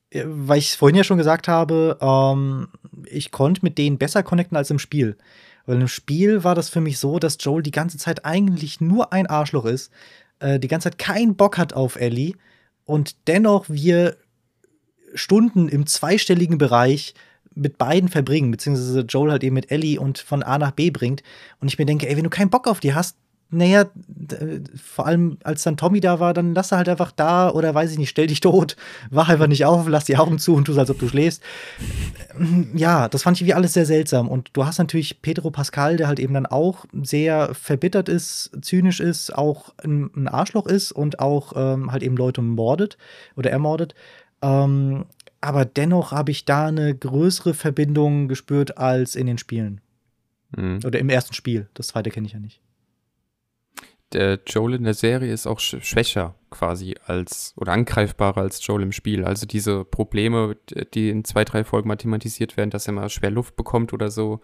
[0.09, 2.69] Äh, Weil ich vorhin ja schon gesagt habe, ähm,
[3.05, 5.17] ich konnte mit denen besser connecten als im Spiel.
[5.65, 9.13] Weil im Spiel war das für mich so, dass Joel die ganze Zeit eigentlich nur
[9.13, 9.91] ein Arschloch ist,
[10.39, 12.33] äh, die ganze Zeit keinen Bock hat auf Ellie
[12.85, 14.17] und dennoch wir
[15.13, 17.13] Stunden im zweistelligen Bereich
[17.55, 21.23] mit beiden verbringen, beziehungsweise Joel halt eben mit Ellie und von A nach B bringt.
[21.59, 23.15] Und ich mir denke, ey, wenn du keinen Bock auf die hast,
[23.55, 27.51] naja, d- vor allem als dann Tommy da war, dann lass er halt einfach da
[27.51, 28.75] oder weiß ich nicht, stell dich tot,
[29.11, 31.43] wach einfach nicht auf, lass die Augen zu und tu, als ob du schläfst.
[32.73, 34.27] Ja, das fand ich wie alles sehr seltsam.
[34.27, 38.99] Und du hast natürlich Pedro Pascal, der halt eben dann auch sehr verbittert ist, zynisch
[38.99, 42.97] ist, auch ein Arschloch ist und auch ähm, halt eben Leute mordet
[43.35, 43.93] oder ermordet.
[44.41, 45.05] Ähm,
[45.43, 49.81] aber dennoch habe ich da eine größere Verbindung gespürt als in den Spielen.
[50.55, 50.79] Mhm.
[50.85, 51.67] Oder im ersten Spiel.
[51.73, 52.61] Das zweite kenne ich ja nicht.
[54.13, 58.83] der Joel in der Serie ist auch sch schwächer quasi als oder angreifbarer als Joel
[58.83, 59.25] im Spiel.
[59.25, 60.55] Also diese Probleme,
[60.93, 64.11] die in zwei, drei Folgen mal thematisiert werden, dass er mal schwer Luft bekommt oder
[64.11, 64.39] so,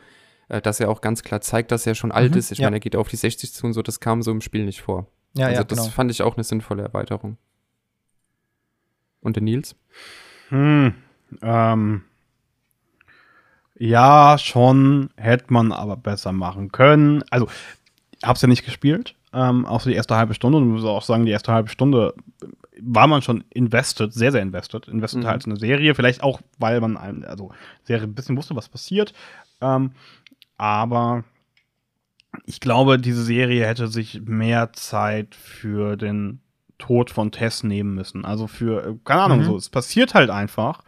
[0.48, 2.52] äh, dass er auch ganz klar zeigt, dass er schon alt Mhm, ist.
[2.52, 2.66] Ich ja.
[2.66, 4.82] meine, er geht auf die 60 zu und so, das kam so im Spiel nicht
[4.82, 5.08] vor.
[5.38, 5.92] Ja, also ja, das genau.
[5.92, 7.38] fand ich auch eine sinnvolle Erweiterung.
[9.22, 9.76] Und der Nils?
[10.50, 10.94] Hm,
[11.42, 12.04] ähm,
[13.78, 17.24] ja, schon, hätte man aber besser machen können.
[17.30, 17.48] Also,
[18.22, 20.58] ich hab's ja nicht gespielt, ähm, auch so die erste halbe Stunde.
[20.58, 22.14] Und ich muss auch sagen, die erste halbe Stunde
[22.82, 24.88] war man schon invested, sehr, sehr invested.
[24.88, 25.28] Invested Mhm.
[25.28, 27.52] halt in eine Serie, vielleicht auch, weil man, ein- also,
[27.84, 29.14] Serie ein bisschen wusste, was passiert.
[29.62, 29.92] Ähm,
[30.58, 31.24] aber
[32.46, 36.42] ich glaube, diese Serie hätte sich mehr Zeit für den
[36.80, 38.26] Tod von Tess nehmen müssen.
[38.26, 39.44] Also für, äh, keine Ahnung, Mhm.
[39.46, 40.82] so, es passiert halt einfach.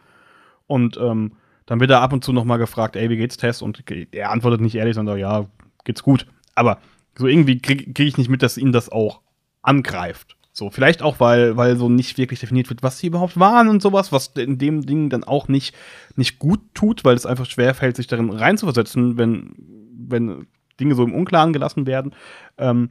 [0.68, 1.34] Und ähm,
[1.68, 3.62] dann wird er ab und zu noch mal gefragt, ey, wie geht's Tess?
[3.62, 5.46] Und er antwortet nicht ehrlich, sondern ja,
[5.86, 6.26] geht's gut.
[6.56, 6.80] Aber
[7.18, 9.22] so irgendwie kriege krieg ich nicht mit, dass ihn das auch
[9.62, 10.36] angreift.
[10.54, 13.82] So, vielleicht auch, weil, weil so nicht wirklich definiert wird, was sie überhaupt waren und
[13.82, 15.74] sowas, was in dem Ding dann auch nicht,
[16.18, 19.54] nicht gut tut, weil es einfach schwer fällt, sich darin reinzuversetzen, wenn,
[20.10, 20.48] wenn
[20.80, 22.14] Dinge so im Unklaren gelassen werden.
[22.58, 22.90] Ähm,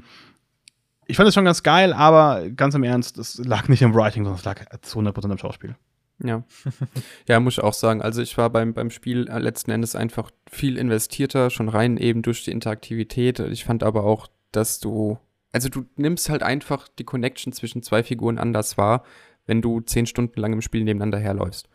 [1.10, 4.24] ich fand es schon ganz geil, aber ganz im Ernst, es lag nicht im Writing,
[4.24, 5.76] sondern es lag zu 100% im Schauspiel.
[6.22, 6.44] Ja.
[7.28, 8.02] ja, muss ich auch sagen.
[8.02, 12.22] Also ich war beim, beim Spiel äh, letzten Endes einfach viel investierter, schon rein eben
[12.22, 13.40] durch die Interaktivität.
[13.40, 15.18] Ich fand aber auch, dass du,
[15.52, 19.04] also du nimmst halt einfach die Connection zwischen zwei Figuren anders wahr,
[19.46, 21.68] wenn du zehn Stunden lang im Spiel nebeneinander herläufst.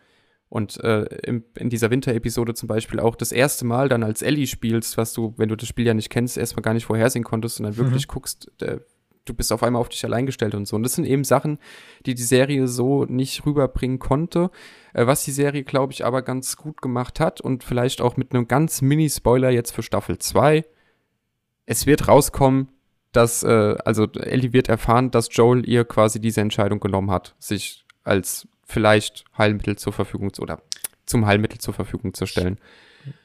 [0.48, 4.46] Und äh, im, in dieser Winter-Episode zum Beispiel auch das erste Mal dann als Ellie
[4.46, 7.58] spielst, was du, wenn du das Spiel ja nicht kennst, erstmal gar nicht vorhersehen konntest
[7.58, 8.78] und dann wirklich guckst, äh,
[9.26, 10.76] du bist auf einmal auf dich allein gestellt und so.
[10.76, 11.58] Und das sind eben Sachen,
[12.06, 14.50] die die Serie so nicht rüberbringen konnte,
[14.94, 18.32] äh, was die Serie, glaube ich, aber ganz gut gemacht hat und vielleicht auch mit
[18.32, 20.64] einem ganz Mini-Spoiler jetzt für Staffel 2.
[21.66, 22.68] Es wird rauskommen,
[23.12, 27.84] dass, äh, also Ellie wird erfahren, dass Joel ihr quasi diese Entscheidung genommen hat, sich
[28.04, 30.62] als vielleicht Heilmittel zur Verfügung zu, oder
[31.06, 32.58] zum Heilmittel zur Verfügung zu stellen.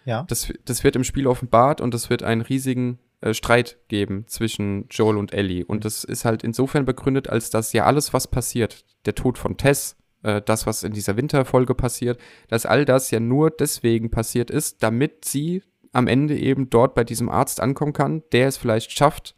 [0.05, 0.23] Ja.
[0.23, 4.87] Das, das wird im Spiel offenbart und es wird einen riesigen äh, Streit geben zwischen
[4.89, 5.65] Joel und Ellie.
[5.65, 9.57] Und das ist halt insofern begründet, als dass ja alles, was passiert, der Tod von
[9.57, 14.51] Tess, äh, das, was in dieser Winterfolge passiert, dass all das ja nur deswegen passiert
[14.51, 18.91] ist, damit sie am Ende eben dort bei diesem Arzt ankommen kann, der es vielleicht
[18.91, 19.35] schafft,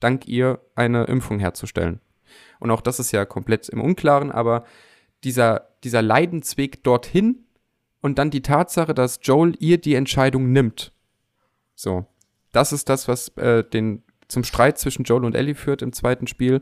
[0.00, 2.00] dank ihr eine Impfung herzustellen.
[2.58, 4.64] Und auch das ist ja komplett im Unklaren, aber
[5.24, 7.44] dieser, dieser Leidensweg dorthin
[8.00, 10.92] und dann die Tatsache, dass Joel ihr die Entscheidung nimmt.
[11.74, 12.06] So.
[12.52, 16.26] Das ist das, was äh, den zum Streit zwischen Joel und Ellie führt im zweiten
[16.26, 16.60] Spiel.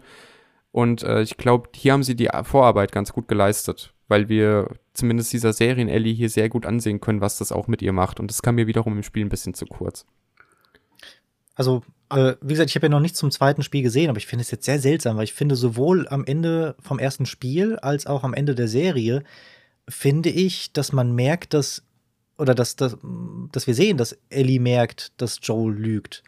[0.73, 5.33] Und äh, ich glaube, hier haben sie die Vorarbeit ganz gut geleistet, weil wir zumindest
[5.33, 8.21] dieser Serien Ellie hier sehr gut ansehen können, was das auch mit ihr macht.
[8.21, 10.07] Und das kam mir wiederum im Spiel ein bisschen zu kurz.
[11.55, 14.27] Also, äh, wie gesagt, ich habe ja noch nichts zum zweiten Spiel gesehen, aber ich
[14.27, 18.07] finde es jetzt sehr seltsam, weil ich finde, sowohl am Ende vom ersten Spiel als
[18.07, 19.25] auch am Ende der Serie,
[19.89, 21.83] finde ich, dass man merkt, dass,
[22.39, 22.97] oder dass, dass,
[23.53, 26.23] dass wir sehen, dass Ellie merkt, dass Joel lügt.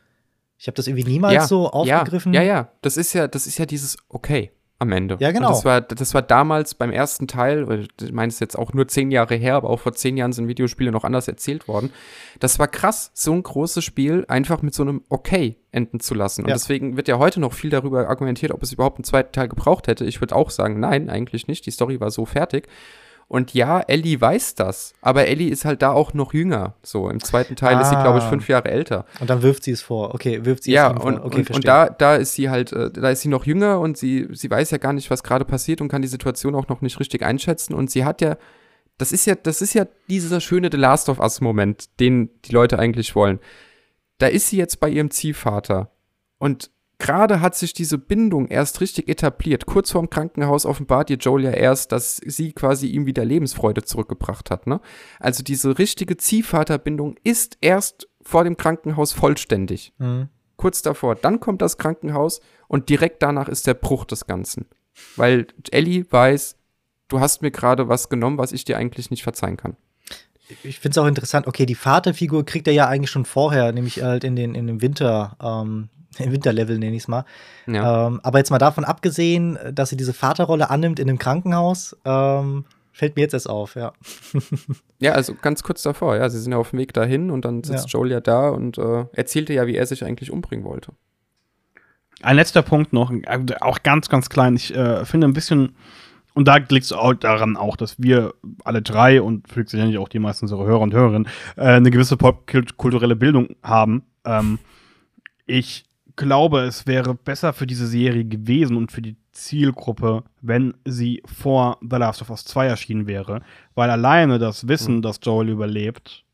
[0.59, 2.35] Ich habe das irgendwie niemals so aufgegriffen.
[2.35, 2.73] Ja, ja, ja.
[2.83, 4.51] Das ist ja, das ist ja dieses Okay
[4.81, 5.17] am Ende.
[5.21, 5.49] Ja, genau.
[5.49, 8.89] Und das war, das war damals beim ersten Teil, ich meine, es jetzt auch nur
[8.89, 11.91] zehn Jahre her, aber auch vor zehn Jahren sind Videospiele noch anders erzählt worden.
[12.41, 16.43] Das war krass, so ein großes Spiel einfach mit so einem Okay enden zu lassen.
[16.43, 16.55] Und Ja.
[16.55, 19.87] deswegen wird ja heute noch viel darüber argumentiert, ob es überhaupt einen zweiten Teil gebraucht
[19.87, 20.07] hätte.
[20.07, 21.67] Ich würde auch sagen, nein, eigentlich nicht.
[21.67, 22.67] Die Story war so fertig.
[23.33, 26.75] Und ja, Ellie weiß das, aber Ellie ist halt da auch noch jünger.
[26.83, 28.29] So, im zweiten Teil ist sie, glaube ich, Ah.
[28.29, 29.07] fünf Jahre älter.
[29.21, 30.13] Und dann wirft sie es vor.
[30.17, 31.25] Okay, wirft sie Ja, es und, vor.
[31.27, 31.57] Okay, und, verstehe.
[31.57, 34.51] und da, da ist sie halt, äh, da ist sie noch jünger und sie, sie
[34.51, 37.23] weiß ja gar nicht, was gerade passiert und kann die Situation auch noch nicht richtig
[37.23, 37.73] einschätzen.
[37.73, 38.37] Und sie hat ja,
[38.99, 42.81] das ist ja, das ist ja dieser schöne The Last of Us-Moment, den die Leute
[42.81, 43.39] eigentlich wollen.
[44.19, 45.93] Da ist sie jetzt bei ihrem Ziehvater.
[46.39, 49.67] Und gerade hat sich diese Bindung erst richtig etabliert.
[49.67, 54.51] Kurz vorm Krankenhaus offenbart ihr Joel ja erst, dass sie quasi ihm wieder Lebensfreude zurückgebracht
[54.53, 54.69] hat.
[54.69, 54.81] Ne?
[55.19, 60.29] Also diese richtige Ziehvaterbindung ist erst vor dem Krankenhaus vollständig Mhm.
[60.57, 61.17] kurz davor.
[61.17, 64.67] Dann kommt das Krankenhaus und direkt danach ist der Bruch des Ganzen.
[65.17, 66.57] Weil Ellie weiß,
[67.09, 69.77] du hast mir gerade was genommen, was ich dir eigentlich nicht verzeihen kann.
[70.65, 74.03] ich finde es auch interessant, okay, die Vaterfigur kriegt er ja eigentlich schon vorher, nämlich
[74.03, 75.89] halt in den in dem Winter, ähm,
[76.19, 77.25] Winterlevel nenne ich es mal.
[77.67, 78.09] Ja.
[78.09, 82.65] Ähm, aber jetzt mal davon abgesehen, dass sie diese Vaterrolle annimmt in einem Krankenhaus, ähm,
[82.93, 83.93] fällt mir jetzt erst auf, ja.
[84.99, 87.63] ja, also ganz kurz davor, ja, sie sind ja auf dem Weg dahin und dann
[87.65, 87.99] sitzt Ja.
[87.99, 90.93] Joel ja da und äh, erzählte ja, wie er sich eigentlich umbringen wollte.
[92.23, 93.11] Ein letzter Punkt noch,
[93.61, 94.55] auch ganz, ganz klein.
[94.57, 95.75] Ich äh, finde ein bisschen,
[96.35, 98.35] und da liegt es auch daran auch, dass wir
[98.65, 103.17] alle drei und höchstwahrscheinlich auch die meisten unserer Hörer und Hörerinnen äh, eine gewisse popkulturelle
[103.17, 104.03] Bildung haben.
[104.27, 104.59] Ähm,
[105.47, 111.23] ich glaube, es wäre besser für diese Serie gewesen und für die Zielgruppe, wenn sie
[111.25, 113.43] vor The Last of Us 2 erschienen wäre.
[113.75, 115.03] Weil alleine das Wissen, mhm.
[115.03, 116.25] dass Joel überlebt,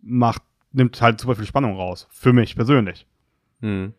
[0.00, 0.42] macht,
[0.72, 2.06] nimmt halt super viel Spannung raus.
[2.10, 3.06] Für mich persönlich.
[3.60, 3.94] Mhm.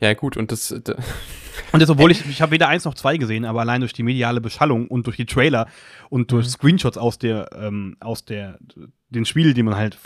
[0.00, 0.70] Ja, gut, und das.
[1.72, 4.02] und jetzt, obwohl ich, ich habe weder eins noch zwei gesehen, aber allein durch die
[4.02, 5.66] mediale Beschallung und durch die Trailer
[6.08, 6.50] und durch mhm.
[6.50, 8.58] Screenshots aus der, ähm, aus der,
[9.10, 9.98] den Spielen, die man halt,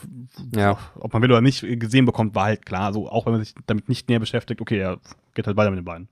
[0.54, 0.78] ja.
[0.96, 2.92] ob man will oder nicht, gesehen bekommt, war halt klar.
[2.92, 4.98] So, auch wenn man sich damit nicht näher beschäftigt, okay, er
[5.34, 6.08] geht halt weiter mit den beiden.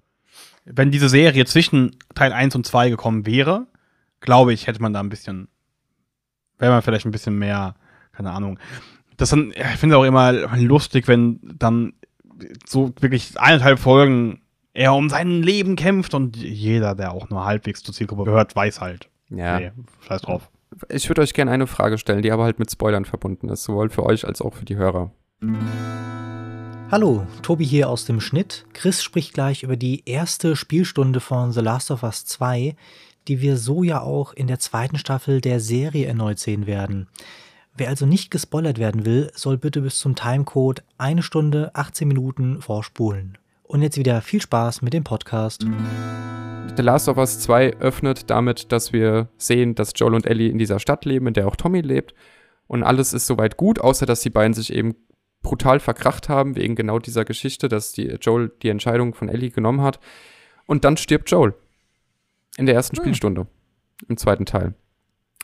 [0.65, 3.67] Wenn diese Serie zwischen Teil 1 und 2 gekommen wäre,
[4.21, 5.49] glaube ich, hätte man da ein bisschen,
[6.59, 7.75] wäre man vielleicht ein bisschen mehr,
[8.13, 8.59] keine Ahnung.
[9.17, 11.95] Das dann, ich finde es auch immer lustig, wenn dann
[12.67, 14.43] so wirklich eineinhalb Folgen
[14.75, 18.81] er um sein Leben kämpft und jeder, der auch nur halbwegs zur Zielgruppe gehört, weiß
[18.81, 19.09] halt.
[19.29, 19.61] Ja.
[19.61, 19.73] Nee,
[20.07, 20.51] scheiß drauf.
[20.89, 23.91] Ich würde euch gerne eine Frage stellen, die aber halt mit Spoilern verbunden ist, sowohl
[23.91, 25.11] für euch als auch für die Hörer.
[26.91, 28.67] Hallo, Tobi hier aus dem Schnitt.
[28.75, 32.77] Chris spricht gleich über die erste Spielstunde von The Last of Us 2,
[33.29, 37.09] die wir so ja auch in der zweiten Staffel der Serie erneut sehen werden.
[37.75, 42.61] Wer also nicht gespoilert werden will, soll bitte bis zum Timecode eine Stunde 18 Minuten
[42.61, 43.39] vorspulen.
[43.73, 45.65] Und jetzt wieder viel Spaß mit dem Podcast.
[46.77, 50.59] The Last of Us 2 öffnet damit, dass wir sehen, dass Joel und Ellie in
[50.59, 52.13] dieser Stadt leben, in der auch Tommy lebt.
[52.67, 54.95] Und alles ist soweit gut, außer dass die beiden sich eben
[55.41, 59.81] brutal verkracht haben, wegen genau dieser Geschichte, dass die Joel die Entscheidung von Ellie genommen
[59.81, 60.01] hat.
[60.67, 61.55] Und dann stirbt Joel.
[62.59, 63.03] In der ersten hm.
[63.05, 63.47] Spielstunde.
[64.07, 64.75] Im zweiten Teil.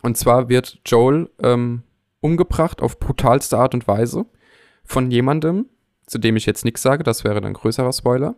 [0.02, 1.82] Und zwar wird Joel ähm,
[2.20, 4.26] umgebracht auf brutalste Art und Weise
[4.84, 5.64] von jemandem,
[6.09, 8.35] zu dem ich jetzt nichts sage, das wäre dann größerer Spoiler,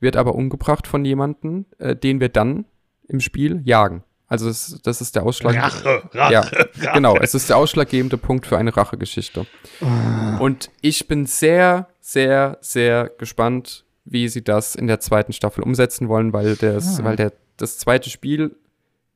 [0.00, 2.66] wird aber umgebracht von jemandem, äh, den wir dann
[3.08, 4.04] im Spiel jagen.
[4.26, 5.56] Also es, das ist der Ausschlag.
[5.56, 6.68] Rache, Rache, ja, Rache.
[6.94, 7.16] genau.
[7.16, 9.46] Es ist der ausschlaggebende Punkt für eine Rachegeschichte.
[9.80, 10.42] Oh.
[10.42, 16.08] Und ich bin sehr, sehr, sehr gespannt, wie sie das in der zweiten Staffel umsetzen
[16.08, 17.04] wollen, weil, das, ah.
[17.04, 18.56] weil der, das zweite Spiel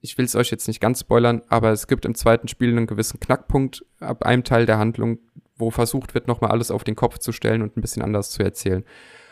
[0.00, 2.86] ich will es euch jetzt nicht ganz spoilern, aber es gibt im zweiten Spiel einen
[2.86, 5.18] gewissen Knackpunkt ab einem Teil der Handlung,
[5.58, 8.42] wo versucht wird, nochmal alles auf den Kopf zu stellen und ein bisschen anders zu
[8.42, 8.84] erzählen.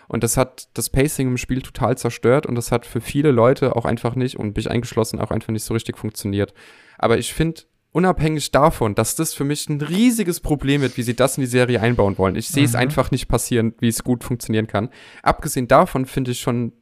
[0.09, 3.75] Und das hat das Pacing im Spiel total zerstört und das hat für viele Leute
[3.75, 6.55] auch einfach nicht, und mich eingeschlossen, auch einfach nicht so richtig funktioniert.
[6.99, 7.63] Aber ich finde,
[7.93, 11.49] unabhängig davon, dass das für mich ein riesiges Problem wird, wie sie das in die
[11.49, 12.37] Serie einbauen wollen.
[12.37, 12.81] Ich sehe es mhm.
[12.81, 14.91] einfach nicht passieren, wie es gut funktionieren kann.
[15.23, 16.73] Abgesehen davon finde ich schon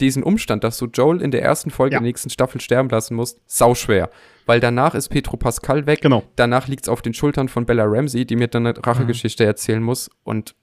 [0.00, 2.00] diesen Umstand, dass du Joel in der ersten Folge ja.
[2.00, 4.10] der nächsten Staffel sterben lassen musst, sauschwer.
[4.48, 6.00] Weil danach ist Petro Pascal weg.
[6.00, 6.22] Genau.
[6.36, 9.48] Danach liegt es auf den Schultern von Bella Ramsey, die mir dann eine Rachegeschichte mhm.
[9.48, 10.08] erzählen muss.
[10.24, 10.54] Und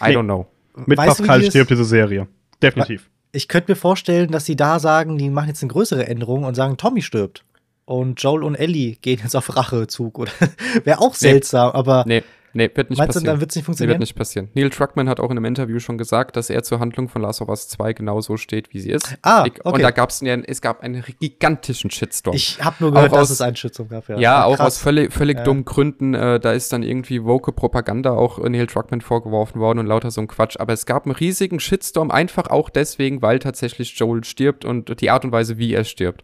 [0.00, 0.16] I nee.
[0.16, 0.46] don't know.
[0.86, 2.28] Mit weißt Pascal du, stirbt diese Serie.
[2.62, 3.10] Definitiv.
[3.32, 6.54] Ich könnte mir vorstellen, dass sie da sagen, die machen jetzt eine größere Änderung und
[6.54, 7.44] sagen, Tommy stirbt.
[7.86, 10.18] Und Joel und Ellie gehen jetzt auf Rachezug.
[10.84, 11.78] Wäre auch seltsam, nee.
[11.78, 12.04] aber.
[12.06, 12.22] Nee.
[12.52, 13.24] Nee, wird nicht Meinst passieren.
[13.24, 13.90] Du, dann wird es nicht funktionieren?
[13.90, 14.48] Nee, wird nicht passieren.
[14.54, 17.42] Neil Truckman hat auch in einem Interview schon gesagt, dass er zur Handlung von Last
[17.42, 19.14] of Us 2 genauso steht, wie sie ist.
[19.20, 19.60] Ah, okay.
[19.62, 22.34] Und da gab es ja, es gab einen gigantischen Shitstorm.
[22.34, 24.08] Ich habe nur gehört, auch dass es einen Shitstorm gab.
[24.08, 25.44] Ja, ja auch aus völlig, völlig ja.
[25.44, 26.14] dummen Gründen.
[26.14, 30.22] Äh, da ist dann irgendwie woke Propaganda auch Neil Truckman vorgeworfen worden und lauter so
[30.22, 30.58] ein Quatsch.
[30.58, 35.10] Aber es gab einen riesigen Shitstorm, einfach auch deswegen, weil tatsächlich Joel stirbt und die
[35.10, 36.22] Art und Weise, wie er stirbt.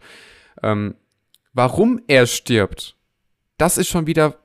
[0.63, 0.95] Ähm,
[1.53, 2.95] warum er stirbt,
[3.57, 4.39] das ist schon wieder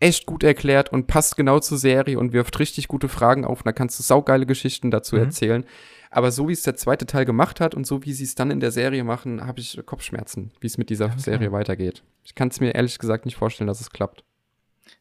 [0.00, 3.60] echt gut erklärt und passt genau zur Serie und wirft richtig gute Fragen auf.
[3.60, 5.22] Und da kannst du saugeile Geschichten dazu mhm.
[5.22, 5.64] erzählen.
[6.10, 8.50] Aber so wie es der zweite Teil gemacht hat und so wie sie es dann
[8.50, 11.18] in der Serie machen, habe ich Kopfschmerzen, wie es mit dieser okay.
[11.18, 12.04] Serie weitergeht.
[12.22, 14.24] Ich kann es mir ehrlich gesagt nicht vorstellen, dass es klappt.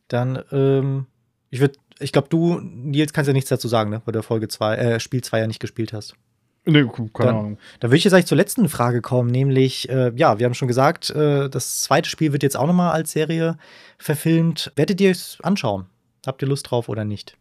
[0.07, 1.05] Dann, ähm,
[1.49, 4.01] ich würde, ich glaube, du, Nils, kannst ja nichts dazu sagen, ne?
[4.05, 6.15] Weil du Folge 2, äh, Spiel 2 ja nicht gespielt hast.
[6.65, 7.57] Nee, keine dann, Ahnung.
[7.79, 10.69] Da würde ich jetzt eigentlich zur letzten Frage kommen, nämlich, äh, ja, wir haben schon
[10.69, 13.57] gesagt, äh, das zweite Spiel wird jetzt auch nochmal als Serie
[13.97, 14.71] verfilmt.
[14.75, 15.87] Werdet ihr es anschauen?
[16.25, 17.37] Habt ihr Lust drauf oder nicht?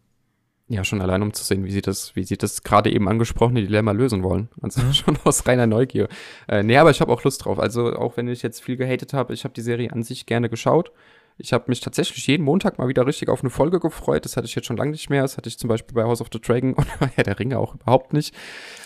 [0.67, 3.61] Ja, schon allein um zu sehen, wie sie das, wie sie das gerade eben angesprochene
[3.61, 4.49] Dilemma lösen wollen.
[4.61, 4.93] Also mhm.
[4.93, 6.09] schon aus reiner Neugier.
[6.47, 7.59] Äh, nee, aber ich habe auch Lust drauf.
[7.59, 10.49] Also auch wenn ich jetzt viel gehatet habe, ich habe die Serie an sich gerne
[10.49, 10.91] geschaut.
[11.37, 14.25] Ich habe mich tatsächlich jeden Montag mal wieder richtig auf eine Folge gefreut.
[14.25, 15.23] Das hatte ich jetzt schon lange nicht mehr.
[15.23, 16.87] Das hatte ich zum Beispiel bei House of the Dragon und
[17.17, 18.35] ja, der Ringe auch überhaupt nicht.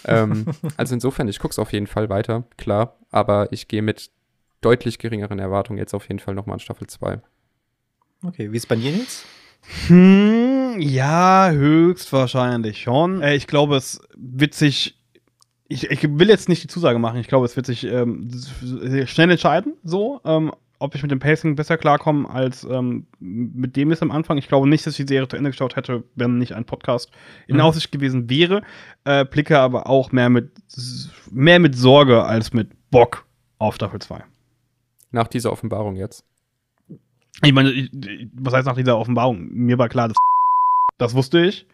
[0.06, 0.46] Ähm,
[0.78, 2.98] also insofern, ich gucke es auf jeden Fall weiter, klar.
[3.12, 4.12] Aber ich gehe mit
[4.62, 7.22] deutlich geringeren Erwartungen jetzt auf jeden Fall nochmal an Staffel 2.
[8.24, 9.26] Okay, wie ist es bei dir jetzt?
[9.88, 13.22] Hm, ja, höchstwahrscheinlich schon.
[13.22, 14.96] Äh, ich glaube, es wird sich.
[15.70, 17.20] Ich, ich, will jetzt nicht die Zusage machen.
[17.20, 18.32] Ich glaube, es wird sich ähm,
[19.06, 20.22] schnell entscheiden, so.
[20.24, 24.38] Ähm, ob ich mit dem Pacing besser klarkomme als ähm, mit dem ist am Anfang.
[24.38, 27.12] Ich glaube nicht, dass ich die Serie zu Ende geschaut hätte, wenn nicht ein Podcast
[27.48, 27.62] in mhm.
[27.62, 28.62] Aussicht gewesen wäre.
[29.04, 30.52] Äh, blicke aber auch mehr mit,
[31.32, 33.26] mehr mit Sorge als mit Bock
[33.58, 34.24] auf Staffel 2.
[35.12, 36.26] Nach dieser Offenbarung jetzt?
[37.44, 37.90] Ich meine,
[38.34, 39.48] was heißt nach dieser Offenbarung?
[39.52, 40.18] Mir war klar, dass
[40.98, 41.68] das wusste ich.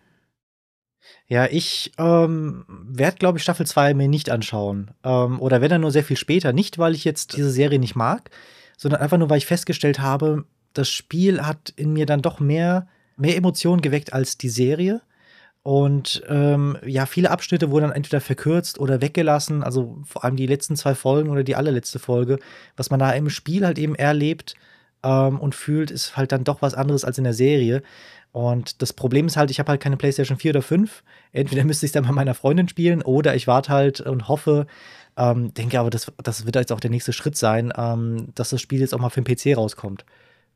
[1.28, 4.92] Ja, ich ähm, werde, glaube ich, Staffel 2 mir nicht anschauen.
[5.04, 6.54] Ähm, oder wenn dann nur sehr viel später.
[6.54, 8.30] Nicht, weil ich jetzt diese Serie nicht mag,
[8.78, 12.88] sondern einfach nur, weil ich festgestellt habe, das Spiel hat in mir dann doch mehr,
[13.16, 15.02] mehr Emotionen geweckt als die Serie.
[15.62, 19.64] Und ähm, ja, viele Abschnitte wurden dann entweder verkürzt oder weggelassen.
[19.64, 22.40] Also vor allem die letzten zwei Folgen oder die allerletzte Folge.
[22.76, 24.56] Was man da im Spiel halt eben erlebt
[25.04, 27.82] ähm, und fühlt, ist halt dann doch was anderes als in der Serie.
[28.34, 31.04] Und das Problem ist halt, ich habe halt keine PlayStation 4 oder 5.
[31.32, 34.68] Entweder müsste ich es dann bei meiner Freundin spielen oder ich warte halt und hoffe,
[35.18, 38.62] ähm, denke aber, das, das wird jetzt auch der nächste Schritt sein, ähm, dass das
[38.62, 40.06] Spiel jetzt auch mal für den PC rauskommt.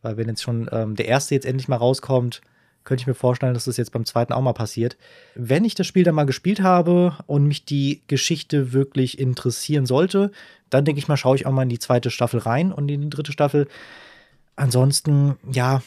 [0.01, 2.41] Weil wenn jetzt schon ähm, der erste jetzt endlich mal rauskommt,
[2.84, 4.97] könnte ich mir vorstellen, dass das jetzt beim zweiten auch mal passiert.
[5.35, 10.31] Wenn ich das Spiel dann mal gespielt habe und mich die Geschichte wirklich interessieren sollte,
[10.69, 13.01] dann denke ich mal, schaue ich auch mal in die zweite Staffel rein und in
[13.01, 13.67] die dritte Staffel.
[14.55, 15.81] Ansonsten, ja,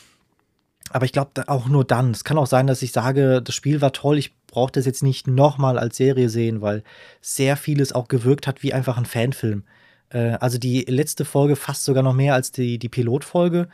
[0.90, 2.10] aber ich glaube auch nur dann.
[2.10, 5.02] Es kann auch sein, dass ich sage, das Spiel war toll, ich brauche das jetzt
[5.02, 6.82] nicht nochmal als Serie sehen, weil
[7.20, 9.64] sehr vieles auch gewirkt hat wie einfach ein Fanfilm.
[10.10, 13.68] Äh, also die letzte Folge fast sogar noch mehr als die, die Pilotfolge,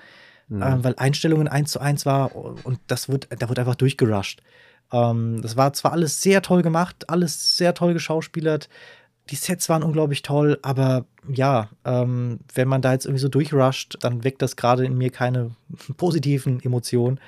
[0.48, 0.62] mhm.
[0.62, 4.43] äh, weil Einstellungen eins zu eins war und das wird, da wird einfach durchgerusht.
[4.93, 8.69] Ähm, das war zwar alles sehr toll gemacht, alles sehr toll geschauspielert,
[9.31, 13.98] die Sets waren unglaublich toll, aber ja, ähm, wenn man da jetzt irgendwie so durchrusht,
[14.01, 15.51] dann weckt das gerade in mir keine
[15.97, 17.20] positiven Emotionen.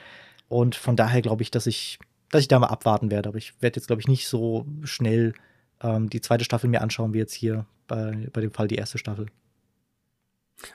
[0.48, 1.98] Und von daher glaube ich, dass ich,
[2.30, 3.28] dass ich da mal abwarten werde.
[3.28, 5.34] Aber ich werde jetzt, glaube ich, nicht so schnell
[5.82, 8.98] ähm, die zweite Staffel mir anschauen, wie jetzt hier bei, bei dem Fall die erste
[8.98, 9.26] Staffel.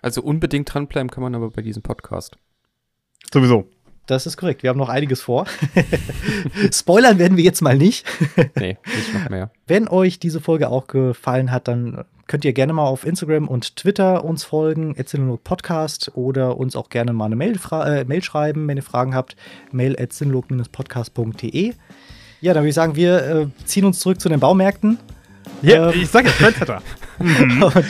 [0.02, 2.38] Also unbedingt dranbleiben kann man aber bei diesem Podcast.
[3.34, 3.70] Sowieso.
[4.06, 4.64] Das ist korrekt.
[4.64, 5.46] Wir haben noch einiges vor.
[6.74, 8.06] Spoilern werden wir jetzt mal nicht.
[8.56, 9.52] nee, nicht noch mehr.
[9.66, 13.76] Wenn euch diese Folge auch gefallen hat, dann könnt ihr gerne mal auf Instagram und
[13.76, 14.96] Twitter uns folgen,
[15.44, 19.36] Podcast oder uns auch gerne mal eine Mail, äh, Mail schreiben, wenn ihr Fragen habt.
[19.72, 19.96] Mail
[20.72, 21.22] podcastde
[22.42, 25.00] Ja, dann würde ich sagen, wir äh, ziehen uns zurück zu den Baumärkten.
[25.62, 26.82] Ja, ähm, ich sage es, Trendsetter.
[27.20, 27.86] und,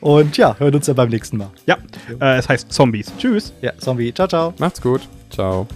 [0.00, 1.50] und, ja, hören uns dann beim nächsten Mal.
[1.66, 1.78] Ja,
[2.20, 3.12] äh, es heißt Zombies.
[3.18, 3.52] Tschüss.
[3.62, 4.12] Ja, Zombie.
[4.12, 4.54] Ciao, ciao.
[4.58, 5.08] Macht's gut.
[5.30, 5.66] Ciao.